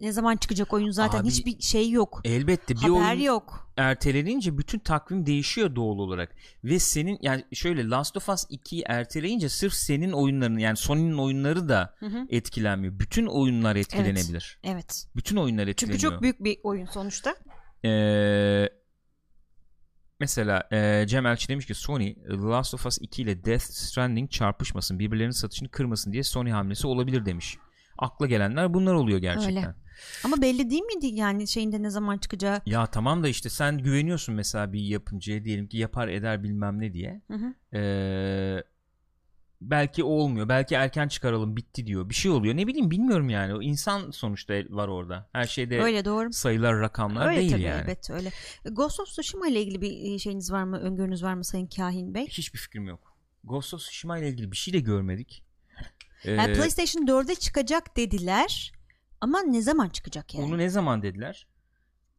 ne 0.00 0.12
zaman 0.12 0.36
çıkacak 0.36 0.72
oyun 0.72 0.90
zaten 0.90 1.20
Abi, 1.20 1.28
hiçbir 1.28 1.60
şey 1.60 1.90
yok. 1.90 2.20
Elbette 2.24 2.74
bir 2.74 2.80
Haber 2.80 3.10
oyun 3.12 3.20
yok. 3.20 3.72
ertelenince 3.76 4.58
bütün 4.58 4.78
takvim 4.78 5.26
değişiyor 5.26 5.74
doğal 5.76 5.98
olarak. 5.98 6.34
Ve 6.64 6.78
senin 6.78 7.18
yani 7.22 7.44
şöyle 7.52 7.88
Last 7.88 8.16
of 8.16 8.28
Us 8.28 8.44
2'yi 8.44 8.82
erteleyince 8.86 9.48
sırf 9.48 9.74
senin 9.74 10.12
oyunların 10.12 10.58
yani 10.58 10.76
Sony'nin 10.76 11.18
oyunları 11.18 11.68
da 11.68 11.94
Hı 11.98 12.06
hı. 12.06 12.26
etkilenmiyor. 12.30 12.98
Bütün 12.98 13.26
oyunlar 13.26 13.76
etkilenebilir. 13.76 14.58
Evet. 14.64 15.06
Bütün 15.16 15.36
oyunlar 15.36 15.62
Çünkü 15.62 15.70
etkileniyor. 15.70 16.00
çok 16.12 16.22
büyük 16.22 16.44
bir 16.44 16.58
oyun 16.62 16.86
sonuçta. 16.86 17.34
Ee, 17.84 18.68
mesela 20.20 20.68
e, 20.72 21.06
Cem 21.06 21.26
Elçi 21.26 21.48
demiş 21.48 21.66
ki 21.66 21.74
Sony 21.74 22.14
The 22.14 22.36
Last 22.36 22.74
of 22.74 22.86
Us 22.86 22.98
2 23.00 23.22
ile 23.22 23.44
Death 23.44 23.62
Stranding 23.62 24.30
çarpışmasın 24.30 24.98
birbirlerinin 24.98 25.32
satışını 25.32 25.68
kırmasın 25.68 26.12
diye 26.12 26.22
Sony 26.22 26.50
hamlesi 26.50 26.86
olabilir 26.86 27.26
demiş. 27.26 27.58
Akla 27.98 28.26
gelenler 28.26 28.74
bunlar 28.74 28.94
oluyor 28.94 29.18
gerçekten. 29.18 29.56
Öyle. 29.56 29.74
Ama 30.24 30.42
belli 30.42 30.70
değil 30.70 30.82
miydi 30.82 31.06
yani 31.06 31.48
şeyinde 31.48 31.82
ne 31.82 31.90
zaman 31.90 32.18
çıkacağı? 32.18 32.60
Ya 32.66 32.86
tamam 32.86 33.22
da 33.22 33.28
işte 33.28 33.50
sen 33.50 33.78
güveniyorsun 33.78 34.34
mesela 34.34 34.72
bir 34.72 34.80
yapımcıya 34.80 35.44
diyelim 35.44 35.68
ki 35.68 35.78
yapar 35.78 36.08
eder 36.08 36.42
bilmem 36.42 36.80
ne 36.80 36.92
diye. 36.92 37.20
Hı 37.28 37.34
hı. 37.34 37.76
Ee, 37.76 38.64
belki 39.60 40.04
olmuyor. 40.04 40.48
Belki 40.48 40.74
erken 40.74 41.08
çıkaralım 41.08 41.56
bitti 41.56 41.86
diyor. 41.86 42.08
Bir 42.08 42.14
şey 42.14 42.30
oluyor. 42.30 42.56
Ne 42.56 42.66
bileyim 42.66 42.90
bilmiyorum 42.90 43.28
yani. 43.30 43.54
O 43.54 43.62
insan 43.62 44.10
sonuçta 44.10 44.54
var 44.70 44.88
orada. 44.88 45.28
Her 45.32 45.44
şeyde 45.44 45.82
Öyle 45.82 46.04
doğru. 46.04 46.32
sayılar 46.32 46.80
rakamlar 46.80 47.26
Öyle 47.28 47.40
değil 47.40 47.50
tabii 47.52 47.62
yani. 47.62 47.80
elbette 47.82 48.12
öyle. 48.12 48.30
Ghost 48.64 49.00
of 49.00 49.06
Tsushima 49.08 49.48
ile 49.48 49.62
ilgili 49.62 49.80
bir 49.80 50.18
şeyiniz 50.18 50.52
var 50.52 50.64
mı? 50.64 50.78
Öngörünüz 50.80 51.22
var 51.22 51.34
mı 51.34 51.44
Sayın 51.44 51.66
Kahin 51.66 52.14
Bey? 52.14 52.26
Hiçbir 52.26 52.58
fikrim 52.58 52.86
yok. 52.86 53.16
Ghost 53.44 53.74
of 53.74 53.80
Tsushima 53.80 54.18
ile 54.18 54.28
ilgili 54.28 54.52
bir 54.52 54.56
şey 54.56 54.74
de 54.74 54.80
görmedik. 54.80 55.44
Ee, 56.24 56.30
Yani 56.32 56.54
PlayStation 56.54 57.02
4'e 57.06 57.34
çıkacak 57.34 57.96
dediler. 57.96 58.72
Ama 59.20 59.42
ne 59.42 59.62
zaman 59.62 59.88
çıkacak 59.88 60.34
yani? 60.34 60.44
onu 60.46 60.58
ne 60.58 60.68
zaman 60.68 61.02
dediler? 61.02 61.46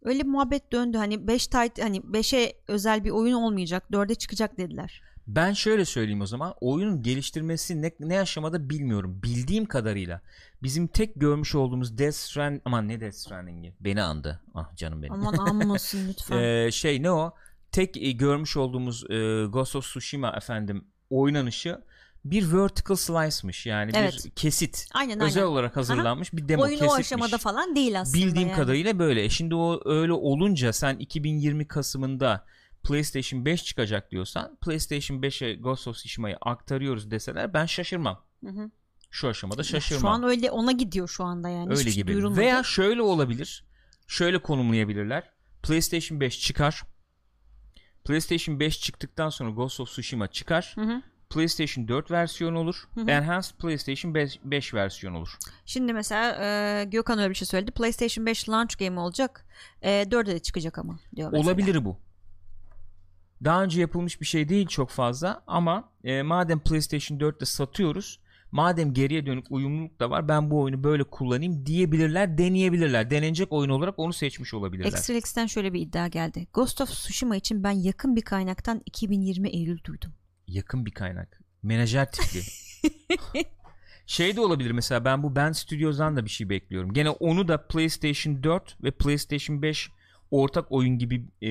Öyle 0.03 0.23
muhabbet 0.23 0.71
döndü. 0.71 0.97
Hani 0.97 1.27
5 1.27 1.47
tit 1.47 1.83
hani 1.83 1.97
5'e 1.97 2.53
özel 2.67 3.03
bir 3.03 3.09
oyun 3.09 3.33
olmayacak. 3.33 3.83
4'e 3.91 4.15
çıkacak 4.15 4.57
dediler. 4.57 5.01
Ben 5.27 5.53
şöyle 5.53 5.85
söyleyeyim 5.85 6.21
o 6.21 6.25
zaman. 6.25 6.53
Oyunun 6.61 7.01
geliştirmesi 7.03 7.81
ne, 7.81 7.91
ne 7.99 8.19
aşamada 8.19 8.69
bilmiyorum. 8.69 9.19
Bildiğim 9.23 9.65
kadarıyla 9.65 10.21
bizim 10.63 10.87
tek 10.87 11.15
görmüş 11.15 11.55
olduğumuz 11.55 11.97
Death 11.97 12.15
Stranding 12.15 12.61
aman 12.65 12.87
ne 12.87 13.01
Death 13.01 13.15
Stranding'i? 13.15 13.73
Beni 13.79 14.01
andı. 14.01 14.41
Ah 14.55 14.75
canım 14.75 15.01
benim. 15.01 15.13
Aman 15.13 15.33
ammasın 15.37 16.07
lütfen. 16.09 16.37
Ee, 16.37 16.71
şey 16.71 17.03
ne 17.03 17.11
o? 17.11 17.33
Tek 17.71 17.97
e, 17.97 18.11
görmüş 18.11 18.57
olduğumuz 18.57 19.03
e, 19.11 19.45
Ghost 19.45 19.75
of 19.75 19.83
Tsushima 19.83 20.29
efendim 20.37 20.85
oynanışı 21.09 21.81
bir 22.25 22.51
vertical 22.53 22.95
slice'mış 22.95 23.65
yani 23.65 23.91
Evet. 23.95 24.25
bir 24.25 24.31
kesit. 24.31 24.87
aynen 24.93 25.19
Özel 25.19 25.43
aynen. 25.43 25.53
olarak 25.53 25.75
hazırlanmış 25.75 26.33
bir 26.33 26.47
demo 26.47 26.63
Oyun 26.63 26.77
o 26.77 26.79
kesitmiş. 26.79 27.05
aşamada 27.05 27.37
falan 27.37 27.75
değil 27.75 28.01
aslında. 28.01 28.17
Bildiğim 28.25 28.49
yani. 28.49 28.57
kadarıyla 28.57 28.99
böyle. 28.99 29.23
E 29.23 29.29
Şimdi 29.29 29.55
o 29.55 29.81
öyle 29.85 30.13
olunca 30.13 30.73
sen 30.73 30.95
2020 30.97 31.67
Kasım'ında 31.67 32.45
PlayStation 32.83 33.45
5 33.45 33.63
çıkacak 33.63 34.11
diyorsan 34.11 34.57
PlayStation 34.61 35.17
5'e 35.17 35.53
Ghost 35.55 35.87
of 35.87 35.95
Tsushima'yı 35.95 36.37
aktarıyoruz 36.41 37.11
deseler 37.11 37.53
ben 37.53 37.65
şaşırmam. 37.65 38.25
Hı 38.45 38.49
hı. 38.51 38.71
Şu 39.11 39.27
aşamada 39.27 39.63
şaşırmam. 39.63 40.01
Şu 40.01 40.07
an 40.07 40.23
öyle 40.23 40.51
ona 40.51 40.71
gidiyor 40.71 41.07
şu 41.07 41.23
anda 41.23 41.49
yani. 41.49 41.69
öyle 41.69 41.79
Hiçbir 41.79 41.91
şey 41.91 42.03
gibi. 42.03 42.11
duyurulmadı. 42.13 42.39
Veya 42.39 42.63
şöyle 42.63 43.01
olabilir. 43.01 43.65
Şöyle 44.07 44.41
konumlayabilirler. 44.41 45.29
PlayStation 45.63 46.19
5 46.19 46.39
çıkar. 46.39 46.83
PlayStation 48.05 48.59
5 48.59 48.79
çıktıktan 48.81 49.29
sonra 49.29 49.49
Ghost 49.49 49.79
of 49.79 49.89
Tsushima 49.89 50.27
çıkar. 50.27 50.71
Hı 50.75 50.81
hı. 50.81 51.01
PlayStation 51.29 51.87
4 51.87 52.11
versiyon 52.11 52.55
olur. 52.55 52.75
hı. 52.95 53.01
Enhanced 53.01 53.55
PlayStation 53.59 54.13
5, 54.15 54.39
5 54.43 54.73
versiyon 54.73 55.13
olur. 55.13 55.37
Şimdi 55.65 55.93
mesela 55.93 56.37
e, 56.45 56.83
Gökhan 56.85 57.19
öyle 57.19 57.29
bir 57.29 57.35
şey 57.35 57.45
söyledi. 57.47 57.71
PlayStation 57.71 58.25
5 58.25 58.49
launch 58.49 58.77
game 58.77 58.99
olacak. 58.99 59.45
E, 59.81 59.89
4'e 60.03 60.25
de 60.25 60.39
çıkacak 60.39 60.77
ama 60.77 60.99
diyor 61.15 61.31
mesela. 61.31 61.49
Olabilir 61.49 61.85
bu. 61.85 61.97
Daha 63.43 63.63
önce 63.63 63.81
yapılmış 63.81 64.21
bir 64.21 64.25
şey 64.25 64.49
değil 64.49 64.67
çok 64.67 64.89
fazla 64.89 65.43
ama 65.47 65.89
e, 66.03 66.21
madem 66.21 66.59
PlayStation 66.59 67.17
4'te 67.17 67.45
satıyoruz 67.45 68.19
madem 68.51 68.93
geriye 68.93 69.25
dönük 69.25 69.45
uyumluluk 69.49 69.99
da 69.99 70.09
var 70.09 70.27
ben 70.27 70.51
bu 70.51 70.61
oyunu 70.61 70.83
böyle 70.83 71.03
kullanayım 71.03 71.65
diyebilirler 71.65 72.37
deneyebilirler. 72.37 73.09
Denenecek 73.09 73.51
oyun 73.51 73.69
olarak 73.69 73.99
onu 73.99 74.13
seçmiş 74.13 74.53
olabilirler. 74.53 74.87
Extralex'ten 74.87 75.45
şöyle 75.45 75.73
bir 75.73 75.81
iddia 75.81 76.07
geldi. 76.07 76.47
Ghost 76.53 76.81
of 76.81 76.89
Tsushima 76.89 77.35
için 77.35 77.63
ben 77.63 77.71
yakın 77.71 78.15
bir 78.15 78.21
kaynaktan 78.21 78.81
2020 78.85 79.49
Eylül 79.49 79.83
duydum. 79.83 80.13
Yakın 80.47 80.85
bir 80.85 80.91
kaynak. 80.91 81.41
Menajer 81.63 82.11
tipli. 82.11 82.41
şey 84.05 84.35
de 84.35 84.41
olabilir 84.41 84.71
mesela 84.71 85.05
ben 85.05 85.23
bu 85.23 85.35
Ben 85.35 85.51
Studios'dan 85.51 86.15
da 86.15 86.25
bir 86.25 86.29
şey 86.29 86.49
bekliyorum. 86.49 86.93
Gene 86.93 87.09
onu 87.09 87.47
da 87.47 87.67
PlayStation 87.67 88.43
4 88.43 88.83
ve 88.83 88.91
PlayStation 88.91 89.61
5 89.61 89.91
ortak 90.31 90.71
oyun 90.71 90.97
gibi 90.97 91.25
e, 91.41 91.49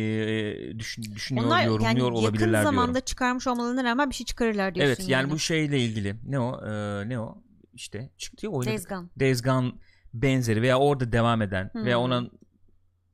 düşün, 0.79 1.03
düşünüyor, 1.15 1.47
Onlar 1.47 1.65
yorumluyor 1.65 1.95
yani 1.97 2.03
olabilirler 2.03 2.59
yakın 2.59 2.71
zamanda 2.71 2.87
diyorum. 2.95 3.05
çıkarmış 3.05 3.47
olmalarına 3.47 3.85
rağmen 3.85 4.11
bir 4.11 4.15
şey 4.15 4.27
çıkarırlar 4.27 4.75
diyorsun 4.75 5.03
Evet 5.03 5.09
yani, 5.11 5.31
bu 5.31 5.39
şeyle 5.39 5.79
ilgili 5.81 6.17
ne 6.27 6.41
o 6.41 6.67
e, 6.69 7.09
ne 7.09 7.21
o 7.21 7.43
işte 7.75 8.11
çıktı 8.19 8.47
ya 8.47 8.51
oynadık. 8.51 8.69
Days 8.73 8.87
Gone. 8.89 9.07
Days 9.21 9.43
Gone 9.43 9.73
benzeri 10.15 10.63
veya 10.63 10.79
orada 10.79 11.13
devam 11.13 11.43
eden 11.43 11.71
Hmm. 11.73 11.85
veya 11.85 12.01
ona 12.01 12.25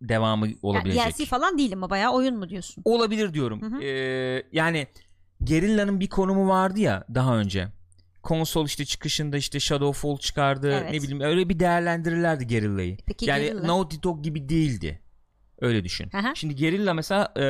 devamı 0.02 0.46
Yani 0.46 0.58
olabilecek. 0.62 1.04
DLC 1.18 1.24
falan 1.26 1.58
değil 1.58 1.72
ama 1.72 1.90
bayağı 1.90 2.12
oyun 2.12 2.38
mu 2.38 2.48
diyorsun? 2.48 2.82
Olabilir 2.86 3.34
diyorum. 3.34 3.62
Hı 3.62 3.66
hı. 3.66 3.82
Ee, 3.82 4.42
yani 4.52 4.86
Gerilla'nın 5.44 6.00
bir 6.00 6.08
konumu 6.08 6.48
vardı 6.48 6.80
ya 6.80 7.04
daha 7.14 7.36
önce. 7.38 7.68
Konsol 8.22 8.66
işte 8.66 8.84
çıkışında 8.84 9.36
işte 9.36 9.60
Shadowfall 9.60 10.16
çıkardı. 10.18 10.72
Evet. 10.72 10.90
Ne 10.92 11.02
bileyim 11.02 11.20
öyle 11.20 11.48
bir 11.48 11.58
değerlendirirlerdi 11.60 12.46
Gerilla'yı. 12.46 12.96
Peki 13.06 13.26
yani 13.26 13.42
Guerrilla? 13.42 13.66
Naughty 13.66 13.96
Dog 14.02 14.24
gibi 14.24 14.48
değildi. 14.48 15.00
Öyle 15.60 15.84
düşün. 15.84 16.10
Hı. 16.12 16.36
Şimdi 16.36 16.54
Gerilla 16.54 16.94
mesela 16.94 17.32
e, 17.38 17.44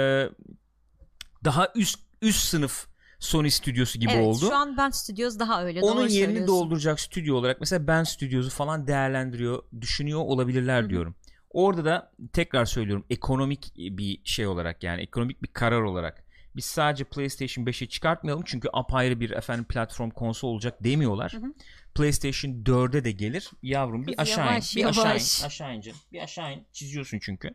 daha 1.44 1.72
üst 1.74 1.98
üst 2.22 2.48
sınıf 2.48 2.86
Sony 3.18 3.50
stüdyosu 3.50 3.98
gibi 3.98 4.12
evet 4.12 4.26
oldu. 4.26 4.46
şu 4.48 4.54
an 4.54 4.76
Ben 4.76 4.90
Studios 4.90 5.38
daha 5.38 5.64
öyle. 5.64 5.80
Onun 5.80 6.08
yerini 6.08 6.46
dolduracak 6.46 7.00
stüdyo 7.00 7.36
olarak 7.36 7.60
mesela 7.60 7.86
Ben 7.86 8.04
Studios'u 8.04 8.50
falan 8.50 8.86
değerlendiriyor, 8.86 9.62
düşünüyor 9.80 10.20
olabilirler 10.20 10.90
diyorum. 10.90 11.16
Orada 11.50 11.84
da 11.84 12.12
tekrar 12.32 12.64
söylüyorum 12.64 13.04
ekonomik 13.10 13.72
bir 13.76 14.20
şey 14.24 14.46
olarak 14.46 14.82
yani 14.82 15.02
ekonomik 15.02 15.42
bir 15.42 15.48
karar 15.48 15.82
olarak 15.82 16.24
biz 16.56 16.64
sadece 16.64 17.04
PlayStation 17.04 17.64
5'i 17.64 17.88
çıkartmayalım 17.88 18.42
çünkü 18.46 18.68
apayrı 18.72 19.20
bir 19.20 19.30
efendim 19.30 19.64
platform 19.64 20.10
konsol 20.10 20.48
olacak 20.48 20.84
demiyorlar. 20.84 21.32
Hı 21.32 21.36
hı. 21.36 21.54
PlayStation 21.94 22.52
4'e 22.52 23.04
de 23.04 23.12
gelir. 23.12 23.50
Yavrum 23.62 24.06
bir 24.06 24.16
Kız 24.16 24.18
aşağı 24.18 24.46
yavaş, 24.46 24.76
in. 24.76 24.82
Bir 24.82 24.88
aşağı 24.88 25.16
in. 25.16 25.44
Aşağı 25.46 25.76
in 25.76 25.80
canım. 25.80 25.98
Bir 26.12 26.20
aşağı 26.20 26.52
in. 26.52 26.66
Çiziyorsun 26.72 27.18
çünkü. 27.18 27.54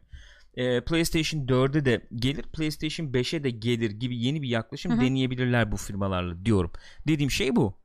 Ee, 0.55 0.81
PlayStation 0.81 1.41
4'e 1.41 1.85
de 1.85 2.07
gelir. 2.15 2.43
PlayStation 2.43 3.07
5'e 3.07 3.43
de 3.43 3.49
gelir 3.49 3.91
gibi 3.91 4.17
yeni 4.17 4.41
bir 4.41 4.47
yaklaşım 4.47 4.91
Hı 4.91 4.95
hı. 4.95 5.01
deneyebilirler 5.01 5.71
bu 5.71 5.77
firmalarla 5.77 6.45
diyorum. 6.45 6.71
Dediğim 7.07 7.31
şey 7.31 7.55
bu. 7.55 7.77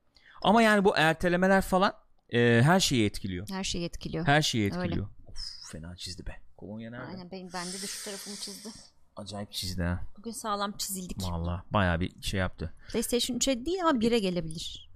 Ama 0.43 0.63
yani 0.63 0.85
bu 0.85 0.97
ertelemeler 0.97 1.63
falan 1.63 1.93
e, 2.33 2.61
her 2.65 2.81
şeyi 2.81 3.07
etkiliyor. 3.07 3.49
Her 3.51 3.65
şeyi 3.65 3.85
etkiliyor. 3.85 4.27
Her 4.27 4.43
şeyi 4.43 4.65
Öyle. 4.65 4.77
etkiliyor. 4.77 5.09
Of, 5.27 5.39
fena 5.73 5.97
çizdi 5.97 6.27
be. 6.27 6.37
Kolonya 6.57 6.91
nerede? 6.91 7.07
Aynen 7.07 7.31
benim 7.31 7.53
bende 7.53 7.73
de 7.73 7.87
şu 7.87 8.05
tarafımı 8.05 8.37
çizdi. 8.37 8.69
Acayip 9.17 9.53
çizdi 9.53 9.83
ha. 9.83 10.01
Bugün 10.19 10.31
sağlam 10.31 10.73
çizildik. 10.73 11.23
Valla 11.23 11.65
bayağı 11.71 12.01
bir 12.01 12.23
şey 12.23 12.41
yaptı. 12.41 12.75
PlayStation 12.93 13.37
3'e 13.39 13.67
değil 13.67 13.79
ama 13.83 13.99
1'e 14.01 14.19
gelebilir. 14.19 14.91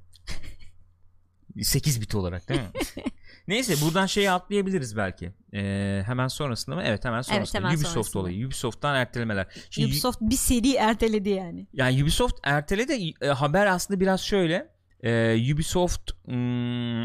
8 1.63 2.01
bit 2.01 2.15
olarak 2.15 2.49
değil 2.49 2.61
mi? 2.61 2.71
Neyse 3.51 3.75
buradan 3.87 4.07
şeyi 4.07 4.31
atlayabiliriz 4.31 4.97
belki. 4.97 5.33
Ee, 5.55 6.03
hemen 6.07 6.29
sonrasında 6.29 6.77
mı? 6.77 6.83
Evet 6.85 7.05
hemen 7.05 7.23
sonrasında. 7.23 7.59
hemen 7.59 7.75
Ubisoft 7.75 7.95
sonrasında. 7.95 8.23
olayı. 8.23 8.47
Ubisoft'tan 8.47 8.97
ertelemeler. 8.97 9.47
Şimdi 9.71 9.89
Ubisoft 9.89 10.21
bir 10.21 10.37
seri 10.37 10.75
erteledi 10.75 11.29
yani. 11.29 11.67
Yani 11.73 12.03
Ubisoft 12.03 12.35
erteledi. 12.43 13.13
E, 13.21 13.27
haber 13.27 13.67
aslında 13.67 14.01
biraz 14.01 14.21
şöyle. 14.21 14.73
E, 15.03 15.37
Ubisoft 15.55 16.11
hmm, 16.25 17.05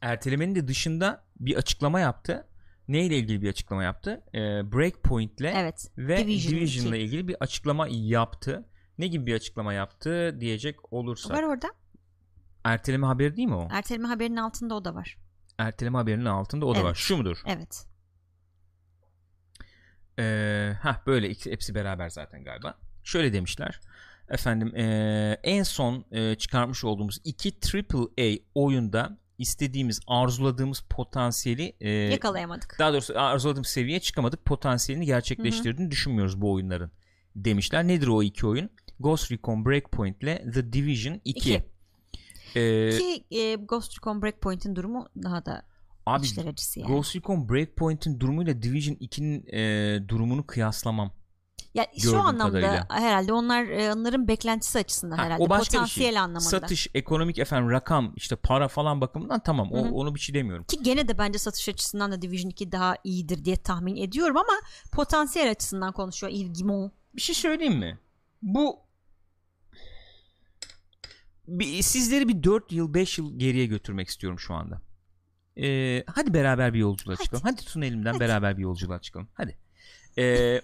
ertelemenin 0.00 0.54
de 0.54 0.68
dışında 0.68 1.24
bir 1.40 1.56
açıklama 1.56 2.00
yaptı. 2.00 2.46
Neyle 2.88 3.18
ilgili 3.18 3.42
bir 3.42 3.48
açıklama 3.48 3.82
yaptı? 3.84 4.24
E, 4.34 4.38
Breakpoint'le 4.72 5.40
Evet. 5.54 5.90
ve 5.98 6.18
Division 6.18 6.56
Division'la 6.56 6.96
2. 6.96 7.04
ilgili 7.04 7.28
bir 7.28 7.36
açıklama 7.40 7.88
yaptı. 7.88 8.68
Ne 8.98 9.06
gibi 9.06 9.26
bir 9.26 9.34
açıklama 9.34 9.72
yaptı 9.72 10.36
diyecek 10.40 10.92
olursa. 10.92 11.34
Var 11.34 11.42
orada. 11.42 11.68
Erteleme 12.64 13.06
haberi 13.06 13.36
değil 13.36 13.48
mi 13.48 13.54
o? 13.54 13.68
Erteleme 13.70 14.08
haberinin 14.08 14.36
altında 14.36 14.74
o 14.74 14.84
da 14.84 14.94
var. 14.94 15.18
Erteleme 15.58 15.98
haberinin 15.98 16.24
altında 16.24 16.66
o 16.66 16.74
da 16.74 16.78
Evet. 16.78 16.90
var. 16.90 16.94
Şu 16.94 17.16
mudur? 17.16 17.42
Evet. 17.46 17.86
Ee, 20.18 20.72
hah 20.82 21.06
böyle 21.06 21.28
hepsi 21.28 21.74
beraber 21.74 22.08
zaten 22.08 22.44
galiba. 22.44 22.78
Şöyle 23.04 23.32
demişler. 23.32 23.80
Efendim 24.28 24.76
ee, 24.76 25.40
en 25.42 25.62
son 25.62 26.04
ee, 26.12 26.34
çıkarmış 26.34 26.84
olduğumuz 26.84 27.20
iki 27.24 27.52
AAA 27.74 28.36
oyunda 28.54 29.18
istediğimiz, 29.38 30.00
arzuladığımız 30.06 30.80
potansiyeli 30.80 31.76
ee, 31.80 31.90
Yakalayamadık. 31.90 32.76
daha 32.78 32.92
doğrusu 32.92 33.20
arzuladığımız 33.20 33.68
seviyeye 33.68 34.00
çıkamadık. 34.00 34.44
Potansiyelini 34.44 35.06
gerçekleştirdiğini 35.06 35.90
düşünmüyoruz 35.90 36.40
bu 36.40 36.52
oyunların 36.52 36.90
demişler. 37.36 37.88
Nedir 37.88 38.06
o 38.06 38.22
iki 38.22 38.46
oyun? 38.46 38.70
Ghost 39.00 39.32
Recon 39.32 39.64
Breakpoint 39.64 40.22
ile 40.22 40.50
The 40.54 40.72
Division 40.72 41.20
2. 41.24 41.38
İki. 41.38 41.64
Ee, 42.56 42.90
Ki 42.98 43.24
e, 43.30 43.54
Ghost 43.54 43.98
Recon 43.98 44.22
Breakpoint'in 44.22 44.76
durumu 44.76 45.08
daha 45.22 45.46
da 45.46 45.62
abi 46.06 46.26
içler 46.26 46.46
acısı 46.46 46.80
yani. 46.80 46.88
Ghost 46.92 47.16
Recon 47.16 47.48
Breakpoint'in 47.48 48.20
durumuyla 48.20 48.62
Division 48.62 48.94
2'nin 48.94 49.46
ee, 49.46 50.08
durumunu 50.08 50.46
kıyaslamam. 50.46 51.12
Ya 51.74 51.86
şu 51.98 52.02
Gördüğüm 52.02 52.20
anlamda 52.20 52.60
kadarıyla. 52.60 52.86
herhalde 52.90 53.32
onlar 53.32 53.64
e, 53.64 53.92
onların 53.92 54.28
beklentisi 54.28 54.78
açısından 54.78 55.16
Ha, 55.16 55.24
herhalde 55.24 55.42
o 55.42 55.48
başka 55.48 55.72
bir 55.72 55.78
potansiyel 55.78 56.10
şey. 56.12 56.18
anlamında. 56.18 56.40
Satış, 56.40 56.88
ekonomik 56.94 57.38
efendim 57.38 57.70
rakam, 57.70 58.12
işte 58.16 58.36
para 58.36 58.68
falan 58.68 59.00
bakımından 59.00 59.40
tamam. 59.40 59.72
O, 59.72 59.84
Hı 59.84 59.90
onu 59.90 60.14
bir 60.14 60.20
şey 60.20 60.34
demiyorum. 60.34 60.64
Ki 60.64 60.82
gene 60.82 61.08
de 61.08 61.18
bence 61.18 61.38
satış 61.38 61.68
açısından 61.68 62.12
da 62.12 62.22
Division 62.22 62.50
2 62.50 62.72
daha 62.72 62.96
iyidir 63.04 63.44
diye 63.44 63.56
tahmin 63.56 63.96
ediyorum 63.96 64.36
ama 64.36 64.52
potansiyel 64.92 65.50
açısından 65.50 65.92
konuşuyor 65.92 66.32
Yves 66.32 66.52
Guillemot. 66.52 66.92
Bir 67.16 67.20
şey 67.20 67.34
söyleyeyim 67.34 67.78
mi? 67.78 67.98
Bu 68.42 68.78
bir, 71.48 71.82
sizleri 71.82 72.28
bir 72.28 72.42
4 72.42 72.72
yıl 72.72 72.94
5 72.94 73.18
yıl 73.18 73.38
geriye 73.38 73.66
götürmek 73.66 74.08
istiyorum 74.08 74.38
şu 74.38 74.54
anda. 74.54 74.80
Ee, 75.62 76.04
hadi 76.06 76.34
beraber 76.34 76.74
bir 76.74 76.78
yolculuğa 76.78 77.14
Hadi. 77.16 77.24
çıkalım. 77.24 77.42
Hadi 77.44 77.56
tutun 77.56 77.82
elimden 77.82 78.12
Hadi. 78.12 78.20
beraber 78.20 78.56
bir 78.56 78.62
yolculuğa 78.62 79.00
çıkalım. 79.00 79.28
Hadi. 79.34 79.58
Ee, 80.18 80.60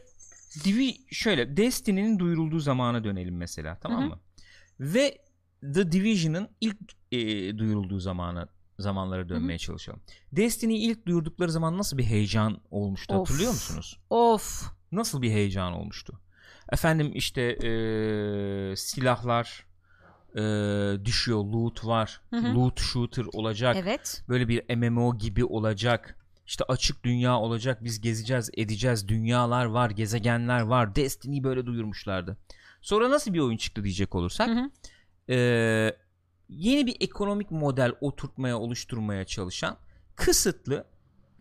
Divi 0.64 0.94
şöyle 1.10 1.56
Destiny'nin 1.56 2.18
duyurulduğu 2.18 2.58
zamana 2.60 3.04
dönelim 3.04 3.36
mesela 3.36 3.78
tamam 3.82 4.00
Hı 4.02 4.04
hı. 4.06 4.08
mı? 4.08 4.20
Ve 4.80 5.18
The 5.74 5.92
Division'ın 5.92 6.48
ilk 6.60 6.76
e, 7.12 7.18
duyurulduğu 7.58 8.00
zamana 8.00 8.48
zamanlara 8.78 9.28
dönmeye 9.28 9.58
çalışalım. 9.58 10.00
Destiny'yi 10.32 10.90
ilk 10.90 11.06
duyurdukları 11.06 11.52
zaman 11.52 11.78
nasıl 11.78 11.98
bir 11.98 12.04
heyecan 12.04 12.60
olmuştu 12.70 13.14
Of. 13.14 13.20
hatırlıyor 13.28 13.52
musunuz? 13.52 13.98
Of. 14.10 14.62
nasıl 14.92 15.22
bir 15.22 15.30
heyecan 15.30 15.72
olmuştu? 15.72 16.20
Efendim 16.72 17.10
işte 17.14 17.56
eee, 17.56 18.76
silahlar 18.76 19.65
eee, 20.36 21.04
düşüyor, 21.04 21.44
loot 21.44 21.84
var, 21.86 22.20
Hı 22.30 22.36
hı. 22.36 22.54
loot 22.54 22.80
shooter 22.80 23.24
olacak, 23.32 23.76
Evet. 23.78 24.22
böyle 24.28 24.48
bir 24.48 24.76
MMO 24.76 25.18
gibi 25.18 25.44
olacak. 25.44 26.18
İşte 26.46 26.64
açık 26.68 27.04
dünya 27.04 27.38
olacak, 27.38 27.84
biz 27.84 28.00
gezeceğiz, 28.00 28.50
edeceğiz, 28.56 29.08
dünyalar 29.08 29.64
var, 29.64 29.90
gezegenler 29.90 30.60
var. 30.60 30.94
Destiny'yi 30.96 31.44
böyle 31.44 31.66
duyurmuşlardı. 31.66 32.36
Sonra 32.80 33.10
nasıl 33.10 33.34
bir 33.34 33.38
oyun 33.40 33.56
çıktı 33.56 33.84
diyecek 33.84 34.14
olursak, 34.14 34.48
Hı 34.48 34.52
hı. 34.52 34.70
eee, 35.28 35.96
yeni 36.48 36.86
bir 36.86 36.96
ekonomik 37.00 37.50
model 37.50 37.92
oturtmaya, 38.00 38.58
oluşturmaya 38.58 39.24
çalışan 39.24 39.76
kısıtlı 40.16 40.84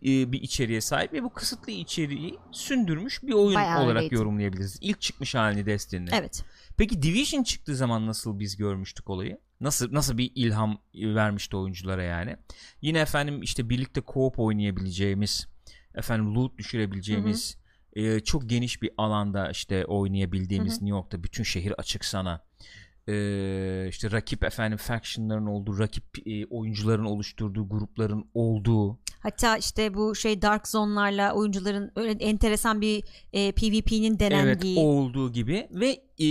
e, 0.02 0.32
bir 0.32 0.42
içeriğe 0.42 0.80
sahip 0.80 1.12
ve 1.12 1.22
bu 1.22 1.32
kısıtlı 1.32 1.72
içeriği 1.72 2.38
sündürmüş 2.52 3.22
bir 3.22 3.32
oyun 3.32 3.54
Bayağı 3.54 3.82
olarak 3.82 3.96
öyleydi. 3.96 4.14
yorumlayabiliriz. 4.14 4.78
İlk 4.80 5.00
çıkmış 5.00 5.34
halini 5.34 5.66
Destiny'nin. 5.66 6.10
Evet. 6.12 6.44
Peki 6.76 7.02
Division 7.02 7.42
çıktığı 7.42 7.76
zaman 7.76 8.06
nasıl 8.06 8.38
biz 8.38 8.56
görmüştük 8.56 9.10
olayı? 9.10 9.38
Nasıl 9.60 9.94
nasıl 9.94 10.18
bir 10.18 10.32
ilham 10.34 10.78
e, 10.94 11.14
vermişti 11.14 11.56
oyunculara 11.56 12.02
yani? 12.02 12.36
Yine 12.82 12.98
efendim 12.98 13.42
işte 13.42 13.68
birlikte 13.68 14.00
co-op 14.00 14.34
oynayabileceğimiz, 14.36 15.48
efendim 15.94 16.34
loot 16.34 16.58
düşürebileceğimiz, 16.58 17.58
e, 17.92 18.20
çok 18.20 18.48
geniş 18.48 18.82
bir 18.82 18.90
alanda 18.96 19.50
işte 19.50 19.84
oynayabildiğimiz 19.84 20.72
Hı 20.72 20.76
hı. 20.76 20.84
New 20.84 20.96
York'ta 20.96 21.22
bütün 21.22 21.42
şehir 21.42 21.72
açık 21.78 22.04
sana. 22.04 22.44
E, 23.08 23.86
işte 23.88 24.10
rakip 24.10 24.44
efendim 24.44 24.78
factionların 24.78 25.46
olduğu, 25.46 25.78
rakip 25.78 26.28
e, 26.28 26.46
oyuncuların 26.46 27.04
oluşturduğu 27.04 27.68
grupların 27.68 28.30
olduğu 28.34 28.98
Hatta 29.26 29.56
işte 29.56 29.94
bu 29.94 30.14
şey 30.14 30.42
Dark 30.42 30.68
Zone'larla 30.68 31.32
oyuncuların 31.32 31.92
öyle 31.96 32.10
enteresan 32.10 32.80
bir 32.80 33.04
e, 33.32 33.52
PvP'nin 33.52 34.10
Evet 34.10 34.20
denendiği. 34.20 34.78
olduğu 34.78 35.32
gibi 35.32 35.68
ve 35.70 35.88
e, 36.18 36.28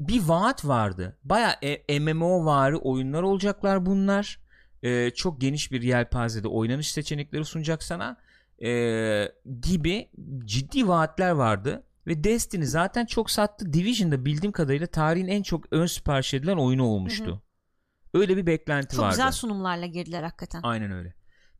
bir 0.00 0.22
vaat 0.22 0.64
vardı. 0.64 1.18
Baya 1.24 1.56
e, 1.62 2.00
MMO 2.00 2.44
vari 2.44 2.76
oyunlar 2.76 3.22
olacaklar 3.22 3.86
bunlar. 3.86 4.40
E, 4.82 5.10
çok 5.10 5.40
geniş 5.40 5.72
bir 5.72 5.82
yelpazede 5.82 6.48
oynanış 6.48 6.90
seçenekleri 6.92 7.44
sunacak 7.44 7.82
sana 7.82 8.16
e, 8.64 9.32
gibi 9.60 10.08
ciddi 10.44 10.88
vaatler 10.88 11.30
vardı. 11.30 11.84
Ve 12.06 12.24
Destiny 12.24 12.64
zaten 12.64 13.06
çok 13.06 13.30
sattı. 13.30 13.72
Division'da 13.72 14.24
bildiğim 14.24 14.52
kadarıyla 14.52 14.86
tarihin 14.86 15.28
en 15.28 15.42
çok 15.42 15.72
ön 15.72 15.86
sipariş 15.86 16.34
edilen 16.34 16.56
oyunu 16.56 16.84
olmuştu. 16.84 17.26
Hı 17.26 17.32
hı. 17.32 18.20
Öyle 18.20 18.36
bir 18.36 18.46
beklenti 18.46 18.96
Çok 18.96 19.04
vardı. 19.04 19.16
güzel 19.16 19.32
sunumlarla 19.32 19.86
girdiler 19.86 20.22
hakikaten. 20.22 20.60
Aynen 20.62 20.92
öyle. 20.92 21.14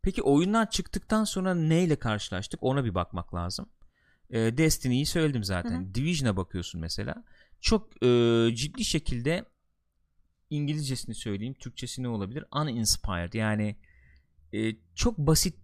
Peki 0.05 0.23
oyundan 0.23 0.67
çıktıktan 0.67 1.25
sonra 1.25 1.55
neyle 1.55 1.97
karşılaştık 1.97 2.63
ona 2.63 2.85
bir 2.85 2.95
bakmak 2.95 3.35
lazım. 3.35 3.67
Ee, 4.31 4.59
Destiny'yi 4.59 5.07
söyledim 5.07 5.45
zaten. 5.45 5.89
Hı 5.89 5.95
Division'a 5.95 6.37
bakıyorsun 6.37 6.81
mesela. 6.81 7.25
Çok 7.61 8.03
e, 8.05 8.49
ciddi 8.55 8.85
şekilde 8.85 9.45
İngilizcesini 10.51 11.15
söyleyeyim. 11.15 11.55
Türkçesi 11.55 12.03
ne 12.03 12.09
olabilir? 12.09 12.45
Uninspired. 12.53 13.33
Yani 13.33 13.77
e, 14.53 14.77
çok 14.95 15.19
basit 15.19 15.57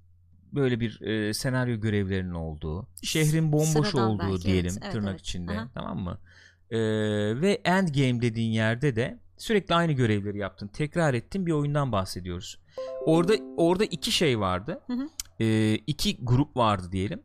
böyle 0.52 0.80
bir 0.80 1.00
e, 1.00 1.34
senaryo 1.34 1.80
görevlerinin 1.80 2.34
olduğu, 2.34 2.88
şehrin 3.02 3.52
bomboş 3.52 3.88
Sıradan 3.88 4.10
olduğu 4.10 4.32
belki, 4.32 4.44
diyelim 4.44 4.74
evet, 4.82 4.92
tırnak 4.92 5.10
evet. 5.10 5.20
içinde. 5.20 5.52
Aha. 5.52 5.68
Tamam 5.74 5.98
mı? 5.98 6.18
E, 6.70 6.78
ve 7.40 7.60
endgame 7.64 8.22
dediğin 8.22 8.52
yerde 8.52 8.96
de 8.96 9.18
sürekli 9.40 9.74
aynı 9.74 9.92
görevleri 9.92 10.38
yaptın. 10.38 10.68
Tekrar 10.68 11.14
ettin 11.14 11.46
bir 11.46 11.52
oyundan 11.52 11.92
bahsediyoruz. 11.92 12.58
Orada 13.06 13.34
orada 13.56 13.84
iki 13.84 14.12
şey 14.12 14.40
vardı. 14.40 14.80
Hı 14.86 14.92
hı. 14.92 15.08
E, 15.44 15.74
iki 15.74 16.16
grup 16.24 16.56
vardı 16.56 16.92
diyelim. 16.92 17.22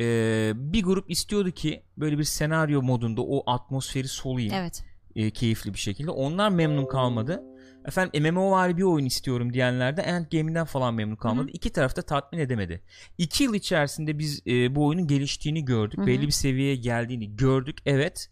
E, 0.00 0.52
bir 0.54 0.82
grup 0.82 1.10
istiyordu 1.10 1.50
ki 1.50 1.82
böyle 1.96 2.18
bir 2.18 2.24
senaryo 2.24 2.82
modunda 2.82 3.22
o 3.22 3.50
atmosferi 3.50 4.08
soluyayım 4.08 4.54
Evet. 4.54 4.84
e, 5.16 5.30
keyifli 5.30 5.74
bir 5.74 5.78
şekilde. 5.78 6.10
Onlar 6.10 6.48
memnun 6.48 6.86
kalmadı. 6.86 7.42
Efendim 7.84 8.22
MMO 8.22 8.50
var 8.50 8.76
bir 8.76 8.82
oyun 8.82 9.06
istiyorum 9.06 9.52
diyenler 9.52 9.96
de 9.96 10.02
Endgame'inden 10.02 10.64
falan 10.64 10.94
memnun 10.94 11.16
kalmadı. 11.16 11.46
Hı 11.46 11.48
hı. 11.48 11.52
İki 11.52 11.72
tarafta 11.72 12.02
tatmin 12.02 12.38
edemedi. 12.38 12.82
İki 13.18 13.44
yıl 13.44 13.54
içerisinde 13.54 14.18
biz 14.18 14.42
e, 14.46 14.74
bu 14.74 14.86
oyunun 14.86 15.06
geliştiğini 15.06 15.64
gördük. 15.64 15.98
Hı 15.98 16.02
hı. 16.02 16.06
Belli 16.06 16.26
bir 16.26 16.32
seviyeye 16.32 16.76
geldiğini 16.76 17.36
gördük. 17.36 17.78
Evet. 17.86 18.30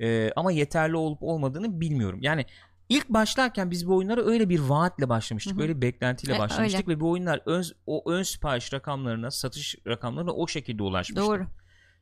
E, 0.00 0.30
ama 0.36 0.52
yeterli 0.52 0.96
olup 0.96 1.22
olmadığını 1.22 1.80
bilmiyorum. 1.80 2.18
Yani 2.22 2.46
ilk 2.96 3.08
başlarken 3.08 3.70
biz 3.70 3.88
bu 3.88 3.96
oyunlara 3.96 4.24
öyle 4.24 4.48
bir 4.48 4.60
vaatle 4.60 5.08
başlamıştık. 5.08 5.54
Hı 5.54 5.58
hı. 5.58 5.62
Öyle 5.62 5.76
bir 5.76 5.82
beklentiyle 5.82 6.36
E, 6.36 6.38
başlamıştık 6.38 6.88
ve 6.88 7.00
bu 7.00 7.10
oyunlar 7.10 7.42
ön, 7.46 7.64
o 7.86 8.10
ön 8.10 8.22
sipariş 8.22 8.72
rakamlarına, 8.72 9.30
satış 9.30 9.76
rakamlarına 9.86 10.32
o 10.32 10.46
şekilde 10.46 10.82
ulaşmıştı. 10.82 11.26
Doğru. 11.26 11.46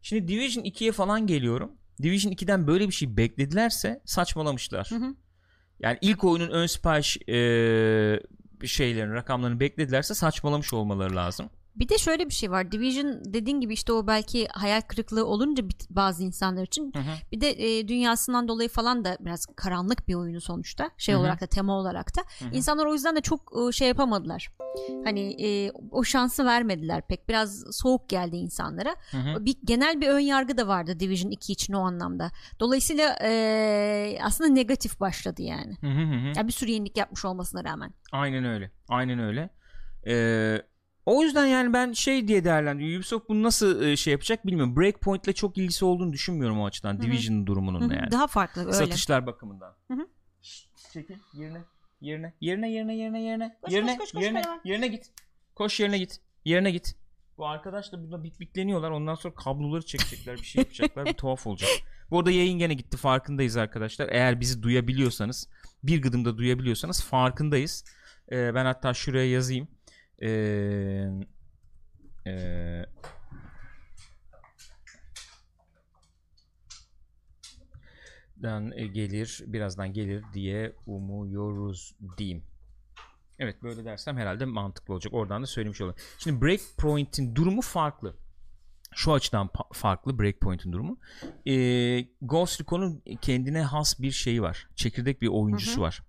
Şimdi 0.03 0.29
Division 0.29 0.65
2'ye 0.65 0.93
falan 0.93 1.27
geliyorum. 1.27 1.73
Division 2.03 2.33
2'den 2.33 2.67
böyle 2.67 2.89
bir 2.89 2.93
şey 2.93 3.17
bekledilerse 3.17 4.03
saçmalamışlar. 4.05 4.91
Hı 4.91 4.95
hı. 4.95 5.15
Yani 5.81 5.99
ilk 6.01 6.25
oyunun 6.25 6.51
ön 6.51 6.67
sipariş 6.67 7.17
eee 7.27 8.23
şeylerin 8.65 9.13
rakamlarını 9.13 9.61
bekledilerse 9.61 10.15
saçmalamış 10.15 10.73
olmaları 10.73 11.17
lazım. 11.17 11.51
Bir 11.77 11.89
de 11.89 11.99
şöyle 11.99 12.27
bir 12.27 12.35
şey 12.35 12.51
var. 12.51 12.73
Division 12.73 13.21
dediğin 13.25 13.61
gibi 13.61 13.73
işte 13.73 13.93
o 13.93 14.07
belki 14.07 14.49
hayal 14.53 14.81
kırıklığı 14.81 15.27
olunca 15.27 15.65
bazı 15.91 16.23
insanlar 16.23 16.63
için 16.63 16.93
bir 17.33 17.41
de 17.41 17.79
e, 17.79 17.89
dünyasından 17.89 18.49
dolayı 18.49 18.69
falan 18.69 19.05
da 19.05 19.17
biraz 19.21 19.47
karanlık 19.57 20.09
bir 20.09 20.15
oyunu 20.15 20.41
sonuçta. 20.41 20.91
Şey 20.99 21.15
Hı 21.15 21.19
hı. 21.19 21.23
olarak 21.23 21.41
da 21.41 21.47
tema 21.47 21.73
olarak 21.79 22.17
da. 22.17 22.21
hı. 22.47 22.51
İnsanlar 22.53 22.87
o 22.87 22.93
yüzden 22.93 23.17
de 23.17 23.21
çok 23.21 23.53
e, 23.69 23.73
şey 23.73 23.89
yapamadılar. 23.89 24.51
Hani 25.05 25.45
e, 25.47 25.71
o 25.91 26.05
şansı 26.05 26.45
vermediler 26.45 27.03
pek. 27.09 27.29
Biraz 27.29 27.65
soğuk 27.73 28.09
geldi 28.09 28.37
insanlara. 28.37 28.97
Hı 29.11 29.17
hı. 29.17 29.47
Bir 29.47 29.57
genel 29.65 30.01
bir 30.01 30.09
ön 30.09 30.19
yargı 30.21 30.57
da 30.57 30.69
vardı 30.69 31.01
Division 31.01 31.31
2 31.31 31.53
için 31.53 31.73
o 31.73 31.81
anlamda. 31.81 32.31
Dolayısıyla 32.61 33.19
e, 33.23 34.19
aslında 34.23 34.51
negatif 34.51 35.01
başladı 35.01 35.43
yani. 35.43 35.77
Hı 35.81 35.87
hı 35.87 36.03
hı 36.03 36.15
hı. 36.15 36.33
Yani 36.37 36.47
bir 36.49 36.53
sürü 36.53 36.71
yenilik 36.71 36.97
yapmış 36.97 37.25
olmasına 37.25 37.65
rağmen. 37.65 37.95
Aynen 38.13 38.45
öyle. 38.45 38.71
Aynen 38.89 39.19
öyle. 39.19 39.51
Eee, 40.07 40.63
o 41.07 41.23
yüzden 41.23 41.47
yani 41.47 41.73
ben 41.73 41.93
şey 41.93 42.29
diye 42.29 42.45
değerlendiriyorum. 42.45 42.97
Ubisoft 42.97 43.29
bunu 43.29 43.43
nasıl 43.43 43.83
e, 43.83 43.97
şey 43.97 44.11
yapacak 44.11 44.47
bilmiyorum. 44.47 44.77
Breakpoint'le 44.77 45.35
çok 45.35 45.59
ilgisi 45.59 45.85
olduğunu 45.85 46.13
düşünmüyorum 46.13 46.61
o 46.61 46.67
açıdan. 46.67 46.95
hı. 46.95 47.03
Division 47.03 47.47
durumunun 47.47 47.81
Hı 47.81 47.91
da 47.91 47.95
hı, 47.95 47.99
yani. 47.99 48.11
Daha 48.11 48.27
farklı 48.27 48.63
öyle. 48.63 48.73
Satışlar 48.73 49.27
bakımından. 49.27 49.75
Hı 49.91 49.95
hı. 49.95 50.07
Şşt, 50.43 50.69
çekil 50.93 51.17
yerine. 51.35 51.61
Yerine. 52.01 52.35
Yerine 52.41 52.71
yerine 52.71 52.97
yerine 52.97 53.23
yerine. 53.23 53.57
Koş, 53.63 53.73
yerine 53.73 53.91
koş, 53.91 53.99
koş, 53.99 54.13
koş, 54.13 54.23
yerine. 54.23 54.39
beraber. 54.39 54.61
yerine 54.65 54.89
git. 54.89 55.11
Koş 55.55 55.81
yerine 55.81 55.99
git. 55.99 56.21
Yerine 56.45 56.71
git. 56.71 56.95
Bu 57.39 57.47
arkadaş 57.47 57.93
da 57.93 58.03
burada 58.03 58.25
bit 58.25 58.41
bitleniyorlar. 58.41 58.91
Ondan 58.91 59.15
sonra 59.15 59.35
kabloları 59.35 59.87
çekecekler. 59.87 60.37
Bir 60.37 60.43
şey 60.43 60.61
yapacaklar. 60.61 61.07
bir 61.07 61.13
tuhaf 61.17 61.47
olacak. 61.47 61.71
Bu 62.11 62.19
arada 62.19 62.31
yayın 62.31 62.59
gene 62.59 62.75
gitti. 62.75 62.97
Farkındayız 62.97 63.57
arkadaşlar. 63.57 64.09
Eğer 64.09 64.41
bizi 64.41 64.63
duyabiliyorsanız 64.63 65.49
bir 65.83 66.03
gıdımda 66.03 66.39
duyabiliyorsanız 66.39 67.05
farkındayız. 67.05 67.85
Ee, 68.33 68.55
ben 68.55 68.65
hatta 68.65 68.95
şuraya 68.95 69.31
yazayım. 69.31 69.69
Ee, 70.23 71.09
ee, 72.27 72.87
dan 78.43 78.73
e, 78.73 78.87
gelir 78.87 79.43
birazdan 79.47 79.93
gelir 79.93 80.25
diye 80.35 80.77
umuyoruz 80.87 81.95
diyeyim. 82.19 82.43
Evet 83.39 83.63
böyle 83.63 83.85
dersem 83.85 84.17
herhalde 84.17 84.45
mantıklı 84.45 84.95
olacak. 84.95 85.15
Oradan 85.15 85.43
da 85.43 85.47
söylemiş 85.47 85.81
olayım. 85.81 85.97
Şimdi 86.19 86.43
Breakpoint'in 86.43 87.35
durumu 87.35 87.63
farklı. 87.63 88.17
Şu 88.95 89.13
açıdan 89.13 89.51
farklı 89.73 90.19
Breakpoint'in 90.19 90.73
durumu. 90.73 90.99
Ee, 91.47 92.01
Ghost 92.23 92.61
Recon'un 92.61 93.03
kendine 93.21 93.63
has 93.63 94.01
bir 94.01 94.11
şeyi 94.11 94.43
var. 94.43 94.69
Çekirdek 94.77 95.23
bir 95.23 95.29
oyuncusu 95.29 95.73
Hı 95.73 95.77
hı. 95.77 95.81
var. 95.81 96.03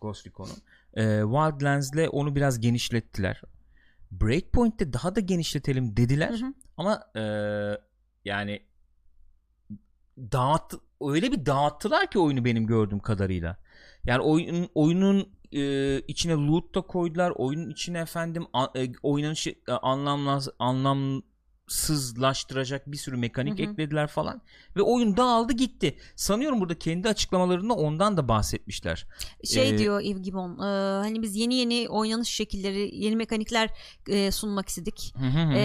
Ghost 0.00 0.26
Recon'un. 0.26 0.56
Ee, 0.96 1.20
Wildlands'le 1.22 2.08
onu 2.12 2.36
biraz 2.36 2.60
genişlettiler. 2.60 3.42
Breakpoint'te 4.10 4.92
daha 4.92 5.16
da 5.16 5.20
genişletelim 5.20 5.96
dediler. 5.96 6.30
Hı 6.30 6.46
hı. 6.46 6.54
Ama 6.76 7.02
e, 7.16 7.22
yani 8.24 8.62
dağıt 10.18 10.74
öyle 11.00 11.32
bir 11.32 11.46
dağıttılar 11.46 12.10
ki 12.10 12.18
oyunu 12.18 12.44
benim 12.44 12.66
gördüğüm 12.66 12.98
kadarıyla. 12.98 13.56
Yani 14.04 14.22
oyun 14.22 14.68
oyunun 14.74 15.28
e, 15.52 15.98
içine 16.00 16.32
loot 16.32 16.74
da 16.74 16.80
koydular. 16.80 17.32
Oyunun 17.36 17.70
içine 17.70 17.98
efendim 17.98 18.46
a, 18.52 18.66
e, 18.74 18.92
oynanışı 19.02 19.50
e, 19.68 19.72
anlamlaz 19.72 20.48
anlamsızlaştıracak 21.70 22.92
bir 22.92 22.96
sürü 22.96 23.16
mekanik 23.16 23.58
Hı 23.58 23.62
hı. 23.62 23.70
eklediler 23.70 24.06
falan 24.06 24.42
ve 24.76 24.82
oyun 24.82 25.16
dağıldı 25.16 25.52
gitti. 25.52 25.98
Sanıyorum 26.16 26.60
burada 26.60 26.78
kendi 26.78 27.08
açıklamalarında 27.08 27.74
ondan 27.74 28.16
da 28.16 28.28
bahsetmişler. 28.28 29.06
Şey 29.44 29.70
Ee, 29.70 29.78
diyor 29.78 30.00
Yves 30.00 30.22
Gibbon 30.22 30.58
e, 30.58 30.64
hani 31.02 31.22
biz 31.22 31.36
yeni 31.36 31.54
yeni 31.54 31.88
oynanış 31.88 32.28
şekilleri 32.28 32.90
yeni 32.96 33.16
mekanikler 33.16 33.70
e, 34.08 34.30
sunmak 34.30 34.68
istedik 34.68 35.14
Hı 35.16 35.26
hı 35.26 35.42
hı. 35.42 35.52
e, 35.56 35.60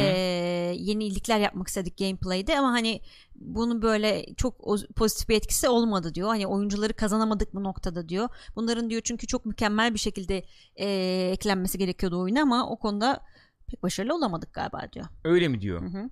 yenilikler 0.77 1.39
yapmak 1.39 1.67
istedik 1.67 1.97
gameplay'de 1.97 2.59
ama 2.59 2.71
hani 2.71 3.01
bunun 3.35 3.81
böyle 3.81 4.25
çok 4.37 4.59
pozitif 4.95 5.29
bir 5.29 5.35
etkisi 5.35 5.69
olmadı 5.69 6.15
diyor 6.15 6.27
hani 6.27 6.47
oyuncuları 6.47 6.93
kazanamadık 6.93 7.53
bu 7.53 7.63
noktada 7.63 8.09
diyor 8.09 8.29
bunların 8.55 8.89
diyor 8.89 9.01
çünkü 9.03 9.27
çok 9.27 9.45
mükemmel 9.45 9.93
bir 9.93 9.99
şekilde 9.99 10.45
e, 10.75 10.87
eklenmesi 11.33 11.77
gerekiyordu 11.77 12.19
oyuna 12.21 12.41
ama 12.41 12.69
o 12.69 12.79
konuda 12.79 13.21
pek 13.68 13.84
başarılı 13.84 14.16
olamadık 14.16 14.53
galiba 14.53 14.82
diyor. 14.93 15.05
Öyle 15.24 15.47
mi 15.47 15.61
diyor? 15.61 15.82
Hı 15.82 15.86
hı. 15.86 16.09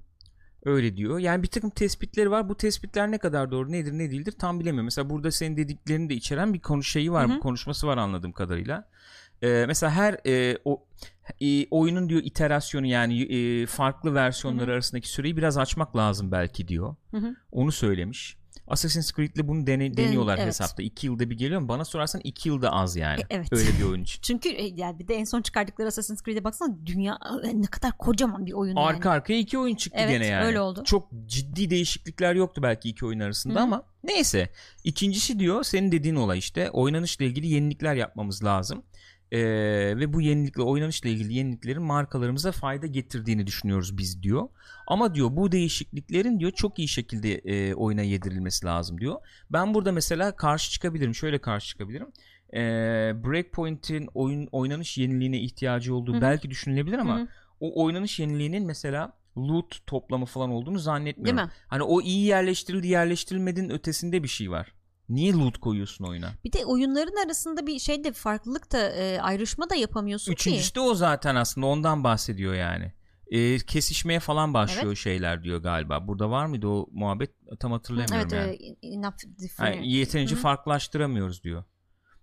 Öyle 0.65 0.97
diyor. 0.97 1.19
Yani 1.19 1.43
bir 1.43 1.47
takım 1.47 1.69
tespitleri 1.69 2.31
var. 2.31 2.49
Bu 2.49 2.57
tespitler 2.57 3.11
ne 3.11 3.17
kadar 3.17 3.51
doğru 3.51 3.71
nedir 3.71 3.91
ne 3.91 4.11
değildir 4.11 4.33
tam 4.39 4.59
bilemiyorum. 4.59 4.85
Mesela 4.85 5.09
burada 5.09 5.31
senin 5.31 5.57
dediklerini 5.57 6.09
de 6.09 6.13
içeren 6.13 6.53
bir 6.53 6.59
konu 6.59 6.83
şeyi 6.83 7.11
var. 7.11 7.27
Hı 7.27 7.31
hı. 7.31 7.35
Bir 7.35 7.39
konuşması 7.39 7.87
var 7.87 7.97
anladığım 7.97 8.31
kadarıyla. 8.31 8.89
Ee, 9.41 9.65
mesela 9.67 9.91
her 9.91 10.17
e, 10.27 10.57
o 10.65 10.85
e, 11.41 11.67
oyunun 11.69 12.09
diyor 12.09 12.21
iterasyonu 12.23 12.85
yani 12.85 13.21
e, 13.21 13.65
farklı 13.65 14.13
versiyonları 14.13 14.71
arasındaki 14.71 15.09
süreyi 15.09 15.37
biraz 15.37 15.57
açmak 15.57 15.95
lazım 15.95 16.31
belki 16.31 16.67
diyor. 16.67 16.95
Hı 17.11 17.17
hı. 17.17 17.35
Onu 17.51 17.71
söylemiş. 17.71 18.37
Assassin's 18.67 19.11
Creed'le 19.13 19.47
bunu 19.47 19.67
dene, 19.67 19.97
deniyorlar 19.97 20.37
evet. 20.37 20.47
hesapta. 20.47 20.83
2 20.83 21.07
yılda 21.07 21.29
bir 21.29 21.37
geliyor 21.37 21.61
mu? 21.61 21.67
Bana 21.67 21.85
sorarsan 21.85 22.21
2 22.23 22.49
yılda 22.49 22.71
az 22.71 22.95
yani. 22.95 23.21
E, 23.21 23.25
evet. 23.29 23.47
Öyle 23.51 23.69
bir 23.79 23.83
oyun 23.83 24.03
için. 24.03 24.19
Çünkü 24.21 24.49
e, 24.49 24.63
yani 24.65 24.99
bir 24.99 25.07
de 25.07 25.15
en 25.15 25.23
son 25.23 25.41
çıkardıkları 25.41 25.87
Assassin's 25.87 26.23
Creed'e 26.23 26.43
baksana 26.43 26.77
dünya 26.85 27.19
e, 27.43 27.61
ne 27.61 27.65
kadar 27.65 27.97
kocaman 27.97 28.45
bir 28.45 28.53
oyun 28.53 28.75
yani. 28.75 28.85
Arka 28.85 29.09
arkaya 29.09 29.39
iki 29.39 29.57
oyun 29.57 29.75
çıktı 29.75 29.99
Evet, 30.01 30.11
gene 30.11 30.25
yani. 30.25 30.45
öyle 30.45 30.59
oldu. 30.59 30.83
Çok 30.85 31.09
ciddi 31.25 31.69
değişiklikler 31.69 32.35
yoktu 32.35 32.63
belki 32.63 32.89
iki 32.89 33.05
oyun 33.05 33.19
arasında 33.19 33.59
hı. 33.59 33.63
ama 33.63 33.83
neyse. 34.03 34.49
İkincisi 34.83 35.39
diyor 35.39 35.63
senin 35.63 35.91
dediğin 35.91 36.15
olay 36.15 36.39
işte 36.39 36.69
oynanışla 36.69 37.25
ilgili 37.25 37.47
yenilikler 37.47 37.95
yapmamız 37.95 38.43
lazım. 38.43 38.83
Ee, 39.33 39.39
ve 39.97 40.13
bu 40.13 40.21
yenilikle 40.21 40.61
oynanışla 40.61 41.09
ilgili 41.09 41.33
yeniliklerin 41.33 41.81
markalarımıza 41.81 42.51
fayda 42.51 42.87
getirdiğini 42.87 43.47
düşünüyoruz 43.47 43.97
biz 43.97 44.23
diyor. 44.23 44.49
Ama 44.87 45.15
diyor 45.15 45.35
bu 45.35 45.51
değişikliklerin 45.51 46.39
diyor 46.39 46.51
çok 46.51 46.79
iyi 46.79 46.87
şekilde 46.87 47.33
e, 47.33 47.73
oyuna 47.73 48.01
yedirilmesi 48.01 48.65
lazım 48.65 48.99
diyor. 48.99 49.15
Ben 49.49 49.73
burada 49.73 49.91
mesela 49.91 50.35
karşı 50.35 50.71
çıkabilirim. 50.71 51.15
Şöyle 51.15 51.41
karşı 51.41 51.67
çıkabilirim. 51.67 52.07
Ee, 52.53 52.59
Breakpoint'in 53.25 54.09
oyun 54.13 54.47
oynanış 54.51 54.97
yeniliğine 54.97 55.39
ihtiyacı 55.39 55.95
olduğu 55.95 56.13
Hı 56.13 56.17
hı. 56.17 56.21
belki 56.21 56.49
düşünülebilir 56.49 56.97
ama 56.97 57.17
Hı 57.17 57.21
hı. 57.21 57.27
o 57.59 57.83
oynanış 57.83 58.19
yeniliğinin 58.19 58.65
mesela 58.65 59.13
loot 59.37 59.87
toplamı 59.87 60.25
falan 60.25 60.49
olduğunu 60.49 60.79
zannetmiyorum. 60.79 61.37
Değil 61.37 61.47
mi? 61.47 61.53
Hani 61.67 61.83
o 61.83 62.01
iyi 62.01 62.25
yerleştirildi 62.25 62.87
yerleştirilmediğinin 62.87 63.69
ötesinde 63.69 64.23
bir 64.23 64.27
şey 64.27 64.51
var. 64.51 64.73
Niye 65.13 65.33
loot 65.33 65.57
koyuyorsun 65.57 66.05
oyuna? 66.05 66.31
Bir 66.43 66.51
de 66.51 66.65
oyunların 66.65 67.25
arasında 67.25 67.67
bir 67.67 67.79
şey 67.79 68.03
de 68.03 68.11
farklılık 68.11 68.71
da 68.71 68.89
e, 68.89 69.19
ayrışma 69.21 69.69
da 69.69 69.75
yapamıyorsun 69.75 70.31
ki. 70.33 70.49
Üçüncüsü 70.49 70.75
de 70.75 70.79
o 70.79 70.95
zaten 70.95 71.35
aslında 71.35 71.67
ondan 71.67 72.03
bahsediyor 72.03 72.53
yani. 72.53 72.93
Ee, 73.27 73.57
kesişmeye 73.57 74.19
falan 74.19 74.53
başlıyor 74.53 74.87
Evet. 74.87 74.97
şeyler 74.97 75.43
diyor 75.43 75.61
galiba. 75.63 76.07
Burada 76.07 76.29
var 76.29 76.45
mıydı 76.45 76.67
o 76.67 76.87
muhabbet 76.91 77.31
tam 77.59 77.71
hatırlamıyorum 77.71 78.29
Evet, 78.33 78.61
yani. 78.61 78.75
e. 78.81 79.75
Yani 79.77 79.91
yeterince 79.91 80.35
Hı 80.35 80.39
hı. 80.39 80.41
farklılaştıramıyoruz 80.41 81.43
diyor. 81.43 81.63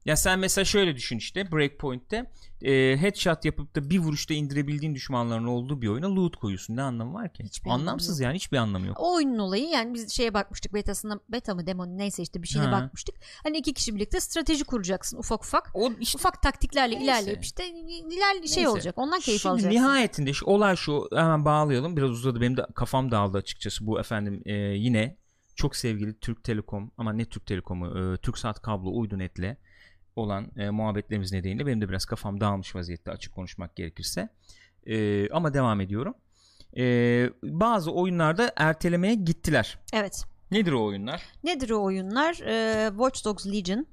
Ya 0.05 0.17
sen 0.17 0.39
mesela 0.39 0.65
şöyle 0.65 0.97
düşün 0.97 1.19
işte 1.19 1.53
Breakpoint'te 1.53 2.31
e, 2.63 2.97
headshot 3.01 3.45
yapıp 3.45 3.75
da 3.77 3.91
bir 3.91 3.99
vuruşta 3.99 4.35
indirebildiğin 4.35 4.95
düşmanların 4.95 5.45
olduğu 5.45 5.83
bir 5.83 5.89
oyuna 5.89 6.15
loot 6.17 6.37
koyuyorsun. 6.37 6.77
Ne 6.77 6.83
anlamı 6.83 7.15
var 7.15 7.33
ki? 7.33 7.45
Hiçbir 7.45 7.71
anlamı 7.71 7.83
Anlamsız 7.83 8.21
yok. 8.21 8.25
yani 8.25 8.35
hiçbir 8.37 8.57
anlamı 8.57 8.87
yok. 8.87 8.97
O 9.01 9.15
oyunun 9.15 9.39
olayı 9.39 9.65
yani 9.69 9.95
biz 9.95 10.13
şeye 10.13 10.35
bakmıştık 10.35 10.75
betasına 10.75 11.21
beta 11.29 11.55
mı 11.55 11.67
demo 11.67 11.87
neyse 11.87 12.23
işte 12.23 12.43
bir 12.43 12.49
şeyine 12.49 12.69
Ha. 12.69 12.73
bakmıştık. 12.81 13.15
Hani 13.43 13.59
iki 13.59 13.75
kişi 13.75 13.95
birlikte 13.95 14.21
strateji 14.21 14.65
kuracaksın 14.65 15.19
ufak 15.19 15.45
ufak. 15.45 15.71
O 15.75 15.93
işte 16.01 16.17
Ufak 16.19 16.43
taktiklerle 16.43 16.95
Neyse. 16.95 17.05
ilerleyip 17.05 17.43
işte 17.45 17.69
ilerli 17.69 18.49
şey 18.49 18.57
Neyse. 18.57 18.69
olacak. 18.69 18.95
Ondan 18.99 19.21
keyif 19.21 19.43
Şimdi 19.43 19.53
alacaksın. 19.53 19.79
nihayetinde 19.81 20.33
şu 20.33 20.47
olay 20.47 20.77
şu 20.77 21.09
hemen 21.15 21.45
bağlayalım 21.45 21.97
biraz 21.97 22.11
uzadı 22.11 22.41
benim 22.41 22.57
de 22.57 22.67
kafam 22.75 23.11
dağıldı 23.11 23.39
açıkçası 23.39 23.87
bu 23.87 24.01
efendim 24.01 24.43
e, 24.47 24.53
yine 24.55 25.17
çok 25.57 25.77
sevgili 25.77 26.19
Türk 26.19 26.45
Telekom 26.45 26.93
ama 26.99 27.13
ne 27.13 27.25
Türk 27.25 27.47
Telekom'u 27.47 28.15
e, 28.15 28.17
Türksat 28.17 28.63
kablo 28.63 28.99
uydu 29.01 29.19
netle 29.19 29.57
olan 30.21 30.47
e, 30.57 30.71
muhabbetlerimiz 30.71 31.33
nedeniyle 31.33 31.67
benim 31.67 31.81
de 31.81 31.89
biraz 31.89 32.05
kafam 32.05 32.41
dağılmış 32.41 32.75
vaziyette 32.75 33.11
açık 33.11 33.35
konuşmak 33.35 33.77
gerekirse 33.77 34.29
E, 34.87 35.29
ama 35.31 35.55
devam 35.55 35.81
ediyorum 35.81 36.15
E, 36.77 36.83
bazı 37.43 37.93
oyunlarda 37.93 38.53
ertelemeye 38.57 39.15
gittiler 39.15 39.79
Evet. 39.93 40.25
nedir 40.51 40.73
o 40.73 40.85
oyunlar 40.85 41.23
Nedir 41.45 41.71
o 41.71 41.83
oyunlar? 41.83 42.41
Ee, 42.47 42.89
Watch 42.91 43.25
Dogs 43.25 43.47
Legion. 43.47 43.87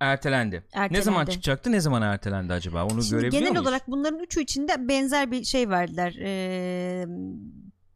ertelendi. 0.00 0.56
ne 0.56 0.80
Ertelendi. 0.80 1.04
zaman 1.04 1.24
çıkacaktı 1.26 1.72
ne 1.72 1.80
zaman 1.80 2.02
ertelendi 2.02 2.52
acaba 2.52 2.84
onu 2.84 3.02
Şimdi 3.02 3.10
görebiliyor 3.10 3.40
genel 3.40 3.50
muyuz? 3.52 3.66
olarak 3.66 3.88
bunların 3.88 4.18
üçü 4.18 4.40
içinde 4.42 4.88
benzer 4.88 5.30
bir 5.30 5.44
şey 5.44 5.68
verdiler. 5.70 6.14
Ee, 6.22 7.06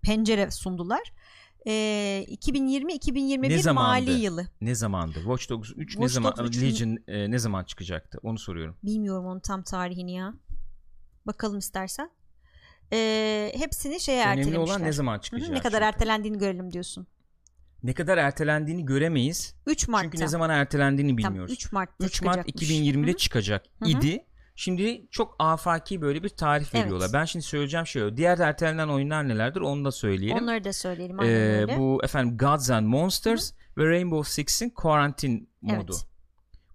pencere 0.03 0.51
sundular. 0.51 1.13
Ee, 1.67 2.27
2020-2021 2.29 3.43
Ne 3.49 3.59
zamandı? 3.59 3.89
mali 4.11 4.21
yılı. 4.21 4.47
ne 4.61 4.75
zamandı 4.75 5.15
Watch 5.15 5.49
Dogs 5.51 5.71
3 5.71 5.77
ne 5.79 5.85
Watch 5.93 6.13
zaman 6.13 6.33
Dogs 6.37 6.57
3 6.57 6.63
Legion 6.63 6.99
e, 7.09 7.31
ne 7.31 7.39
zaman 7.39 7.65
çıkacaktı 7.65 8.19
onu 8.23 8.39
soruyorum 8.39 8.77
Bilmiyorum 8.83 9.27
onun 9.27 9.41
tam 9.41 9.63
tarihini 9.63 10.13
ya. 10.15 10.35
Bakalım 11.27 11.59
istersen. 11.59 12.11
Ee, 12.93 13.53
hepsini 13.57 14.01
şeye 14.01 14.25
Önemli 14.27 14.41
ertelemişler. 14.41 14.75
olan 14.77 14.83
ne 14.83 14.93
zaman 14.93 15.19
çıkacak? 15.19 15.49
ne 15.51 15.61
kadar 15.61 15.71
çünkü. 15.81 15.85
ertelendiğini 15.85 16.39
görelim 16.39 16.73
diyorsun. 16.73 17.07
Ne 17.83 17.95
kadar 17.95 18.19
ertelendiğini 18.19 18.85
göremeyiz. 18.85 19.55
3 19.67 19.89
Mart'ta. 19.89 20.11
Çünkü 20.11 20.23
ne 20.25 20.29
zaman 20.29 20.51
ertelendiğini 20.51 21.23
Tam 21.23 21.31
bilmiyoruz. 21.33 21.53
3 21.55 21.73
Mart'ta 21.73 22.07
3 22.07 22.23
Mart 22.23 22.37
çıkacakmış. 22.37 22.71
2020'de 22.71 23.07
Hı 23.11 23.13
hı. 23.13 23.17
çıkacak 23.17 23.65
Hı 23.79 23.85
hı. 23.85 23.89
idi. 23.89 24.25
Şimdi 24.57 25.07
çok 25.11 25.37
afaki 25.39 26.01
böyle 26.01 26.23
bir 26.23 26.29
tarih 26.29 26.67
Evet. 26.75 26.85
veriyorlar. 26.85 27.11
Ben 27.13 27.25
şimdi 27.25 27.45
söyleyeceğim 27.45 27.87
şey 27.87 28.03
o. 28.03 28.17
Diğer 28.17 28.39
ertelenen 28.39 28.89
oyunlar 28.89 29.29
nelerdir 29.29 29.61
onu 29.61 29.85
da 29.85 29.93
söyleyelim. 29.93 30.43
Onları 30.43 30.65
da 30.65 30.73
söyleyelim. 30.73 31.21
Ee, 31.21 31.25
öyle. 31.25 31.79
bu 31.79 32.01
efendim 32.05 32.39
Gods 32.39 32.71
and 32.71 32.87
Monsters 32.87 33.53
ve 33.79 33.91
Rainbow 33.91 34.31
Six'in 34.31 34.71
Quarantine 34.71 35.43
modu. 35.63 35.93
Evet. 35.93 36.07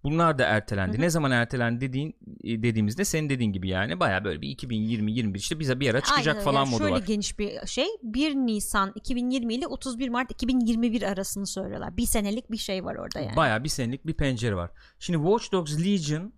Bunlar 0.03 0.38
da 0.38 0.45
ertelendi. 0.45 0.93
Hı 0.93 0.97
hı. 0.97 1.01
Ne 1.01 1.09
zaman 1.09 1.32
ertelendi 1.32 1.82
dediğin 1.82 2.15
e, 2.43 2.63
dediğimizde 2.63 3.05
senin 3.05 3.30
dediğin 3.30 3.53
gibi 3.53 3.69
yani 3.69 3.99
baya 3.99 4.23
böyle 4.23 4.41
bir 4.41 4.49
2020 4.49 5.11
21 5.11 5.39
işte 5.39 5.59
bize 5.59 5.80
bir 5.80 5.89
ara 5.89 6.01
çıkacak 6.01 6.36
Aynen 6.36 6.45
falan 6.45 6.59
Yani 6.59 6.69
modu 6.69 6.80
şöyle 6.80 6.93
var. 6.95 7.03
geniş 7.07 7.39
bir 7.39 7.67
şey 7.67 7.88
1 8.03 8.36
Nisan 8.36 8.91
2020 8.95 9.53
ile 9.53 9.67
31 9.67 10.09
Mart 10.09 10.32
2021 10.32 11.01
arasını 11.01 11.47
söylüyorlar. 11.47 11.97
Bir 11.97 12.05
senelik 12.05 12.51
bir 12.51 12.57
şey 12.57 12.86
var 12.86 12.95
orada 12.95 13.19
yani. 13.19 13.36
Baya 13.36 13.63
bir 13.63 13.69
senelik 13.69 14.07
bir 14.07 14.13
pencere 14.13 14.55
var. 14.55 14.71
Şimdi 14.99 15.17
Watch 15.17 15.51
Dogs 15.51 15.80
Legion 15.86 16.34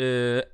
e, 0.00 0.04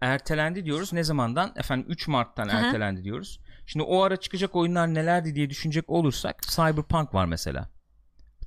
ertelendi 0.01 0.65
diyoruz. 0.65 0.93
Ne 0.93 1.05
zamandan? 1.05 1.53
Efendim 1.57 1.87
3 1.89 2.09
Mart'tan 2.09 2.49
hı. 2.49 2.53
ertelendi 2.53 3.05
diyoruz. 3.05 3.41
Şimdi 3.67 3.85
o 3.85 4.03
ara 4.03 4.17
çıkacak 4.17 4.57
oyunlar 4.57 4.95
nelerdi 4.95 5.35
diye 5.35 5.51
düşünecek 5.51 5.91
olursak 5.91 6.43
Cyberpunk 6.43 7.15
var 7.15 7.27
mesela. 7.27 7.69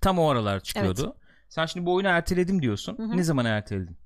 Tam 0.01 0.19
o 0.19 0.29
aralar 0.29 0.59
çıkıyordu. 0.59 1.15
Sen 1.49 1.65
şimdi 1.65 1.85
bu 1.85 1.93
oyunu 1.93 2.07
erteledim 2.07 2.61
diyorsun. 2.61 2.97
Hı 2.97 3.03
hı. 3.03 3.17
Ne 3.17 3.23
zaman 3.23 3.45
erteledin? 3.45 3.97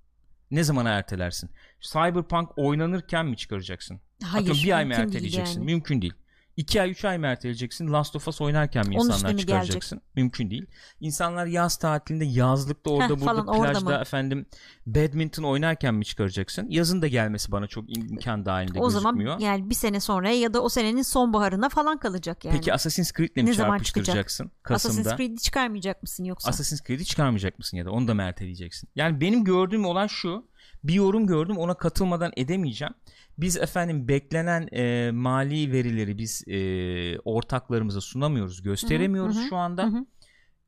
Ne 0.51 0.63
zaman 0.63 0.85
ertelersin? 0.85 1.49
Cyberpunk 1.81 2.57
oynanırken 2.57 3.25
mi 3.25 3.37
çıkaracaksın? 3.37 4.01
Hayır. 4.23 4.49
Atıyorum 4.49 4.63
bir 4.63 4.77
ay 4.77 4.85
mı 4.85 4.89
değil 4.89 5.01
erteleyeceksin? 5.01 5.59
yani. 5.59 5.65
Mümkün 5.65 6.01
değil. 6.01 6.13
2 6.57 6.81
ay 6.81 6.91
3 6.91 7.05
ay 7.05 7.17
mı 7.17 7.27
erteleyeceksin? 7.27 7.93
Last 7.93 8.15
of 8.15 8.27
Us 8.27 8.41
oynarken 8.41 8.87
mi 8.87 8.95
Onun 8.97 9.09
insanlar 9.09 9.37
çıkaracaksın? 9.37 10.01
Mümkün 10.15 10.49
değil. 10.49 10.65
İnsanlar 10.99 11.45
yaz 11.45 11.77
tatilinde 11.77 12.25
yazlıkta 12.25 12.89
orada 12.91 13.13
Heh, 13.13 13.19
burada 13.21 13.43
falan, 13.43 13.71
plajda 13.73 14.01
efendim 14.01 14.45
badminton 14.85 15.43
oynarken 15.43 15.93
mi 15.95 16.05
çıkaracaksın? 16.05 16.65
Yazın 16.69 17.01
da 17.01 17.07
gelmesi 17.07 17.51
bana 17.51 17.67
çok 17.67 17.97
imkan 17.97 18.45
dahilinde 18.45 18.79
O 18.79 18.89
zaman 18.89 19.15
gözükmüyor. 19.15 19.39
yani 19.39 19.69
bir 19.69 19.75
sene 19.75 19.99
sonra 19.99 20.29
ya 20.29 20.53
da 20.53 20.61
o 20.61 20.69
senenin 20.69 21.01
sonbaharına 21.01 21.69
falan 21.69 21.97
kalacak 21.97 22.45
yani. 22.45 22.55
Peki 22.55 22.73
Assassin's 22.73 23.11
Creed'le 23.13 23.35
mi 23.35 23.45
Ne 23.45 23.53
zaman 23.53 23.77
çarpıştıracaksın 23.77 24.51
Kasım'da? 24.63 24.75
Assassin's 24.75 25.17
Creed'i 25.17 25.41
çıkarmayacak 25.41 26.01
mısın 26.03 26.23
yoksa? 26.23 26.49
Assassin's 26.49 26.81
Creed'i 26.81 27.05
çıkarmayacak 27.05 27.59
mısın 27.59 27.77
ya 27.77 27.85
da 27.85 27.91
onu 27.91 28.07
da 28.07 28.13
mı 28.13 28.21
erteleyeceksin? 28.21 28.89
Yani 28.95 29.21
benim 29.21 29.43
gördüğüm 29.43 29.85
olan 29.85 30.07
şu. 30.07 30.51
Bir 30.83 30.93
yorum 30.93 31.27
gördüm 31.27 31.57
ona 31.57 31.73
katılmadan 31.73 32.31
edemeyeceğim. 32.37 32.93
Biz 33.37 33.57
efendim 33.57 34.07
beklenen 34.07 34.67
e, 34.71 35.11
mali 35.11 35.71
verileri 35.71 36.17
biz 36.17 36.43
e, 36.47 37.19
ortaklarımıza 37.19 38.01
sunamıyoruz, 38.01 38.61
gösteremiyoruz 38.61 39.35
hı 39.35 39.39
hı, 39.39 39.47
şu 39.49 39.55
anda. 39.55 39.83
hı 39.83 39.87
hı. 39.87 40.05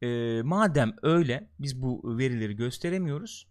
E, 0.07 0.41
madem 0.41 0.95
öyle 1.01 1.49
biz 1.59 1.81
bu 1.81 2.17
verileri 2.17 2.55
gösteremiyoruz. 2.55 3.47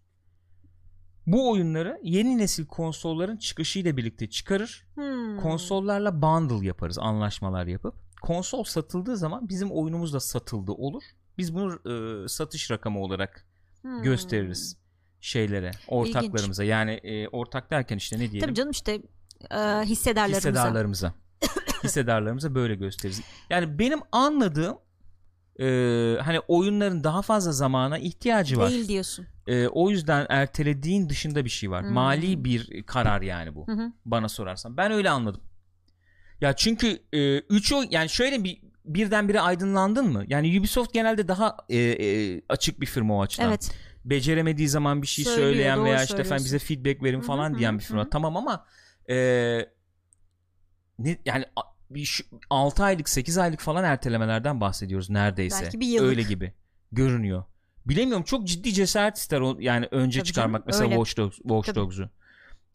Bu 1.27 1.51
oyunları 1.51 1.99
yeni 2.03 2.37
nesil 2.37 2.65
konsolların 2.65 3.37
çıkışıyla 3.37 3.97
birlikte 3.97 4.29
çıkarır. 4.29 4.85
Hmm. 4.95 5.37
Konsollarla 5.37 6.21
bundle 6.21 6.67
yaparız, 6.67 6.97
anlaşmalar 6.99 7.67
yapıp. 7.67 7.95
Konsol 8.21 8.63
satıldığı 8.63 9.17
zaman 9.17 9.49
bizim 9.49 9.71
oyunumuz 9.71 10.13
da 10.13 10.19
satıldı 10.19 10.71
olur. 10.71 11.03
Biz 11.37 11.55
bunu 11.55 11.79
e, 11.91 12.27
satış 12.27 12.71
rakamı 12.71 12.99
olarak 12.99 13.45
Hmm. 13.81 14.01
gösteririz 14.03 14.82
şeylere, 15.23 15.71
ortaklarımıza. 15.87 16.63
Yani 16.63 16.91
e, 16.91 17.27
ortak 17.27 17.71
derken 17.71 17.97
işte 17.97 18.15
ne 18.15 18.19
diyelim? 18.19 18.39
Tabii 18.39 18.55
canım 18.55 18.71
işte 18.71 19.01
e, 19.51 19.57
hissedarlarımıza. 19.83 20.37
hissedarlarımıza. 20.37 21.13
hissedarlarımıza 21.83 22.55
böyle 22.55 22.75
gösteririz. 22.75 23.21
Yani 23.49 23.79
benim 23.79 23.99
anladığım 24.11 24.77
e, 25.59 25.65
hani 26.21 26.39
oyunların 26.47 27.03
daha 27.03 27.21
fazla 27.21 27.51
zamana 27.51 27.97
ihtiyacı 27.97 28.57
var. 28.57 28.69
Değil 28.69 28.87
diyorsun. 28.87 29.27
E, 29.47 29.67
o 29.67 29.89
yüzden 29.89 30.25
ertelediğin 30.29 31.09
dışında 31.09 31.45
bir 31.45 31.49
şey 31.49 31.71
var. 31.71 31.83
Hmm. 31.83 31.91
Mali 31.91 32.43
bir 32.43 32.83
karar 32.83 33.21
yani 33.21 33.55
bu. 33.55 33.67
Bana 34.05 34.29
sorarsan. 34.29 34.77
Ben 34.77 34.91
öyle 34.91 35.09
anladım. 35.09 35.41
Ya 36.41 36.53
çünkü 36.53 36.99
e, 37.13 37.37
üç 37.37 37.73
oy 37.73 37.87
yani 37.91 38.09
şöyle 38.09 38.43
bir 38.43 38.61
birdenbire 38.85 39.41
aydınlandın 39.41 40.09
mı? 40.11 40.23
Yani 40.27 40.59
Ubisoft 40.59 40.93
genelde 40.93 41.27
daha 41.27 41.57
e, 41.69 41.77
e, 41.77 42.41
açık 42.49 42.81
bir 42.81 42.85
firma 42.85 43.17
o 43.17 43.21
açıdan. 43.21 43.47
Evet. 43.47 43.71
Beceremediği 44.05 44.67
zaman 44.67 45.01
bir 45.01 45.07
şey 45.07 45.25
Söylüyor, 45.25 45.47
söyleyen 45.47 45.83
veya 45.85 46.03
işte 46.03 46.21
efendim 46.21 46.45
bize 46.45 46.59
feedback 46.59 47.03
verin 47.03 47.21
falan 47.21 47.53
hı 47.53 47.57
diyen 47.57 47.79
bir 47.79 47.83
firma. 47.83 48.03
hı. 48.03 48.09
Tamam 48.09 48.37
ama 48.37 48.65
e, 49.09 49.15
ne 50.99 51.17
yani 51.25 51.45
bir 51.89 52.05
şu, 52.05 52.23
6 52.49 52.83
aylık 52.83 53.09
8 53.09 53.37
aylık 53.37 53.59
falan 53.59 53.83
ertelemelerden 53.83 54.61
bahsediyoruz 54.61 55.09
neredeyse. 55.09 55.63
Belki 55.63 55.79
bir 55.79 55.87
yıllık. 55.87 56.09
Öyle 56.09 56.21
gibi 56.21 56.53
görünüyor. 56.91 57.43
Bilemiyorum 57.85 58.23
çok 58.23 58.47
ciddi 58.47 58.73
cesaret 58.73 59.17
ister 59.17 59.41
o 59.41 59.57
yani 59.59 59.87
önce 59.91 60.19
Tabii 60.19 60.27
çıkarmak 60.27 60.61
canım, 60.61 60.65
mesela 60.67 60.85
öyle. 60.85 60.95
Watch 60.95 61.17
Dogs, 61.17 61.35
Watch 61.37 61.65
Tabii. 61.65 61.75
Dogs'u. 61.75 62.09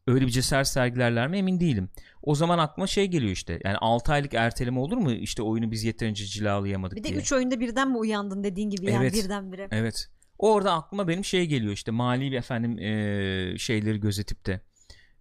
Öyle 0.06 0.26
bir 0.26 0.30
cesaret 0.30 0.68
sergilerler 0.68 1.28
mi 1.28 1.38
emin 1.38 1.60
değilim. 1.60 1.90
O 2.22 2.34
zaman 2.34 2.58
aklıma 2.58 2.86
şey 2.86 3.06
geliyor 3.06 3.32
işte. 3.32 3.60
Yani 3.64 3.76
6 3.76 4.12
aylık 4.12 4.34
erteleme 4.34 4.80
olur 4.80 4.96
mu? 4.96 5.12
İşte 5.12 5.42
oyunu 5.42 5.70
biz 5.70 5.84
yeterince 5.84 6.24
cilalayamadık 6.26 6.98
Bir 6.98 7.04
de 7.04 7.08
diye. 7.08 7.20
3 7.20 7.32
oyunda 7.32 7.60
birden 7.60 7.88
mi 7.90 7.96
uyandın 7.96 8.44
dediğin 8.44 8.70
gibi 8.70 8.86
yani 8.86 9.02
Evet. 9.02 9.14
birdenbire. 9.14 9.68
Evet. 9.70 10.08
Orada 10.38 10.72
aklıma 10.72 11.08
benim 11.08 11.24
şey 11.24 11.46
geliyor 11.46 11.72
işte 11.72 11.90
mali 11.90 12.32
bir 12.32 12.36
efendim 12.36 12.78
eee, 12.78 13.58
şeyleri 13.58 14.00
gözetip 14.00 14.46
de 14.46 14.60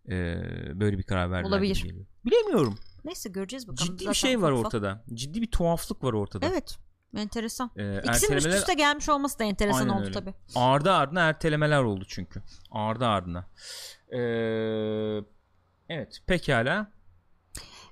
eee, 0.07 0.71
böyle 0.73 0.97
bir 0.97 1.03
karar 1.03 1.31
verdiler 1.31 1.49
Olabilir. 1.49 1.83
geliyor. 1.83 2.05
Bilemiyorum. 2.25 2.79
Neyse 3.05 3.29
göreceğiz 3.29 3.67
bakalım. 3.67 3.85
Ciddi 3.85 3.97
Zaten 4.03 4.09
bir 4.11 4.15
şey 4.17 4.41
var 4.41 4.51
ortada. 4.51 5.03
Ciddi 5.13 5.41
bir 5.41 5.51
tuhaflık 5.51 6.03
var 6.03 6.13
ortada. 6.13 6.45
Evet. 6.45 6.77
Enteresan. 7.17 7.71
Eee, 7.77 8.01
İkisinin 8.05 8.13
üst 8.13 8.23
ertelemeler 8.45 8.57
üste 8.59 8.73
gelmiş 8.73 9.09
olması 9.09 9.39
da 9.39 9.43
enteresan 9.43 9.79
Aynen 9.79 9.93
oldu 9.93 10.01
öyle. 10.03 10.11
tabii. 10.13 10.33
ardı 10.55 10.91
ardına 10.91 11.21
ertelemeler 11.21 11.83
oldu 11.83 12.05
çünkü. 12.07 12.41
Ardı 12.71 13.05
ardına. 13.05 13.45
Eee, 14.11 15.23
evet 15.89 16.19
pekala. 16.27 16.91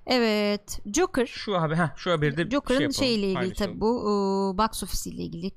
Evet. 0.08 0.80
Joker. 0.94 1.26
Şu 1.26 1.62
haber 1.62 1.76
heh, 1.76 1.96
şu 1.96 2.12
haberi 2.12 2.38
de 2.38 2.50
Joker'ın 2.50 2.80
şey 2.80 2.92
şeyiyle 2.92 3.26
ilgili 3.26 3.34
paylaşalım. 3.34 3.72
tabii 3.72 3.82
bu 3.82 4.02
e, 4.02 4.58
box 4.58 4.84
office 4.84 5.10
ile 5.10 5.24
ilgili, 5.24 5.52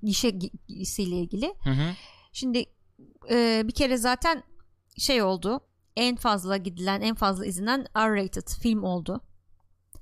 gişesiyle 0.68 1.16
ilgili. 1.16 1.54
Hı 1.64 1.70
hı. 1.70 1.94
Şimdi 2.32 2.64
e, 3.30 3.62
bir 3.64 3.74
kere 3.74 3.96
zaten 3.96 4.42
şey 4.98 5.22
oldu. 5.22 5.60
En 5.96 6.16
fazla 6.16 6.56
gidilen, 6.56 7.00
en 7.00 7.14
fazla 7.14 7.46
izlenen 7.46 7.86
R-rated 7.96 8.60
film 8.62 8.82
oldu. 8.82 9.20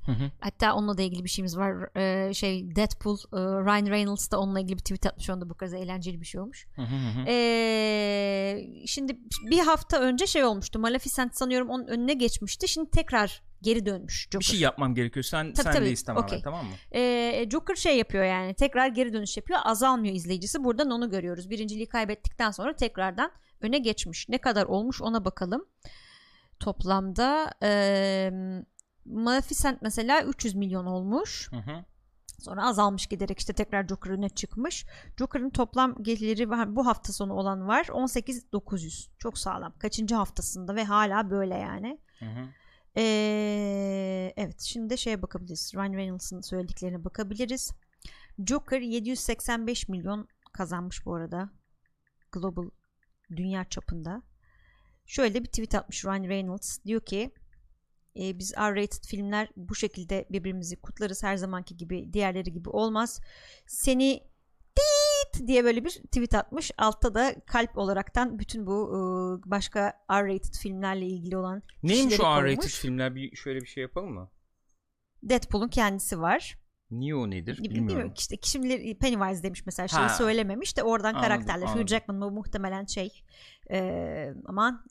Hı 0.06 0.12
hı. 0.12 0.30
Hatta 0.40 0.74
onunla 0.74 0.98
da 0.98 1.02
ilgili 1.02 1.24
bir 1.24 1.28
şeyimiz 1.28 1.56
var. 1.56 1.96
E, 1.96 2.34
şey 2.34 2.76
Deadpool, 2.76 3.16
e, 3.16 3.36
Ryan 3.36 3.86
Reynolds 3.86 4.30
da 4.30 4.40
onunla 4.40 4.60
ilgili 4.60 4.76
bir 4.76 4.82
tweet 4.82 5.06
atmış. 5.06 5.30
Onda 5.30 5.50
bu 5.50 5.54
kadar 5.54 5.76
eğlenceli 5.76 6.20
bir 6.20 6.26
şey 6.26 6.40
olmuş. 6.40 6.66
Hı 6.76 6.82
hı 6.82 6.96
hı 6.96 7.20
hı. 7.20 7.24
E, 7.28 8.86
şimdi 8.86 9.18
bir 9.50 9.58
hafta 9.58 10.00
önce 10.00 10.26
şey 10.26 10.44
olmuştu. 10.44 10.78
Maleficent 10.78 11.36
sanıyorum 11.36 11.70
onun 11.70 11.86
önüne 11.86 12.14
geçmişti. 12.14 12.68
Şimdi 12.68 12.90
tekrar 12.90 13.42
geri 13.66 13.86
dönmüş 13.86 14.24
Joker. 14.24 14.40
Bir 14.40 14.44
şey 14.44 14.60
yapmam 14.60 14.94
gerekiyor. 14.94 15.24
Sen 15.24 15.52
Tabii, 15.52 15.64
sen 15.64 15.72
tabii. 15.72 15.90
de 15.90 15.94
tamamen 15.94 16.26
Okey. 16.26 16.42
tamam 16.42 16.66
mı? 16.66 16.72
Ee, 16.94 17.46
Joker 17.50 17.74
şey 17.74 17.98
yapıyor 17.98 18.24
yani 18.24 18.54
tekrar 18.54 18.88
geri 18.88 19.12
dönüş 19.12 19.36
yapıyor 19.36 19.58
azalmıyor 19.64 20.14
izleyicisi 20.14 20.64
buradan 20.64 20.90
onu 20.90 21.10
görüyoruz 21.10 21.50
birinciliği 21.50 21.88
kaybettikten 21.88 22.50
sonra 22.50 22.76
tekrardan 22.76 23.30
öne 23.60 23.78
geçmiş 23.78 24.28
ne 24.28 24.38
kadar 24.38 24.64
olmuş 24.64 25.02
ona 25.02 25.24
bakalım 25.24 25.66
toplamda 26.60 27.52
ee, 27.62 28.30
Maleficent 29.04 29.82
mesela 29.82 30.22
300 30.22 30.54
milyon 30.54 30.86
olmuş 30.86 31.50
Hı 31.50 31.56
hı. 31.56 31.84
sonra 32.38 32.66
azalmış 32.66 33.06
giderek 33.06 33.38
işte 33.38 33.52
tekrar 33.52 33.88
Joker 33.88 34.10
öne 34.10 34.28
çıkmış 34.28 34.86
Joker'ın 35.18 35.50
toplam 35.50 36.02
geliri 36.02 36.50
bu 36.50 36.86
hafta 36.86 37.12
sonu 37.12 37.32
olan 37.32 37.68
var 37.68 37.84
18.900 37.84 39.08
çok 39.18 39.38
sağlam 39.38 39.72
kaçıncı 39.78 40.14
haftasında 40.14 40.74
ve 40.74 40.84
hala 40.84 41.30
böyle 41.30 41.54
yani 41.54 42.00
Hı 42.18 42.24
hı. 42.24 42.48
Ee, 42.96 44.32
evet 44.36 44.60
şimdi 44.60 44.90
de 44.90 44.96
şeye 44.96 45.22
bakabiliriz. 45.22 45.72
Ryan 45.74 45.92
Reynolds'ın 45.92 46.40
söylediklerine 46.40 47.04
bakabiliriz. 47.04 47.72
Joker 48.46 48.80
785 48.80 49.88
milyon 49.88 50.28
kazanmış 50.52 51.06
bu 51.06 51.14
arada. 51.14 51.50
Global 52.32 52.70
dünya 53.30 53.64
çapında. 53.64 54.22
Şöyle 55.06 55.40
bir 55.44 55.48
tweet 55.48 55.74
atmış 55.74 56.04
Ryan 56.04 56.28
Reynolds. 56.28 56.78
Diyor 56.84 57.00
ki 57.00 57.30
e, 58.20 58.38
biz 58.38 58.54
R-rated 58.56 59.06
filmler 59.06 59.48
bu 59.56 59.74
şekilde 59.74 60.26
birbirimizi 60.30 60.76
kutlarız 60.76 61.22
her 61.22 61.36
zamanki 61.36 61.76
gibi 61.76 62.12
diğerleri 62.12 62.52
gibi 62.52 62.68
olmaz. 62.68 63.20
Seni 63.66 64.22
diye 65.46 65.64
böyle 65.64 65.84
bir 65.84 65.90
tweet 65.90 66.34
atmış. 66.34 66.70
Altta 66.78 67.14
da 67.14 67.34
kalp 67.46 67.78
olaraktan 67.78 68.38
bütün 68.38 68.66
bu 68.66 68.88
e, 68.90 68.98
başka 69.50 69.92
R-rated 70.10 70.54
filmlerle 70.62 71.06
ilgili 71.06 71.36
olan 71.36 71.62
Neymiş 71.82 72.20
o 72.20 72.22
R-rated 72.22 72.56
koymuş. 72.56 72.78
filmler? 72.80 73.14
Bir 73.14 73.36
şöyle 73.36 73.60
bir 73.60 73.66
şey 73.66 73.82
yapalım 73.82 74.12
mı? 74.12 74.30
Deadpool'un 75.22 75.68
kendisi 75.68 76.20
var. 76.20 76.58
Niye 76.90 77.14
o 77.14 77.30
nedir? 77.30 77.56
Gibi- 77.56 77.64
Bilmiyorum. 77.64 77.88
Bilmiyorum. 77.88 78.12
İşte 78.18 78.36
kişileri 78.36 78.98
Pennywise 78.98 79.42
demiş 79.42 79.62
mesela 79.66 79.88
şeyi 79.88 80.00
Ha. 80.02 80.08
söylememiş 80.08 80.76
de 80.76 80.82
oradan 80.82 81.08
Anladım, 81.08 81.22
karakterler. 81.28 81.66
anladım. 81.66 81.80
Hugh 81.82 81.86
Jackman 81.88 82.20
bu 82.20 82.30
muhtemelen 82.30 82.84
şey 82.84 83.22
e, 83.70 84.34
aman 84.46 84.84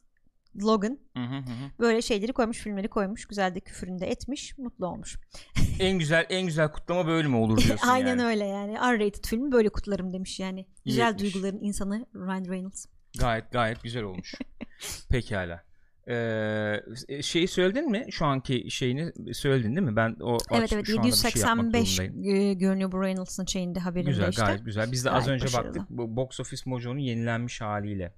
Logan 0.63 0.99
Hı 1.17 1.23
hı 1.23 1.37
hı 1.37 1.43
böyle 1.79 2.01
şeyleri 2.01 2.33
koymuş 2.33 2.57
filmleri 2.57 2.87
koymuş 2.87 3.25
güzel 3.25 3.55
de 3.55 3.59
küfürünü 3.59 3.99
de 3.99 4.07
etmiş 4.07 4.57
mutlu 4.57 4.87
olmuş. 4.87 5.17
en 5.79 5.99
güzel 5.99 6.25
en 6.29 6.45
güzel 6.45 6.71
kutlama 6.71 7.07
böyle 7.07 7.27
mi 7.27 7.35
olur 7.35 7.57
diyorsun 7.57 7.87
Aynen 7.91 8.07
yani. 8.09 8.23
öyle 8.23 8.45
yani 8.45 8.73
R-rated 8.73 9.25
filmi 9.27 9.51
böyle 9.51 9.69
kutlarım 9.69 10.13
demiş 10.13 10.39
yani. 10.39 10.65
Güzel 10.85 11.13
etmiş. 11.13 11.33
duyguların 11.33 11.59
insanı 11.63 12.05
Ryan 12.15 12.45
Reynolds. 12.45 12.85
Gayet 13.19 13.51
gayet 13.51 13.83
güzel 13.83 14.03
olmuş. 14.03 14.33
Pekala. 15.09 15.63
Ee, 16.09 16.79
şeyi 17.21 17.47
söyledin 17.47 17.91
mi? 17.91 18.05
Şu 18.11 18.25
anki 18.25 18.71
şeyini 18.71 19.33
söyledin 19.33 19.75
değil 19.75 19.87
mi? 19.87 19.95
Ben 19.95 20.15
o 20.21 20.37
Evet 20.51 20.73
evet 20.73 20.85
şu 20.87 20.99
anda 20.99 21.07
bir 21.07 21.13
şey 21.13 21.41
yapmak 21.41 21.75
785 21.75 21.99
durumundayım. 21.99 22.49
e, 22.49 22.53
görünüyor 22.53 22.91
bu 22.91 23.03
Reynolds'ın 23.03 23.45
şeyinde 23.45 23.79
haberinde 23.79 24.09
Güzel 24.09 24.29
işte. 24.29 24.41
gayet 24.41 24.65
güzel. 24.65 24.91
Biz 24.91 25.05
de 25.05 25.11
az 25.11 25.25
Gayet 25.25 25.43
önce 25.43 25.53
başarılı. 25.53 25.67
baktık. 25.79 25.89
Bu 25.97 26.15
Box 26.15 26.39
Office 26.39 26.61
Mojo'nun 26.65 26.99
yenilenmiş 26.99 27.61
haliyle. 27.61 28.13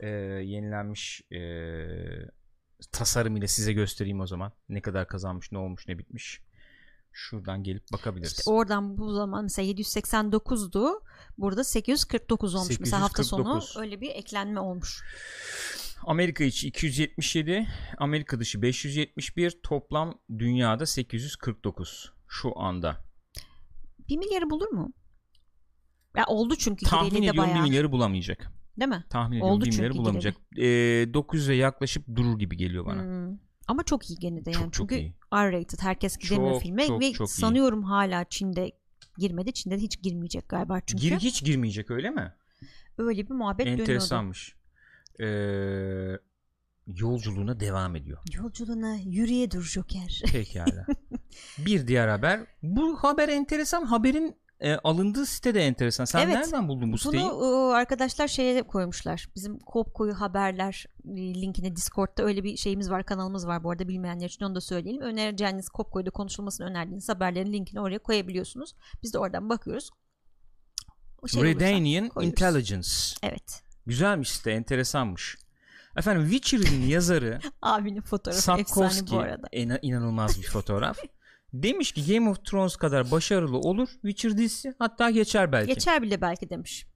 Ee, 0.00 0.08
yenilenmiş 0.44 1.22
e, 1.32 1.40
tasarımıyla 2.92 3.48
size 3.48 3.72
göstereyim 3.72 4.20
o 4.20 4.26
zaman. 4.26 4.52
Ne 4.68 4.80
kadar 4.80 5.08
kazanmış, 5.08 5.52
ne 5.52 5.58
olmuş, 5.58 5.88
ne 5.88 5.98
bitmiş. 5.98 6.40
Şuradan 7.12 7.62
gelip 7.62 7.92
bakabiliriz. 7.92 8.32
İşte 8.38 8.50
oradan 8.50 8.98
bu 8.98 9.12
zaman 9.12 9.42
mesela 9.42 9.72
789'du. 9.72 11.02
Burada 11.38 11.64
849 11.64 12.54
olmuş. 12.54 12.80
Mesela 12.80 13.02
hafta 13.02 13.24
sonu 13.24 13.60
849. 13.60 13.76
öyle 13.82 14.00
bir 14.00 14.10
eklenme 14.10 14.60
olmuş. 14.60 15.02
Amerika 16.06 16.44
içi 16.44 16.68
277, 16.68 17.66
Amerika 17.98 18.40
dışı 18.40 18.62
571, 18.62 19.58
toplam 19.62 20.18
dünyada 20.38 20.86
849 20.86 22.12
şu 22.28 22.58
anda. 22.58 23.04
1 24.08 24.16
milyarı 24.16 24.50
bulur 24.50 24.68
mu? 24.68 24.92
Ya 26.16 26.26
oldu 26.26 26.56
çünkü 26.56 26.86
Tahmin 26.86 27.10
ediyorum 27.10 27.32
1 27.32 27.38
bayağı. 27.38 27.62
milyarı 27.62 27.92
bulamayacak. 27.92 28.52
Değil 28.80 28.88
mi? 28.88 29.04
Tahmin 29.10 29.36
ediyorum 29.36 29.54
Oldu 29.56 29.64
1 29.64 29.70
milyarı 29.70 29.92
çünkü 29.92 29.98
bulamayacak. 29.98 30.36
Ee, 30.56 30.62
900'e 31.12 31.54
yaklaşıp 31.54 32.16
durur 32.16 32.38
gibi 32.38 32.56
geliyor 32.56 32.86
bana. 32.86 33.02
Hmm. 33.02 33.38
Ama 33.68 33.82
çok 33.82 34.10
iyi 34.10 34.18
gene 34.18 34.44
de 34.44 34.50
yani. 34.50 34.62
Çok, 34.62 34.72
çok 34.72 34.90
çünkü 34.90 35.02
iyi. 35.02 35.14
R-rated 35.34 35.82
herkes 35.82 36.16
gidemiyor 36.16 36.52
Çok, 36.52 36.62
filme 36.62 36.86
çok, 36.86 37.00
ve 37.00 37.12
çok 37.12 37.28
iyi. 37.28 37.32
sanıyorum 37.32 37.82
hala 37.82 38.24
Çin'de 38.24 38.72
girmedi. 39.18 39.52
Çin'de 39.52 39.76
de 39.76 39.80
hiç 39.80 40.02
girmeyecek 40.02 40.48
galiba 40.48 40.80
çünkü. 40.80 41.02
Gir, 41.02 41.16
hiç 41.16 41.44
girmeyecek 41.44 41.90
öyle 41.90 42.10
mi? 42.10 42.34
Öyle 42.98 43.28
bir 43.28 43.34
muhabbet 43.34 43.66
dönüyordu. 43.66 43.82
Enteresanmış. 43.82 44.56
Ee, 45.20 45.26
yolculuğuna 46.86 47.60
devam 47.60 47.96
ediyor. 47.96 48.18
Yolculuğuna 48.34 48.96
yürüye 48.96 49.50
dur 49.50 49.62
Joker. 49.62 50.22
Pekala. 50.32 50.86
bir 51.58 51.86
diğer 51.86 52.08
haber. 52.08 52.40
Bu 52.62 52.96
haber 52.96 53.28
enteresan. 53.28 53.82
Haberin 53.82 54.36
e, 54.60 54.74
alındığı 54.74 55.26
site 55.26 55.54
de 55.54 55.60
enteresan. 55.60 56.04
Sen 56.04 56.18
Evet. 56.24 56.34
nereden 56.34 56.68
buldun 56.68 56.92
bu 56.92 56.98
siteyi? 56.98 57.22
Bunu 57.24 57.72
e, 57.72 57.74
arkadaşlar 57.76 58.28
şeye 58.28 58.62
koymuşlar. 58.62 59.28
Bizim 59.36 59.58
Kopko'yu 59.58 60.14
haberler 60.20 60.86
e, 61.04 61.16
linkine 61.34 61.76
Discord'da 61.76 62.22
öyle 62.22 62.44
bir 62.44 62.56
şeyimiz 62.56 62.90
var, 62.90 63.06
kanalımız 63.06 63.46
var 63.46 63.64
bu 63.64 63.70
arada 63.70 63.88
bilmeyenler 63.88 64.26
için 64.26 64.44
onu 64.44 64.54
da 64.54 64.60
söyleyelim. 64.60 65.02
Önereceğiniz 65.02 65.68
Kopko'yda 65.68 66.10
konuşulmasını 66.10 66.66
önerdiğiniz 66.66 67.08
haberlerin 67.08 67.52
linkini 67.52 67.80
oraya 67.80 67.98
koyabiliyorsunuz. 67.98 68.74
Biz 69.02 69.14
de 69.14 69.18
oradan 69.18 69.48
bakıyoruz. 69.48 69.90
Şey 71.26 71.42
Redanian. 71.42 72.10
Intelligence. 72.20 72.88
Evet. 73.22 73.62
Güzelmiş 73.86 74.30
site, 74.30 74.50
enteresanmış. 74.50 75.36
Efendim 75.96 76.30
Witcher'ın 76.30 76.80
yazarı 76.86 77.38
Abinin 77.62 78.00
fotoğrafı 78.00 78.38
efsane 78.38 78.64
Sapkowski 78.64 79.10
bu 79.10 79.18
arada. 79.18 79.46
ina- 79.52 79.78
inanılmaz 79.82 80.38
bir 80.42 80.46
fotoğraf. 80.46 80.98
Demiş 81.52 81.92
ki 81.92 82.14
Game 82.14 82.30
of 82.30 82.44
Thrones 82.44 82.76
kadar 82.76 83.10
başarılı 83.10 83.58
olur 83.58 83.88
Witcher 83.88 84.38
dizisi 84.38 84.74
hatta 84.78 85.10
geçer 85.10 85.52
belki. 85.52 85.74
Geçer 85.74 86.02
bile 86.02 86.20
belki 86.20 86.50
demiş. 86.50 86.86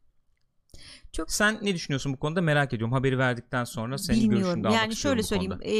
Çok 1.12 1.30
Sen 1.30 1.58
ne 1.62 1.74
düşünüyorsun 1.74 2.12
bu 2.12 2.18
konuda 2.18 2.40
merak 2.40 2.72
ediyorum. 2.72 2.92
Haberi 2.92 3.18
verdikten 3.18 3.64
sonra 3.64 3.98
senin 3.98 4.20
Bilmiyorum. 4.20 4.44
görüşünü 4.44 4.68
almak 4.68 4.82
yani 4.82 4.96
şöyle 4.96 5.22
söyleyeyim. 5.22 5.60
E, 5.64 5.74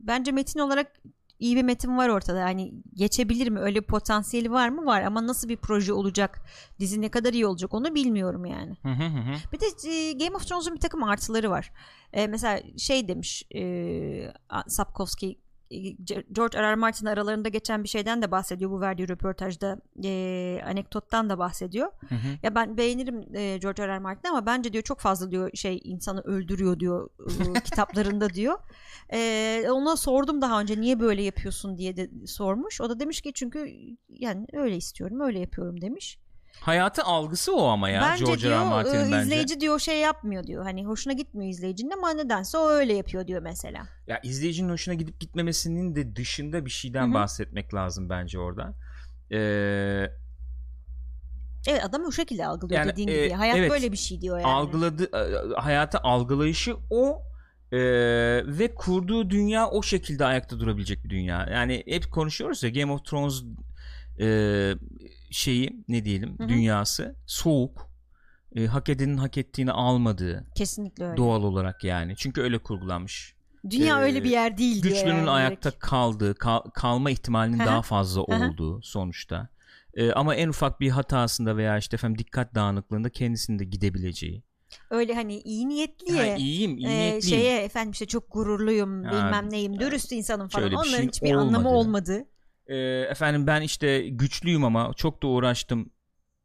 bence 0.00 0.32
metin 0.32 0.60
olarak 0.60 0.92
iyi 1.38 1.56
bir 1.56 1.62
metin 1.62 1.96
var 1.96 2.08
ortada. 2.08 2.38
Yani 2.38 2.72
geçebilir 2.94 3.48
mi? 3.48 3.60
Öyle 3.60 3.80
potansiyeli 3.80 4.50
var 4.50 4.68
mı? 4.68 4.86
Var 4.86 5.02
ama 5.02 5.26
nasıl 5.26 5.48
bir 5.48 5.56
proje 5.56 5.92
olacak? 5.92 6.40
Dizi 6.80 7.00
ne 7.00 7.08
kadar 7.08 7.32
iyi 7.32 7.46
olacak 7.46 7.74
onu 7.74 7.94
bilmiyorum 7.94 8.44
yani. 8.44 8.76
Hı 8.82 8.88
hı 8.88 9.06
hı. 9.06 9.34
Bir 9.52 9.60
de 9.60 9.66
e, 9.90 10.12
Game 10.12 10.36
of 10.36 10.46
Thrones'un 10.46 10.74
bir 10.74 10.80
takım 10.80 11.02
artıları 11.02 11.50
var. 11.50 11.72
E, 12.12 12.26
mesela 12.26 12.62
şey 12.78 13.08
demiş 13.08 13.42
e, 13.54 14.32
Sapkowski 14.68 15.38
George 16.32 16.58
R. 16.58 16.62
R. 16.62 16.74
Martin 16.74 17.06
aralarında 17.06 17.48
geçen 17.48 17.84
bir 17.84 17.88
şeyden 17.88 18.22
de 18.22 18.30
bahsediyor 18.30 18.70
bu 18.70 18.80
verdiği 18.80 19.08
röportajda 19.08 19.78
e, 20.04 20.60
anekdottan 20.66 21.30
da 21.30 21.38
bahsediyor. 21.38 21.88
Hı 22.08 22.14
hı. 22.14 22.28
Ya 22.42 22.54
ben 22.54 22.76
beğenirim 22.76 23.36
e, 23.36 23.58
George 23.58 23.82
R. 23.82 23.88
R. 23.88 23.98
Martin 23.98 24.28
ama 24.28 24.46
bence 24.46 24.72
diyor 24.72 24.84
çok 24.84 25.00
fazla 25.00 25.30
diyor 25.30 25.50
şey 25.54 25.80
insanı 25.84 26.20
öldürüyor 26.20 26.80
diyor 26.80 27.10
e, 27.56 27.60
kitaplarında 27.64 28.30
diyor. 28.30 28.58
E, 29.12 29.64
ona 29.70 29.96
sordum 29.96 30.42
daha 30.42 30.60
önce 30.60 30.80
niye 30.80 31.00
böyle 31.00 31.22
yapıyorsun 31.22 31.78
diye 31.78 31.96
de 31.96 32.10
sormuş. 32.26 32.80
O 32.80 32.90
da 32.90 33.00
demiş 33.00 33.20
ki 33.20 33.32
çünkü 33.32 33.68
yani 34.08 34.46
öyle 34.52 34.76
istiyorum 34.76 35.20
öyle 35.20 35.38
yapıyorum 35.38 35.80
demiş. 35.80 36.18
Hayatı 36.60 37.02
algısı 37.02 37.56
o 37.56 37.66
ama 37.66 37.90
ya 37.90 38.02
bence 38.02 38.24
George 38.24 38.42
diyor 38.42 38.60
R. 38.60 38.64
Martin'in 38.64 39.08
e, 39.08 39.12
bence. 39.12 39.18
izleyici 39.18 39.60
diyor 39.60 39.78
şey 39.78 39.98
yapmıyor 39.98 40.44
diyor. 40.44 40.64
Hani 40.64 40.86
hoşuna 40.86 41.12
gitmiyor 41.12 41.50
izleyicinin 41.50 41.90
ama 41.90 42.10
nedense 42.10 42.58
o 42.58 42.68
öyle 42.68 42.94
yapıyor 42.94 43.26
diyor 43.26 43.42
mesela. 43.42 43.88
Ya 44.06 44.20
izleyicinin 44.22 44.68
hoşuna 44.68 44.94
gidip 44.94 45.20
gitmemesinin 45.20 45.96
de 45.96 46.16
dışında 46.16 46.64
bir 46.64 46.70
şeyden 46.70 47.06
Hı 47.06 47.10
hı. 47.10 47.14
bahsetmek 47.14 47.74
lazım 47.74 48.10
bence 48.10 48.38
orada. 48.38 48.74
Ee, 49.32 50.06
Evet 51.68 51.84
adam 51.84 52.04
o 52.04 52.12
şekilde 52.12 52.46
algılıyor 52.46 52.80
Yani, 52.80 52.92
dediğin 52.92 53.08
e, 53.08 53.12
gibi. 53.12 53.34
Hayat 53.34 53.56
evet. 53.56 53.70
böyle 53.70 53.92
bir 53.92 53.96
şey 53.96 54.20
diyor 54.20 54.38
yani. 54.38 54.46
algıladı 54.46 55.04
e, 55.04 55.54
hayatı 55.60 55.98
algılayışı 55.98 56.76
o 56.90 57.22
e, 57.72 57.78
ve 58.46 58.74
kurduğu 58.74 59.30
dünya 59.30 59.68
o 59.70 59.82
şekilde 59.82 60.24
ayakta 60.24 60.60
durabilecek 60.60 61.04
bir 61.04 61.10
dünya. 61.10 61.48
Yani 61.52 61.82
hep 61.86 62.10
konuşuyoruz 62.12 62.62
ya 62.62 62.70
Game 62.70 62.92
of 62.92 63.04
Thrones 63.04 63.42
e, 64.20 64.26
şeyi 65.36 65.84
ne 65.88 66.04
diyelim 66.04 66.38
Hı 66.38 66.44
hı. 66.44 66.48
dünyası 66.48 67.16
soğuk 67.26 67.90
e, 68.56 68.66
hak 68.66 68.88
edenin 68.88 69.16
hak 69.16 69.38
ettiğini 69.38 69.72
almadığı 69.72 70.46
Kesinlikle 70.54 71.04
öyle. 71.04 71.16
doğal 71.16 71.42
olarak 71.42 71.84
yani. 71.84 72.14
Çünkü 72.16 72.40
öyle 72.40 72.58
kurgulanmış. 72.58 73.36
Dünya 73.70 73.98
e, 73.98 74.02
öyle 74.02 74.24
bir 74.24 74.30
yer 74.30 74.56
değil 74.56 74.82
diyor 74.82 74.94
Güçlünün 74.94 75.16
yani 75.16 75.30
ayakta 75.30 75.70
direkt. 75.70 75.84
kaldığı, 75.84 76.34
kal- 76.34 76.70
kalma 76.74 77.10
ihtimalinin 77.10 77.58
Hı 77.58 77.62
hı. 77.62 77.66
daha 77.66 77.82
fazla 77.82 78.20
Hı 78.28 78.34
hı. 78.34 78.44
olduğu 78.44 78.82
sonuçta. 78.82 79.48
E, 79.94 80.12
ama 80.12 80.34
en 80.34 80.48
ufak 80.48 80.80
bir 80.80 80.90
hatasında 80.90 81.56
veya 81.56 81.78
işte 81.78 81.94
efendim 81.94 82.18
dikkat 82.18 82.54
dağınıklığında 82.54 83.10
kendisinin 83.10 83.58
de 83.58 83.64
gidebileceği. 83.64 84.42
Öyle 84.90 85.14
hani 85.14 85.40
iyi 85.40 85.68
niyetli 85.68 86.16
Ha, 86.16 86.24
iyiyim, 86.36 86.78
iyi 86.78 86.86
e, 86.86 86.98
niyetliyim. 86.98 87.36
şeye 87.36 87.62
efendim 87.62 87.90
işte 87.90 88.06
çok 88.06 88.32
gururluyum 88.32 89.04
Ha, 89.04 89.10
bilmem 89.12 89.50
neyim 89.50 89.80
dürüst 89.80 90.12
insanım 90.12 90.48
falan 90.48 90.72
onların 90.72 90.84
şeyin 90.84 91.08
hiçbir 91.08 91.32
anlamı 91.32 91.68
olmadığı. 91.68 91.68
olmadı. 91.68 92.26
E, 92.66 92.76
efendim 93.10 93.46
ben 93.46 93.60
işte 93.62 94.08
güçlüyüm 94.08 94.64
ama 94.64 94.92
çok 94.96 95.22
da 95.22 95.26
uğraştım. 95.26 95.90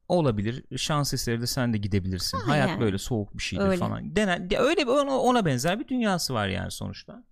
Olabilir. 0.07 0.77
Şans 0.77 1.13
eseri 1.13 1.41
de 1.41 1.47
sen 1.47 1.73
de 1.73 1.77
gidebilirsin. 1.77 2.37
Ha, 2.37 2.47
Hayat 2.47 2.69
yani. 2.69 2.81
böyle 2.81 2.97
soğuk 2.97 3.37
bir 3.37 3.43
şeydir 3.43 3.63
Öyle. 3.65 3.77
falan. 3.77 4.15
Denen, 4.15 4.49
de- 4.49 4.57
öyle 4.57 4.85
ona, 4.85 5.19
ona 5.19 5.45
benzer 5.45 5.79
bir 5.79 5.87
dünyası 5.87 6.33
var 6.33 6.47
yani 6.47 6.71
sonuçta. 6.71 7.23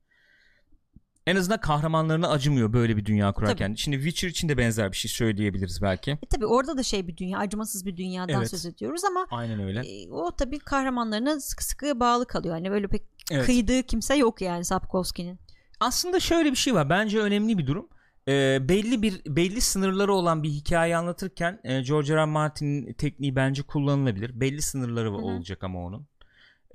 En 1.28 1.36
azından 1.36 1.60
kahramanlarına 1.62 2.28
acımıyor 2.30 2.74
böyle 2.74 2.98
bir 2.98 3.06
dünya 3.06 3.32
kurarken. 3.32 3.74
Şimdi 3.76 3.98
Witcher 3.98 4.28
için 4.30 4.50
de 4.50 4.58
benzer 4.58 4.92
bir 4.92 4.98
şey 4.98 5.12
söyleyebiliriz 5.12 5.82
belki. 5.82 6.12
E 6.12 6.26
tabi 6.30 6.46
orada 6.46 6.78
da 6.78 6.84
şey 6.84 7.08
bir 7.08 7.18
dünya 7.18 7.40
acımasız 7.40 7.86
bir 7.86 7.98
dünyadan 7.98 8.36
Evet. 8.36 8.50
söz 8.50 8.66
ediyoruz 8.66 9.04
ama 9.04 9.28
Aynen 9.32 9.60
öyle. 9.60 9.80
e, 9.80 10.10
o 10.12 10.32
tabi 10.36 10.60
kahramanlarına 10.60 11.40
sıkı 11.40 11.66
sıkı 11.66 12.00
bağlı 12.00 12.28
kalıyor. 12.28 12.56
Hani 12.56 12.72
böyle 12.72 12.88
pek 12.88 13.04
Evet. 13.32 13.46
kıydığı 13.46 13.84
kimse 13.84 14.16
yok 14.16 14.42
yani 14.42 14.66
Sapkowski'nin. 14.66 15.40
Aslında 15.80 16.20
şöyle 16.20 16.52
bir 16.52 16.58
şey 16.58 16.74
var. 16.74 16.90
Bence 16.90 17.20
önemli 17.20 17.58
bir 17.58 17.68
durum. 17.68 17.90
Ee, 18.30 18.70
belli 18.70 19.02
bir 19.02 19.22
belli 19.26 19.62
sınırları 19.62 20.14
olan 20.14 20.44
bir 20.44 20.50
hikaye 20.50 20.98
anlatırken 20.98 21.60
e, 21.64 21.82
George 21.82 22.14
R. 22.14 22.18
R. 22.18 22.26
Martin'in 22.26 22.94
tekniği 22.94 23.36
bence 23.36 23.62
kullanılabilir. 23.62 24.40
Belli 24.40 24.62
sınırları 24.62 25.08
hı. 25.08 25.12
olacak 25.12 25.64
ama 25.64 25.86
onun. 25.86 26.08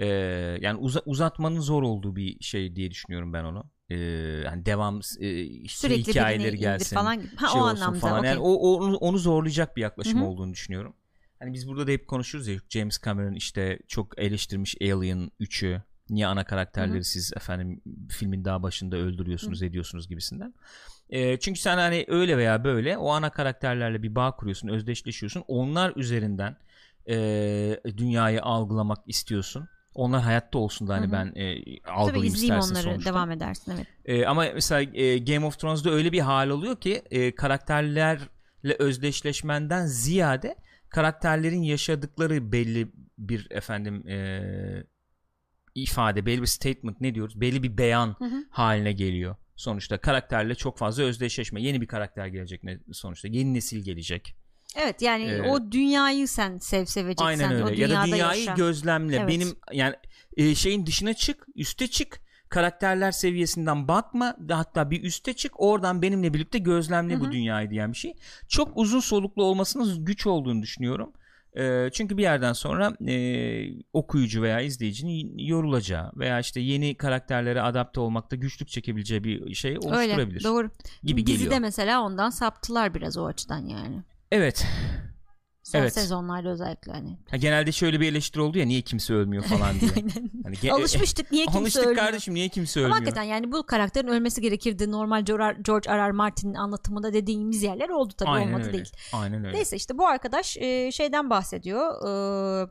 Ee, 0.00 0.06
yani 0.60 0.78
uza- 0.80 1.02
uzatmanın 1.06 1.60
zor 1.60 1.82
olduğu 1.82 2.16
bir 2.16 2.44
şey 2.44 2.76
diye 2.76 2.90
düşünüyorum 2.90 3.32
ben 3.32 3.44
onu. 3.44 3.64
Ee, 3.90 3.96
yani 4.44 4.66
devam 4.66 5.00
e, 5.20 5.42
işte 5.42 5.88
Sürekli 5.88 6.10
hikayeleri 6.12 6.58
gelsin. 6.58 6.96
falan. 6.96 7.22
Ha 7.36 7.48
şey 7.48 7.60
o 7.60 7.64
olsun 7.64 7.76
anlamda. 7.76 7.98
falan. 7.98 8.18
okey. 8.18 8.30
Yani 8.30 8.40
o, 8.40 8.52
onu, 8.52 8.96
onu 8.96 9.18
zorlayacak 9.18 9.76
bir 9.76 9.82
yaklaşım 9.82 10.20
Hı 10.20 10.24
hı. 10.24 10.28
olduğunu 10.28 10.52
düşünüyorum. 10.52 10.94
Hani 11.38 11.52
biz 11.52 11.68
burada 11.68 11.86
da 11.86 11.90
hep 11.90 12.08
konuşuruz 12.08 12.48
ya 12.48 12.56
James 12.68 12.98
Cameron 13.04 13.32
işte 13.34 13.78
çok 13.88 14.18
eleştirmiş 14.18 14.76
Alien 14.80 15.30
3'ü. 15.40 15.82
Niye 16.10 16.26
ana 16.26 16.44
karakterleri 16.44 16.94
Hı 16.94 16.98
hı. 16.98 17.04
siz 17.04 17.32
efendim 17.36 17.80
filmin 18.10 18.44
daha 18.44 18.62
başında 18.62 18.96
öldürüyorsunuz 18.96 19.62
ediyorsunuz 19.62 20.08
gibisinden. 20.08 20.54
E, 21.10 21.38
çünkü 21.38 21.60
sen 21.60 21.76
hani 21.76 22.04
öyle 22.08 22.38
veya 22.38 22.64
böyle 22.64 22.98
o 22.98 23.10
ana 23.10 23.30
karakterlerle 23.30 24.02
bir 24.02 24.14
bağ 24.14 24.36
kuruyorsun, 24.36 24.68
özdeşleşiyorsun. 24.68 25.44
Onlar 25.48 25.92
üzerinden 25.96 26.56
e, 27.08 27.16
dünyayı 27.96 28.42
algılamak 28.42 28.98
istiyorsun. 29.06 29.68
Onlar 29.94 30.22
hayatta 30.22 30.58
olsun 30.58 30.88
da 30.88 30.94
hani 30.94 31.04
Hı 31.04 31.08
hı. 31.08 31.12
ben 31.12 31.26
e, 31.26 31.54
Tabii 31.80 31.90
algılayayım 31.90 32.34
izleyeyim 32.34 32.58
istersin 32.58 32.74
onları 32.74 32.82
sonuçta. 32.82 33.10
devam 33.10 33.30
edersin 33.30 33.72
evet. 33.76 33.86
E, 34.04 34.26
ama 34.26 34.44
mesela 34.54 34.80
e, 34.94 35.18
Game 35.18 35.46
of 35.46 35.58
Thrones'da 35.58 35.90
öyle 35.90 36.12
bir 36.12 36.20
hal 36.20 36.48
oluyor 36.50 36.76
ki 36.76 37.02
e, 37.10 37.34
karakterlerle 37.34 38.76
özdeşleşmenden 38.78 39.86
ziyade 39.86 40.56
karakterlerin 40.88 41.62
yaşadıkları 41.62 42.52
belli 42.52 42.92
bir 43.18 43.46
efendim 43.50 44.08
e, 44.08 44.40
ifade, 45.74 46.26
belli 46.26 46.42
bir 46.42 46.46
statement 46.46 47.00
ne 47.00 47.14
diyoruz? 47.14 47.40
Belli 47.40 47.62
bir 47.62 47.78
beyan 47.78 48.16
Hı 48.18 48.24
hı. 48.24 48.44
haline 48.50 48.92
geliyor. 48.92 49.36
Sonuçta 49.56 49.98
karakterle 49.98 50.54
çok 50.54 50.78
fazla 50.78 51.02
özdeşleşme. 51.02 51.62
Yeni 51.62 51.80
bir 51.80 51.86
karakter 51.86 52.26
gelecek 52.26 52.64
ne, 52.64 52.78
sonuçta. 52.92 53.28
Yeni 53.28 53.54
nesil 53.54 53.84
gelecek. 53.84 54.36
Evet 54.76 55.02
yani 55.02 55.24
Ee, 55.24 55.42
o 55.42 55.72
dünyayı 55.72 56.28
sen 56.28 56.58
sev 56.58 56.84
seveceksen. 56.84 57.26
Aynen 57.26 57.62
O 57.62 57.66
öyle. 57.66 57.82
Ya 57.82 57.90
da 57.90 58.06
dünyayı 58.06 58.40
yaşa. 58.40 58.54
gözlemle. 58.54 59.16
Evet. 59.16 59.28
Benim 59.28 59.48
yani 59.72 59.94
e, 60.36 60.54
şeyin 60.54 60.86
dışına 60.86 61.14
çık, 61.14 61.46
üste 61.54 61.86
çık. 61.86 62.20
Karakterler 62.48 63.12
seviyesinden 63.12 63.88
bakma. 63.88 64.36
Hatta 64.50 64.90
bir 64.90 65.02
üste 65.02 65.32
çık. 65.32 65.60
Oradan 65.60 66.02
benimle 66.02 66.34
birlikte 66.34 66.58
gözlemle 66.58 67.14
Hı 67.14 67.20
bu 67.20 67.32
dünyayı 67.32 67.70
diyen 67.70 67.92
bir 67.92 67.96
şey. 67.96 68.14
Çok 68.48 68.76
uzun 68.76 69.00
soluklu 69.00 69.44
olmasının 69.44 70.04
güç 70.04 70.26
olduğunu 70.26 70.62
düşünüyorum. 70.62 71.12
E, 71.58 71.90
çünkü 71.92 72.16
bir 72.16 72.22
yerden 72.22 72.52
sonra 72.52 72.92
e, 73.08 73.66
okuyucu 73.92 74.42
veya 74.42 74.60
izleyicinin 74.60 75.38
yorulacağı 75.38 76.12
veya 76.16 76.40
işte 76.40 76.60
yeni 76.60 76.94
karakterlere 76.94 77.62
adapte 77.62 78.00
olmakta 78.00 78.36
güçlük 78.36 78.68
çekebileceği 78.68 79.24
bir 79.24 79.54
şey 79.54 79.78
oluşturabilir 79.78 80.18
Öyle 80.18 80.44
doğru. 80.44 80.70
gibi 81.02 81.26
Dizide 81.26 81.44
geliyor. 81.44 81.60
mesela 81.60 82.00
ondan 82.02 82.30
saptılar 82.30 82.94
biraz 82.94 83.16
o 83.16 83.24
açıdan 83.26 83.66
yani. 83.66 84.02
Evet. 84.32 84.66
Son 85.64 85.78
Evet. 85.78 85.94
sezonlarda 85.94 86.48
özellikle 86.48 86.92
hani. 86.92 87.18
Ha, 87.30 87.36
genelde 87.36 87.72
şöyle 87.72 88.00
bir 88.00 88.08
eleştiri 88.12 88.42
oldu 88.42 88.58
ya 88.58 88.66
niye 88.66 88.80
kimse 88.80 89.14
ölmüyor 89.14 89.44
falan 89.44 89.80
diye. 89.80 89.90
Hani 90.44 90.56
ge- 90.56 90.70
Alışmıştık 90.72 91.32
niye 91.32 91.44
kimse 91.44 91.58
Alıştık 91.58 91.82
ölmüyor. 91.86 92.04
kardeşim 92.04 92.34
niye 92.34 92.48
kimse 92.48 92.80
Ama 92.80 92.86
ölmüyor? 92.86 93.00
hakikaten 93.00 93.22
yani 93.22 93.52
bu 93.52 93.66
karakterin 93.66 94.08
ölmesi 94.08 94.40
gerekirdi. 94.40 94.90
Normal 94.90 95.24
George 95.24 95.62
George 95.62 95.90
R. 95.90 96.08
R. 96.08 96.12
Martin'in 96.12 96.54
anlatımında 96.54 97.12
dediğimiz 97.12 97.62
yerler 97.62 97.88
oldu 97.88 98.12
tabii 98.16 98.30
Aynen 98.30 98.48
olmadı 98.48 98.62
öyle. 98.66 98.72
değil. 98.72 98.90
Aynen 99.12 99.44
öyle. 99.44 99.56
Neyse 99.56 99.76
işte 99.76 99.98
bu 99.98 100.06
arkadaş 100.06 100.56
e, 100.56 100.92
şeyden 100.92 101.30
bahsediyor. 101.30 102.08
E, 102.64 102.68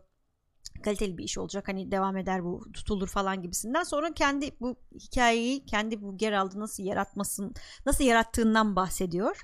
kaliteli 0.83 1.17
bir 1.17 1.23
iş 1.23 1.37
olacak 1.37 1.67
hani 1.67 1.91
devam 1.91 2.17
eder 2.17 2.43
bu 2.43 2.71
tutulur 2.73 3.07
falan 3.07 3.41
gibisinden. 3.41 3.83
Sonra 3.83 4.13
kendi 4.13 4.51
bu 4.61 4.75
hikayeyi 4.99 5.65
kendi 5.65 6.01
bu 6.01 6.17
Geralt'ı 6.17 6.59
nasıl 6.59 6.83
yaratmasın 6.83 7.53
nasıl 7.85 8.03
yarattığından 8.03 8.75
bahsediyor. 8.75 9.41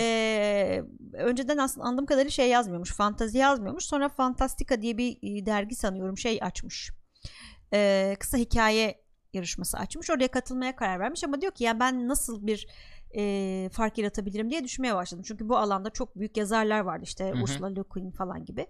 Ee, 0.00 0.82
önceden 1.12 1.58
aslında 1.58 1.86
anladığım 1.86 2.06
kadarıyla 2.06 2.30
şey 2.30 2.48
yazmıyormuş. 2.48 2.92
Fantazi 2.92 3.38
yazmıyormuş. 3.38 3.84
Sonra 3.84 4.08
Fantastica 4.08 4.82
diye 4.82 4.98
bir 4.98 5.18
e, 5.22 5.46
dergi 5.46 5.74
sanıyorum 5.74 6.18
şey 6.18 6.38
açmış. 6.42 6.90
Ee, 7.72 8.16
kısa 8.20 8.38
hikaye 8.38 9.04
yarışması 9.32 9.78
açmış. 9.78 10.10
Oraya 10.10 10.28
katılmaya 10.28 10.76
karar 10.76 11.00
vermiş 11.00 11.24
ama 11.24 11.40
diyor 11.40 11.52
ki 11.52 11.64
ya 11.64 11.80
ben 11.80 12.08
nasıl 12.08 12.46
bir 12.46 12.66
e, 13.16 13.68
fark 13.72 13.98
yaratabilirim 13.98 14.50
diye 14.50 14.64
düşünmeye 14.64 14.94
başladım. 14.94 15.24
Çünkü 15.28 15.48
bu 15.48 15.56
alanda 15.56 15.90
çok 15.90 16.18
büyük 16.18 16.36
yazarlar 16.36 16.80
vardı 16.80 17.04
işte. 17.04 17.32
Ursula 17.42 17.66
Le 17.66 17.80
Guin 17.90 18.10
falan 18.10 18.44
gibi. 18.44 18.66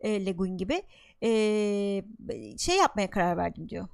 E, 0.00 0.26
Le 0.26 0.32
Guin 0.32 0.56
gibi. 0.56 0.82
E, 1.22 1.28
şey 2.58 2.76
yapmaya 2.76 3.10
karar 3.10 3.36
verdim 3.36 3.68
diyor 3.68 3.88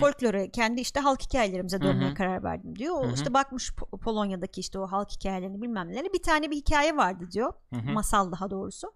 folklore 0.00 0.50
kendi 0.50 0.80
işte 0.80 1.00
halk 1.00 1.22
hikayelerimize 1.22 1.80
dönmeye 1.80 2.14
karar 2.14 2.44
verdim 2.44 2.78
diyor. 2.78 2.96
O 2.96 3.14
işte 3.14 3.34
bakmış 3.34 3.70
Po- 3.70 3.98
Polonya'daki 3.98 4.60
işte 4.60 4.78
o 4.78 4.86
halk 4.86 5.10
hikayelerini 5.10 5.62
bilmem 5.62 5.88
neleri. 5.88 6.12
Bir 6.12 6.22
tane 6.22 6.50
bir 6.50 6.56
hikaye 6.56 6.96
vardı 6.96 7.28
diyor. 7.32 7.52
Hı 7.74 7.76
hı. 7.80 7.92
Masal 7.92 8.32
daha 8.32 8.50
doğrusu. 8.50 8.92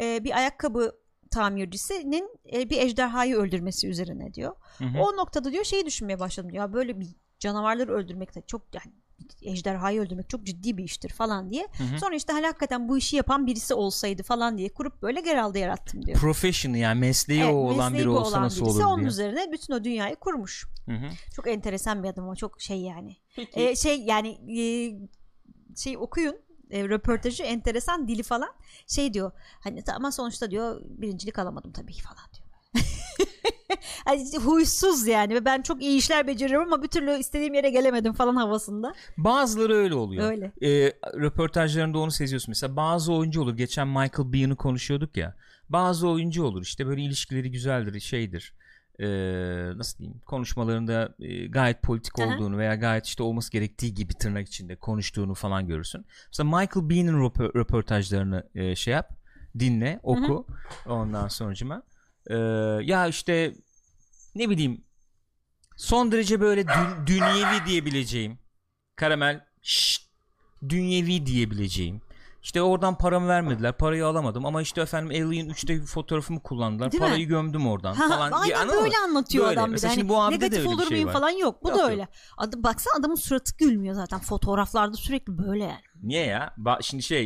Ee, 0.00 0.24
bir 0.24 0.36
ayakkabı 0.36 0.92
tamircisinin 1.30 2.38
e, 2.52 2.70
bir 2.70 2.78
ejderhayı 2.78 3.36
öldürmesi 3.36 3.88
üzerine 3.88 4.34
diyor. 4.34 4.56
Hı 4.78 4.84
hı. 4.84 4.98
O 4.98 5.16
noktada 5.16 5.52
diyor 5.52 5.64
şeyi 5.64 5.86
düşünmeye 5.86 6.20
başladım 6.20 6.52
diyor. 6.52 6.64
Ya 6.64 6.72
böyle 6.72 7.00
bir 7.00 7.08
canavarları 7.38 7.92
öldürmek 7.92 8.34
de 8.34 8.42
çok 8.46 8.74
yani 8.74 8.94
ejderhayı 9.42 10.00
öldürmek 10.00 10.28
çok 10.28 10.44
ciddi 10.44 10.76
bir 10.76 10.84
iştir 10.84 11.08
falan 11.08 11.50
diye. 11.50 11.68
Hı 11.78 11.84
hı. 11.84 11.98
Sonra 11.98 12.14
işte 12.14 12.32
hani 12.32 12.46
hakikaten 12.46 12.88
bu 12.88 12.98
işi 12.98 13.16
yapan 13.16 13.46
birisi 13.46 13.74
olsaydı 13.74 14.22
falan 14.22 14.58
diye 14.58 14.68
kurup 14.68 15.02
böyle 15.02 15.20
Geralt'ı 15.20 15.58
yarattım 15.58 16.06
diyor. 16.06 16.18
Profession 16.18 16.72
yani 16.74 17.00
mesleği 17.00 17.42
Evet, 17.42 17.54
o 17.54 17.56
olan 17.56 17.92
mesleği 17.92 18.00
biri 18.00 18.08
olsa 18.08 18.30
olan 18.30 18.42
nasıl 18.42 18.66
olur 18.66 18.84
onun 18.84 18.98
diye. 18.98 19.08
üzerine 19.08 19.52
bütün 19.52 19.74
o 19.74 19.84
dünyayı 19.84 20.16
kurmuş. 20.16 20.66
Hı 20.86 20.92
hı. 20.92 21.06
Çok 21.36 21.48
enteresan 21.48 22.02
bir 22.02 22.08
adam 22.08 22.28
o 22.28 22.34
çok 22.34 22.60
şey 22.60 22.80
yani. 22.80 23.16
Peki. 23.36 23.60
Ee, 23.60 23.76
şey 23.76 24.00
yani 24.02 24.28
e, 24.60 24.62
şey 25.76 25.98
okuyun 25.98 26.36
e, 26.70 26.88
röportajı 26.88 27.42
enteresan 27.42 28.08
dili 28.08 28.22
falan 28.22 28.50
şey 28.86 29.14
diyor 29.14 29.32
hani 29.60 29.82
ama 29.96 30.12
sonuçta 30.12 30.50
diyor 30.50 30.80
birincilik 30.84 31.38
alamadım 31.38 31.72
tabii 31.72 31.92
falan 31.92 32.26
diyor. 32.34 32.48
işte 34.24 34.38
huysuz 34.38 35.06
yani 35.06 35.34
ve 35.34 35.44
ben 35.44 35.62
çok 35.62 35.82
iyi 35.82 35.98
işler 35.98 36.26
beceriyorum 36.26 36.72
ama 36.72 36.82
bir 36.82 36.88
türlü 36.88 37.18
istediğim 37.18 37.54
yere 37.54 37.70
gelemedim 37.70 38.12
falan 38.12 38.36
havasında. 38.36 38.94
Bazıları 39.18 39.74
öyle 39.74 39.94
oluyor. 39.94 40.30
Öyle. 40.30 40.52
Ee, 40.62 40.92
röportajlarında 41.20 41.98
onu 41.98 42.10
seziyorsun. 42.10 42.50
Mesela 42.50 42.76
bazı 42.76 43.12
oyuncu 43.12 43.42
olur. 43.42 43.56
Geçen 43.56 43.88
Michael 43.88 44.32
Bean'ı 44.32 44.56
konuşuyorduk 44.56 45.16
ya. 45.16 45.34
Bazı 45.68 46.08
oyuncu 46.08 46.44
olur 46.44 46.62
işte 46.62 46.86
böyle 46.86 47.02
ilişkileri 47.02 47.50
güzeldir, 47.50 48.00
şeydir. 48.00 48.54
Ee, 49.00 49.06
nasıl 49.76 49.98
diyeyim? 49.98 50.20
Konuşmalarında 50.26 51.14
e, 51.20 51.46
gayet 51.46 51.82
politik 51.82 52.18
Aha. 52.20 52.26
olduğunu 52.26 52.58
veya 52.58 52.74
gayet 52.74 53.06
işte 53.06 53.22
olması 53.22 53.52
gerektiği 53.52 53.94
gibi 53.94 54.14
tırnak 54.14 54.48
içinde 54.48 54.76
konuştuğunu 54.76 55.34
falan 55.34 55.66
görürsün. 55.66 56.06
Mesela 56.26 56.58
Michael 56.58 56.90
Bean'in 56.90 57.12
röpo- 57.12 57.54
röportajlarını 57.54 58.48
e, 58.54 58.76
şey 58.76 58.94
yap, 58.94 59.10
dinle, 59.58 60.00
oku. 60.02 60.46
Ondan 60.86 61.28
sonucuma. 61.28 61.82
Ee, 62.26 62.34
ya 62.82 63.06
işte 63.06 63.54
ne 64.34 64.50
bileyim 64.50 64.84
son 65.76 66.12
derece 66.12 66.40
böyle 66.40 66.64
dün- 66.68 67.06
dünyevi 67.06 67.66
diyebileceğim 67.66 68.38
karamel 68.96 69.44
şşt, 69.62 70.02
dünyevi 70.68 71.26
diyebileceğim 71.26 72.00
işte 72.42 72.62
oradan 72.62 72.98
paramı 72.98 73.28
vermediler 73.28 73.72
parayı 73.76 74.06
alamadım 74.06 74.46
ama 74.46 74.62
işte 74.62 74.80
efendim 74.80 75.26
Alien 75.28 75.48
3'te 75.48 75.80
fotoğrafımı 75.86 76.42
kullandılar 76.42 76.92
Değil 76.92 77.02
mi? 77.02 77.08
parayı 77.08 77.26
gömdüm 77.28 77.66
oradan 77.66 77.94
Ha, 77.94 78.08
falan 78.08 78.32
aynen 78.32 78.66
mı? 78.66 78.72
böyle 78.72 78.96
anlatıyor 78.98 79.46
Böyle. 79.46 79.60
adam 79.60 79.74
bir 79.74 79.82
de. 79.82 79.88
Hani 79.88 80.08
bu 80.08 80.14
de 80.14 80.30
negatif 80.30 80.58
öyle 80.58 80.68
bir 80.68 80.74
olur 80.74 80.82
şey 80.82 80.90
muyum 80.90 81.06
var. 81.08 81.12
falan 81.12 81.30
yok. 81.30 81.64
Bu 81.64 81.68
Yok, 81.68 81.78
da 81.78 81.82
yok. 81.82 81.90
öyle. 81.90 82.08
Adı, 82.36 82.62
baksana 82.62 82.94
adamın 83.00 83.14
suratı 83.14 83.56
gülmüyor 83.56 83.94
zaten. 83.94 84.18
Fotoğraflarda 84.20 84.96
sürekli 84.96 85.38
böyle 85.38 85.64
yani. 85.64 85.80
Niye 86.02 86.26
ya? 86.26 86.54
Ba- 86.58 86.82
şimdi 86.82 87.02
şey 87.02 87.22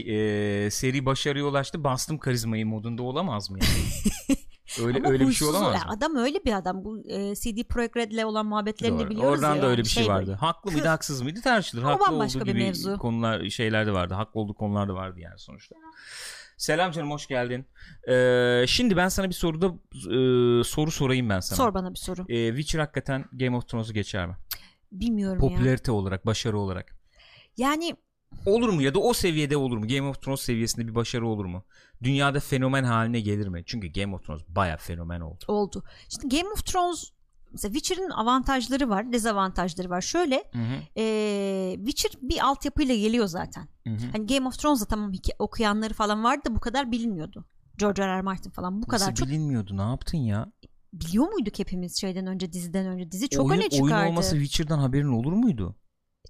e, 0.66 0.70
seri 0.70 1.06
başarıya 1.06 1.44
ulaştı 1.44 1.84
bastım 1.84 2.18
karizmayı 2.18 2.66
modunda 2.66 3.02
olamaz 3.02 3.50
mı 3.50 3.58
yani? 3.62 4.38
öyle 4.82 4.98
Ama 4.98 5.08
öyle 5.08 5.26
bir 5.26 5.32
şey 5.32 5.48
olamaz 5.48 5.74
Ya 5.74 5.80
mı? 5.80 5.92
Adam 5.96 6.16
öyle 6.16 6.44
bir 6.44 6.52
adam. 6.52 6.84
Bu 6.84 7.02
e, 7.08 7.34
CD 7.34 7.64
Projekt 7.68 7.96
Red'le 7.96 8.24
olan 8.24 8.46
muhabbetlerini 8.46 8.98
Doğru. 8.98 9.06
de 9.06 9.10
biliyoruz 9.10 9.38
Oradan 9.38 9.56
ya 9.56 9.62
da 9.62 9.66
öyle 9.66 9.82
bir 9.82 9.88
şey, 9.88 10.02
böyle. 10.02 10.14
vardı. 10.14 10.36
Haklı 10.40 10.72
mıydı, 10.72 10.88
haksız 10.88 11.22
mıydı 11.22 11.40
tartışılır. 11.40 11.82
Haklı 11.82 12.14
olduğu 12.16 12.44
gibi 12.44 12.54
mevzu. 12.54 12.98
konular, 12.98 13.48
şeyler 13.48 13.86
de 13.86 13.92
vardı. 13.92 14.14
Haklı 14.14 14.40
olduğu 14.40 14.54
konular 14.54 14.88
da 14.88 14.94
vardı 14.94 15.20
yani 15.20 15.38
sonuçta. 15.38 15.76
Selam 16.56 16.90
canım, 16.90 17.10
hoş 17.10 17.26
geldin. 17.26 17.66
Ee, 18.08 18.64
şimdi 18.68 18.96
ben 18.96 19.08
sana 19.08 19.28
bir 19.28 19.34
soruda 19.34 19.66
e, 19.94 20.64
soru 20.64 20.90
sorayım 20.90 21.28
ben 21.28 21.40
sana. 21.40 21.56
Sor 21.56 21.74
bana 21.74 21.90
bir 21.90 21.98
soru. 21.98 22.24
Ee, 22.28 22.48
Witcher 22.48 22.80
hakikaten 22.80 23.24
Game 23.32 23.56
of 23.56 23.68
Thrones'u 23.68 23.92
geçer 23.92 24.26
mi? 24.26 24.36
Bilmiyorum 24.92 25.42
ya. 25.42 25.48
Popülarite 25.48 25.92
olarak, 25.92 26.26
başarı 26.26 26.58
olarak. 26.58 26.96
Yani 27.56 27.96
Olur 28.46 28.68
mu 28.68 28.82
ya 28.82 28.94
da 28.94 28.98
o 28.98 29.12
seviyede 29.12 29.56
olur 29.56 29.76
mu? 29.78 29.88
Game 29.88 30.08
of 30.08 30.22
Thrones 30.22 30.40
seviyesinde 30.40 30.86
bir 30.88 30.94
başarı 30.94 31.26
olur 31.28 31.44
mu? 31.44 31.64
Dünyada 32.02 32.40
fenomen 32.40 32.84
haline 32.84 33.20
gelir 33.20 33.48
mi? 33.48 33.62
Çünkü 33.66 33.88
Game 33.88 34.14
of 34.14 34.24
Thrones 34.26 34.42
baya 34.48 34.76
fenomen 34.76 35.20
oldu. 35.20 35.44
oldu. 35.48 35.82
Şimdi 36.08 36.36
Game 36.36 36.50
of 36.52 36.66
Thrones 36.66 37.10
mesela 37.52 37.74
Witcher'ın 37.74 38.10
avantajları 38.10 38.88
var, 38.88 39.12
dezavantajları 39.12 39.90
var. 39.90 40.00
Şöyle 40.00 40.44
Hı 40.52 40.58
hı, 40.58 41.00
e, 41.00 41.74
Witcher 41.76 42.12
bir 42.22 42.46
altyapıyla 42.46 42.94
geliyor 42.94 43.26
zaten. 43.26 43.68
hı 43.86 43.90
hı. 43.90 44.06
Hani 44.12 44.26
Game 44.26 44.48
of 44.48 44.58
Thrones'da 44.58 44.84
tamam 44.84 45.12
okuyanları 45.38 45.94
falan 45.94 46.24
vardı 46.24 46.42
da 46.50 46.54
bu 46.54 46.60
kadar 46.60 46.92
bilinmiyordu. 46.92 47.44
George 47.78 48.02
R. 48.02 48.18
R. 48.18 48.20
Martin 48.22 48.50
falan 48.50 48.82
bu 48.82 48.86
kadar 48.86 49.06
Nasıl 49.06 49.14
çok 49.14 49.28
bilinmiyordu? 49.28 49.76
Ne 49.76 49.82
yaptın 49.82 50.18
ya? 50.18 50.52
biliyor 50.92 51.28
muyduk 51.32 51.58
hepimiz 51.58 52.00
şeyden 52.00 52.26
önce 52.26 52.52
diziden 52.52 52.86
önce 52.86 53.12
dizi 53.12 53.28
çok 53.28 53.46
oyun, 53.50 53.60
öne 53.60 53.68
çıkardı. 53.70 53.94
oyun 53.94 54.06
olması 54.06 54.36
Witcher'dan 54.36 54.78
haberin 54.78 55.08
olur 55.08 55.32
muydu? 55.32 55.76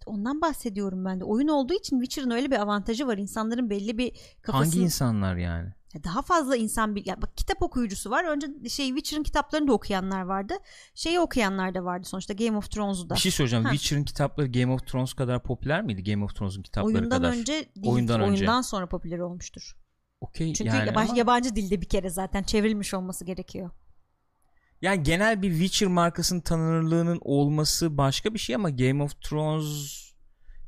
Ondan 0.07 0.41
bahsediyorum 0.41 1.05
ben 1.05 1.21
de. 1.21 1.25
Oyun 1.25 1.49
olduğu 1.49 1.75
için 1.75 2.01
Witcher'ın 2.01 2.31
öyle 2.31 2.51
bir 2.51 2.57
avantajı 2.61 3.07
var. 3.07 3.19
İnsanların 3.19 3.71
belli 3.71 3.99
bir 3.99 4.13
kafasını 4.43 4.73
Hangi 4.73 4.85
insanlar 4.85 5.37
yani? 5.37 5.73
daha 6.05 6.23
fazla 6.23 6.57
insan 6.57 6.95
bil 6.95 7.07
ya 7.07 7.23
bak 7.23 7.37
kitap 7.37 7.63
okuyucusu 7.63 8.11
var. 8.11 8.25
Önce 8.25 8.69
şey 8.69 8.87
Witcher'ın 8.89 9.23
kitaplarını 9.23 9.69
da 9.69 9.73
okuyanlar 9.73 10.23
vardı. 10.23 10.55
Şeyi 10.95 11.21
okuyanlar 11.21 11.75
da 11.75 11.85
vardı 11.85 12.07
sonuçta 12.09 12.35
Game 12.35 12.57
of 12.57 12.71
Thrones'u 12.71 13.11
da. 13.11 13.15
Bir 13.15 13.21
şey 13.21 13.33
söyleyeceğim. 13.33 13.65
Ha. 13.65 13.71
Witcher'ın 13.71 14.05
kitapları 14.05 14.47
Game 14.53 14.73
of 14.73 14.87
Thrones 14.87 15.13
kadar 15.15 15.43
popüler 15.43 15.83
miydi? 15.83 16.05
Game 16.13 16.25
of 16.25 16.35
Thrones'un 16.37 16.63
kitapları 16.63 16.95
Oyundan 16.99 17.19
kadar. 17.23 17.33
önce 17.33 17.53
değil, 17.53 17.67
Oyundan 17.87 18.21
oyundan, 18.21 18.57
önce. 18.59 18.69
sonra 18.69 18.87
popüler 18.87 19.19
olmuştur. 19.19 19.77
Okey 20.21 20.53
Çünkü 20.55 20.69
yani 20.77 20.87
yabancı, 20.89 21.09
ama- 21.11 21.19
yabancı 21.19 21.57
dilde 21.57 21.81
bir 21.81 21.89
kere 21.89 22.11
zaten 22.11 22.43
çevrilmiş 22.43 22.95
olması 22.95 23.25
gerekiyor. 23.25 23.71
Yani 24.83 25.03
genel 25.03 25.43
bir 25.43 25.51
Witcher 25.51 25.89
markasının 25.89 26.41
tanınırlığının 26.41 27.19
olması 27.23 27.99
başka 27.99 28.35
bir 28.35 28.39
şey 28.39 28.55
ama 28.57 28.71
Game 28.71 29.03
of 29.03 29.21
Thrones 29.23 30.05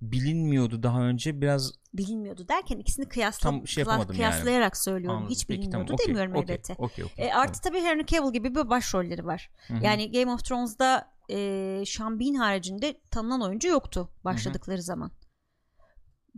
bilinmiyordu 0.03 0.83
daha 0.83 1.03
önce 1.03 1.41
biraz 1.41 1.73
Bilinmiyordu 1.95 2.49
derken 2.49 2.79
ikisini 2.79 3.09
kıyasla, 3.09 3.51
Tam 3.51 3.67
şey 3.69 3.81
yapamadım 3.83 4.09
yani. 4.09 4.17
kıyaslayarak 4.17 4.77
söylüyorum. 4.77 5.17
Anladım. 5.17 5.35
Hiç 5.35 5.47
Peki, 5.47 5.61
bilinmiyordu 5.61 5.87
tamam, 5.87 5.99
demiyorum 6.07 6.33
okey, 6.33 6.43
elbette. 6.43 6.75
okey, 6.79 7.05
okey, 7.05 7.27
E, 7.29 7.33
artı 7.35 7.61
tabii 7.61 7.81
Henry 7.81 8.07
Cavill 8.07 8.33
gibi 8.33 8.55
bir 8.55 8.71
başrolleri 8.71 9.27
var. 9.27 9.51
Hı 9.69 9.75
hı. 9.75 9.85
Yani 9.85 10.13
Game 10.13 10.33
of 10.33 10.45
Thrones'da 10.45 11.09
e, 11.31 11.83
Sean 11.87 12.21
Bean 12.21 12.35
haricinde 12.35 13.01
tanınan 13.11 13.43
oyuncu 13.43 13.69
yoktu 13.69 14.11
başladıkları 14.25 14.83
zaman. 14.83 15.11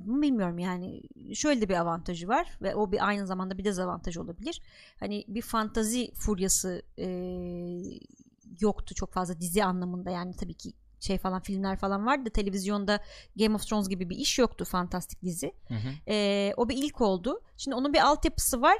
Bunu 0.06 0.22
bilmiyorum 0.22 0.58
yani 0.58 1.02
şöyle 1.34 1.60
de 1.60 1.68
bir 1.68 1.74
avantajı 1.74 2.28
var 2.28 2.58
ve 2.62 2.74
o 2.74 2.92
bir 2.92 3.06
aynı 3.08 3.26
zamanda 3.26 3.58
bir 3.58 3.64
dezavantajı 3.64 4.22
olabilir. 4.22 4.62
Hani 5.00 5.24
bir 5.28 5.42
fantazi 5.42 6.12
furyası 6.14 6.82
e, 6.98 7.06
yoktu 8.60 8.94
çok 8.94 9.12
fazla 9.12 9.40
dizi 9.40 9.64
anlamında 9.64 10.10
yani 10.10 10.36
tabii 10.36 10.54
ki 10.54 10.72
şey 11.00 11.18
falan 11.18 11.40
filmler 11.40 11.76
falan 11.76 12.06
vardı 12.06 12.26
da 12.26 12.30
televizyonda 12.30 13.00
Game 13.36 13.54
of 13.54 13.66
Thrones 13.66 13.88
gibi 13.88 14.10
bir 14.10 14.16
iş 14.16 14.38
yoktu 14.38 14.64
fantastik 14.64 15.22
dizi. 15.22 15.52
Hı 15.68 15.74
hı. 15.74 15.88
Ee, 16.08 16.54
o 16.56 16.68
bir 16.68 16.76
ilk 16.76 17.00
oldu. 17.00 17.40
Şimdi 17.56 17.74
onun 17.74 17.92
bir 17.92 18.06
altyapısı 18.06 18.62
var. 18.62 18.78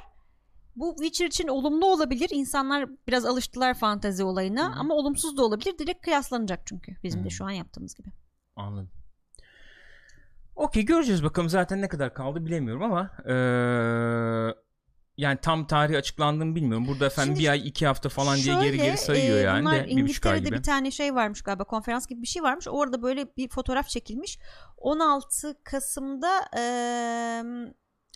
Bu 0.75 0.95
Witcher 0.95 1.25
için 1.25 1.47
olumlu 1.47 1.85
olabilir. 1.85 2.29
İnsanlar 2.31 2.89
biraz 3.07 3.25
alıştılar 3.25 3.73
fantezi 3.73 4.23
olayına 4.23 4.75
hı. 4.75 4.79
ama 4.79 4.93
olumsuz 4.93 5.37
da 5.37 5.45
olabilir. 5.45 5.77
Direkt 5.77 6.01
kıyaslanacak 6.01 6.61
çünkü 6.65 6.95
bizim 7.03 7.21
Hı. 7.21 7.25
de 7.25 7.29
şu 7.29 7.45
an 7.45 7.49
yaptığımız 7.51 7.95
gibi. 7.95 8.09
Anladım. 8.55 8.89
Okey 10.59 10.85
göreceğiz 10.85 11.23
bakalım 11.23 11.49
zaten 11.49 11.81
ne 11.81 11.87
kadar 11.87 12.13
kaldı 12.13 12.45
bilemiyorum 12.45 12.83
ama 12.83 13.09
eee, 13.25 14.55
yani 15.17 15.39
tam 15.41 15.67
tarih 15.67 15.97
açıklandığını 15.97 16.55
bilmiyorum. 16.55 16.87
Burada 16.87 17.05
efendim 17.05 17.33
Şimdi 17.35 17.43
bir 17.43 17.49
ay 17.49 17.67
iki 17.67 17.87
hafta 17.87 18.09
falan 18.09 18.35
diye 18.35 18.55
Şöyle, 18.55 18.65
geri 18.65 18.77
geri 18.77 18.97
sayıyor 18.97 19.37
e, 19.37 19.41
yani 19.41 19.61
bunlar 19.61 19.75
de 19.75 19.77
bir 19.77 19.83
buçuk 19.83 19.95
ay 19.95 20.01
İngiltere'de 20.01 20.39
gibi. 20.49 20.57
bir 20.57 20.63
tane 20.63 20.91
şey 20.91 21.15
varmış 21.15 21.41
galiba 21.41 21.63
konferans 21.63 22.07
gibi 22.07 22.21
bir 22.21 22.27
şey 22.27 22.43
varmış. 22.43 22.67
Orada 22.67 23.01
böyle 23.01 23.35
bir 23.37 23.49
fotoğraf 23.49 23.87
çekilmiş. 23.87 24.39
16 24.77 25.63
Kasım'da 25.63 26.39
e, 26.57 26.63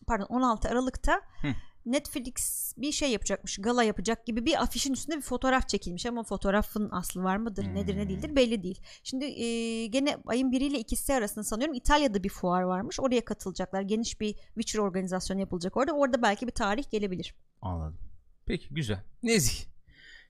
pardon 0.07 0.25
16 0.25 0.69
Aralık'ta 0.69 1.13
Hı. 1.41 1.47
Netflix 1.85 2.73
bir 2.77 2.91
şey 2.91 3.11
yapacakmış 3.11 3.57
gala 3.57 3.83
yapacak 3.83 4.25
gibi 4.25 4.45
bir 4.45 4.61
afişin 4.63 4.93
üstünde 4.93 5.17
bir 5.17 5.21
fotoğraf 5.21 5.69
çekilmiş 5.69 6.05
ama 6.05 6.23
fotoğrafın 6.23 6.89
aslı 6.91 7.23
var 7.23 7.37
mıdır 7.37 7.63
nedir 7.75 7.97
ne 7.97 8.01
Hmm. 8.01 8.09
değildir 8.09 8.35
belli 8.35 8.63
değil. 8.63 8.81
Şimdi 9.03 9.25
e, 9.25 9.85
gene 9.87 10.17
ayın 10.25 10.51
biriyle 10.51 10.79
ikisi 10.79 11.13
arasında 11.13 11.43
sanıyorum 11.43 11.75
İtalya'da 11.75 12.23
bir 12.23 12.29
fuar 12.29 12.61
varmış 12.61 12.99
oraya 12.99 13.25
katılacaklar 13.25 13.81
geniş 13.81 14.21
bir 14.21 14.33
Witcher 14.33 14.79
organizasyonu 14.79 15.39
yapılacak 15.39 15.77
orada 15.77 15.91
orada 15.93 16.21
belki 16.21 16.47
bir 16.47 16.51
tarih 16.51 16.89
gelebilir. 16.91 17.35
Anladım. 17.61 17.97
Peki 18.45 18.73
güzel. 18.73 18.99
Nezih. 19.23 19.65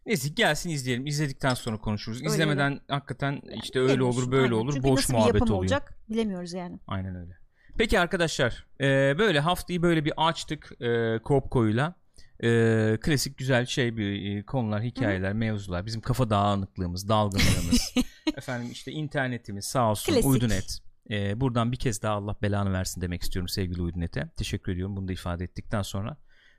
Nezih 0.05 0.35
gelsin 0.35 0.69
izleyelim. 0.69 1.05
İzledikten 1.05 1.53
sonra 1.53 1.77
konuşuruz. 1.77 2.17
Öyle 2.21 2.29
İzlemeden 2.29 2.79
hakikaten 2.87 3.41
işte 3.63 3.79
öyle 3.79 3.87
Bilemiyoruz. 3.89 4.17
olur 4.17 4.31
böyle 4.31 4.53
olur 4.55 4.73
Çünkü 4.73 4.87
boş 4.87 4.99
nasıl 4.99 5.13
bir 5.13 5.17
muhabbet 5.17 5.33
yapım 5.35 5.47
oluyor. 5.47 5.59
olacak 5.59 5.97
bilemiyoruz 6.09 6.53
yani. 6.53 6.79
Aynen 6.87 7.15
öyle. 7.15 7.37
Peki 7.77 7.99
arkadaşlar 7.99 8.65
e, 8.81 9.15
böyle 9.17 9.39
haftayı 9.39 9.81
böyle 9.81 10.05
bir 10.05 10.13
açtık 10.17 10.71
e, 10.81 11.19
Kopko'yla. 11.23 11.95
E, 12.43 12.97
klasik 13.01 13.37
güzel 13.37 13.65
şey 13.65 13.97
bir 13.97 14.37
e, 14.37 14.45
konular, 14.45 14.83
hikayeler, 14.83 15.33
mevzular. 15.33 15.85
Bizim 15.85 16.01
kafa 16.01 16.29
dağınıklığımız, 16.29 17.09
dalgınlığımız. 17.09 17.93
Efendim 18.37 18.71
işte 18.71 18.91
internetimiz 18.91 19.65
sağ 19.65 19.89
olsun 19.91 20.13
Klasik. 20.13 20.29
Uydunet. 20.29 20.79
E, 21.09 21.41
buradan 21.41 21.71
bir 21.71 21.77
kez 21.77 22.01
daha 22.01 22.13
Allah 22.13 22.35
belanı 22.41 22.73
versin 22.73 23.01
demek 23.01 23.21
istiyorum 23.21 23.47
sevgili 23.47 23.81
Uydunet'e. 23.81 24.29
Teşekkür 24.37 24.71
ediyorum 24.71 24.95
bunu 24.97 25.07
da 25.07 25.13
ifade 25.13 25.43
ettikten 25.43 25.81
sonra. 25.81 26.17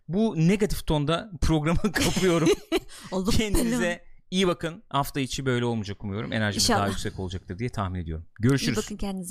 Bu 0.08 0.34
negatif 0.36 0.86
tonda 0.86 1.30
programı 1.40 1.78
kapıyorum. 1.92 2.48
Kendinize 3.30 4.04
iyi 4.30 4.46
bakın. 4.46 4.82
Hafta 4.88 5.20
içi 5.20 5.46
böyle 5.46 5.64
olmayacak 5.64 6.04
umuyorum. 6.04 6.32
Enerjimiz 6.32 6.68
daha 6.68 6.78
İnşallah. 6.78 6.90
yüksek 6.90 7.18
olacaktır 7.18 7.58
diye 7.58 7.68
tahmin 7.68 8.00
ediyorum. 8.00 8.24
İyi 8.24 8.42
Görüşürüz. 8.42 8.76
bakın 8.76 8.96
kendinize. 8.96 9.22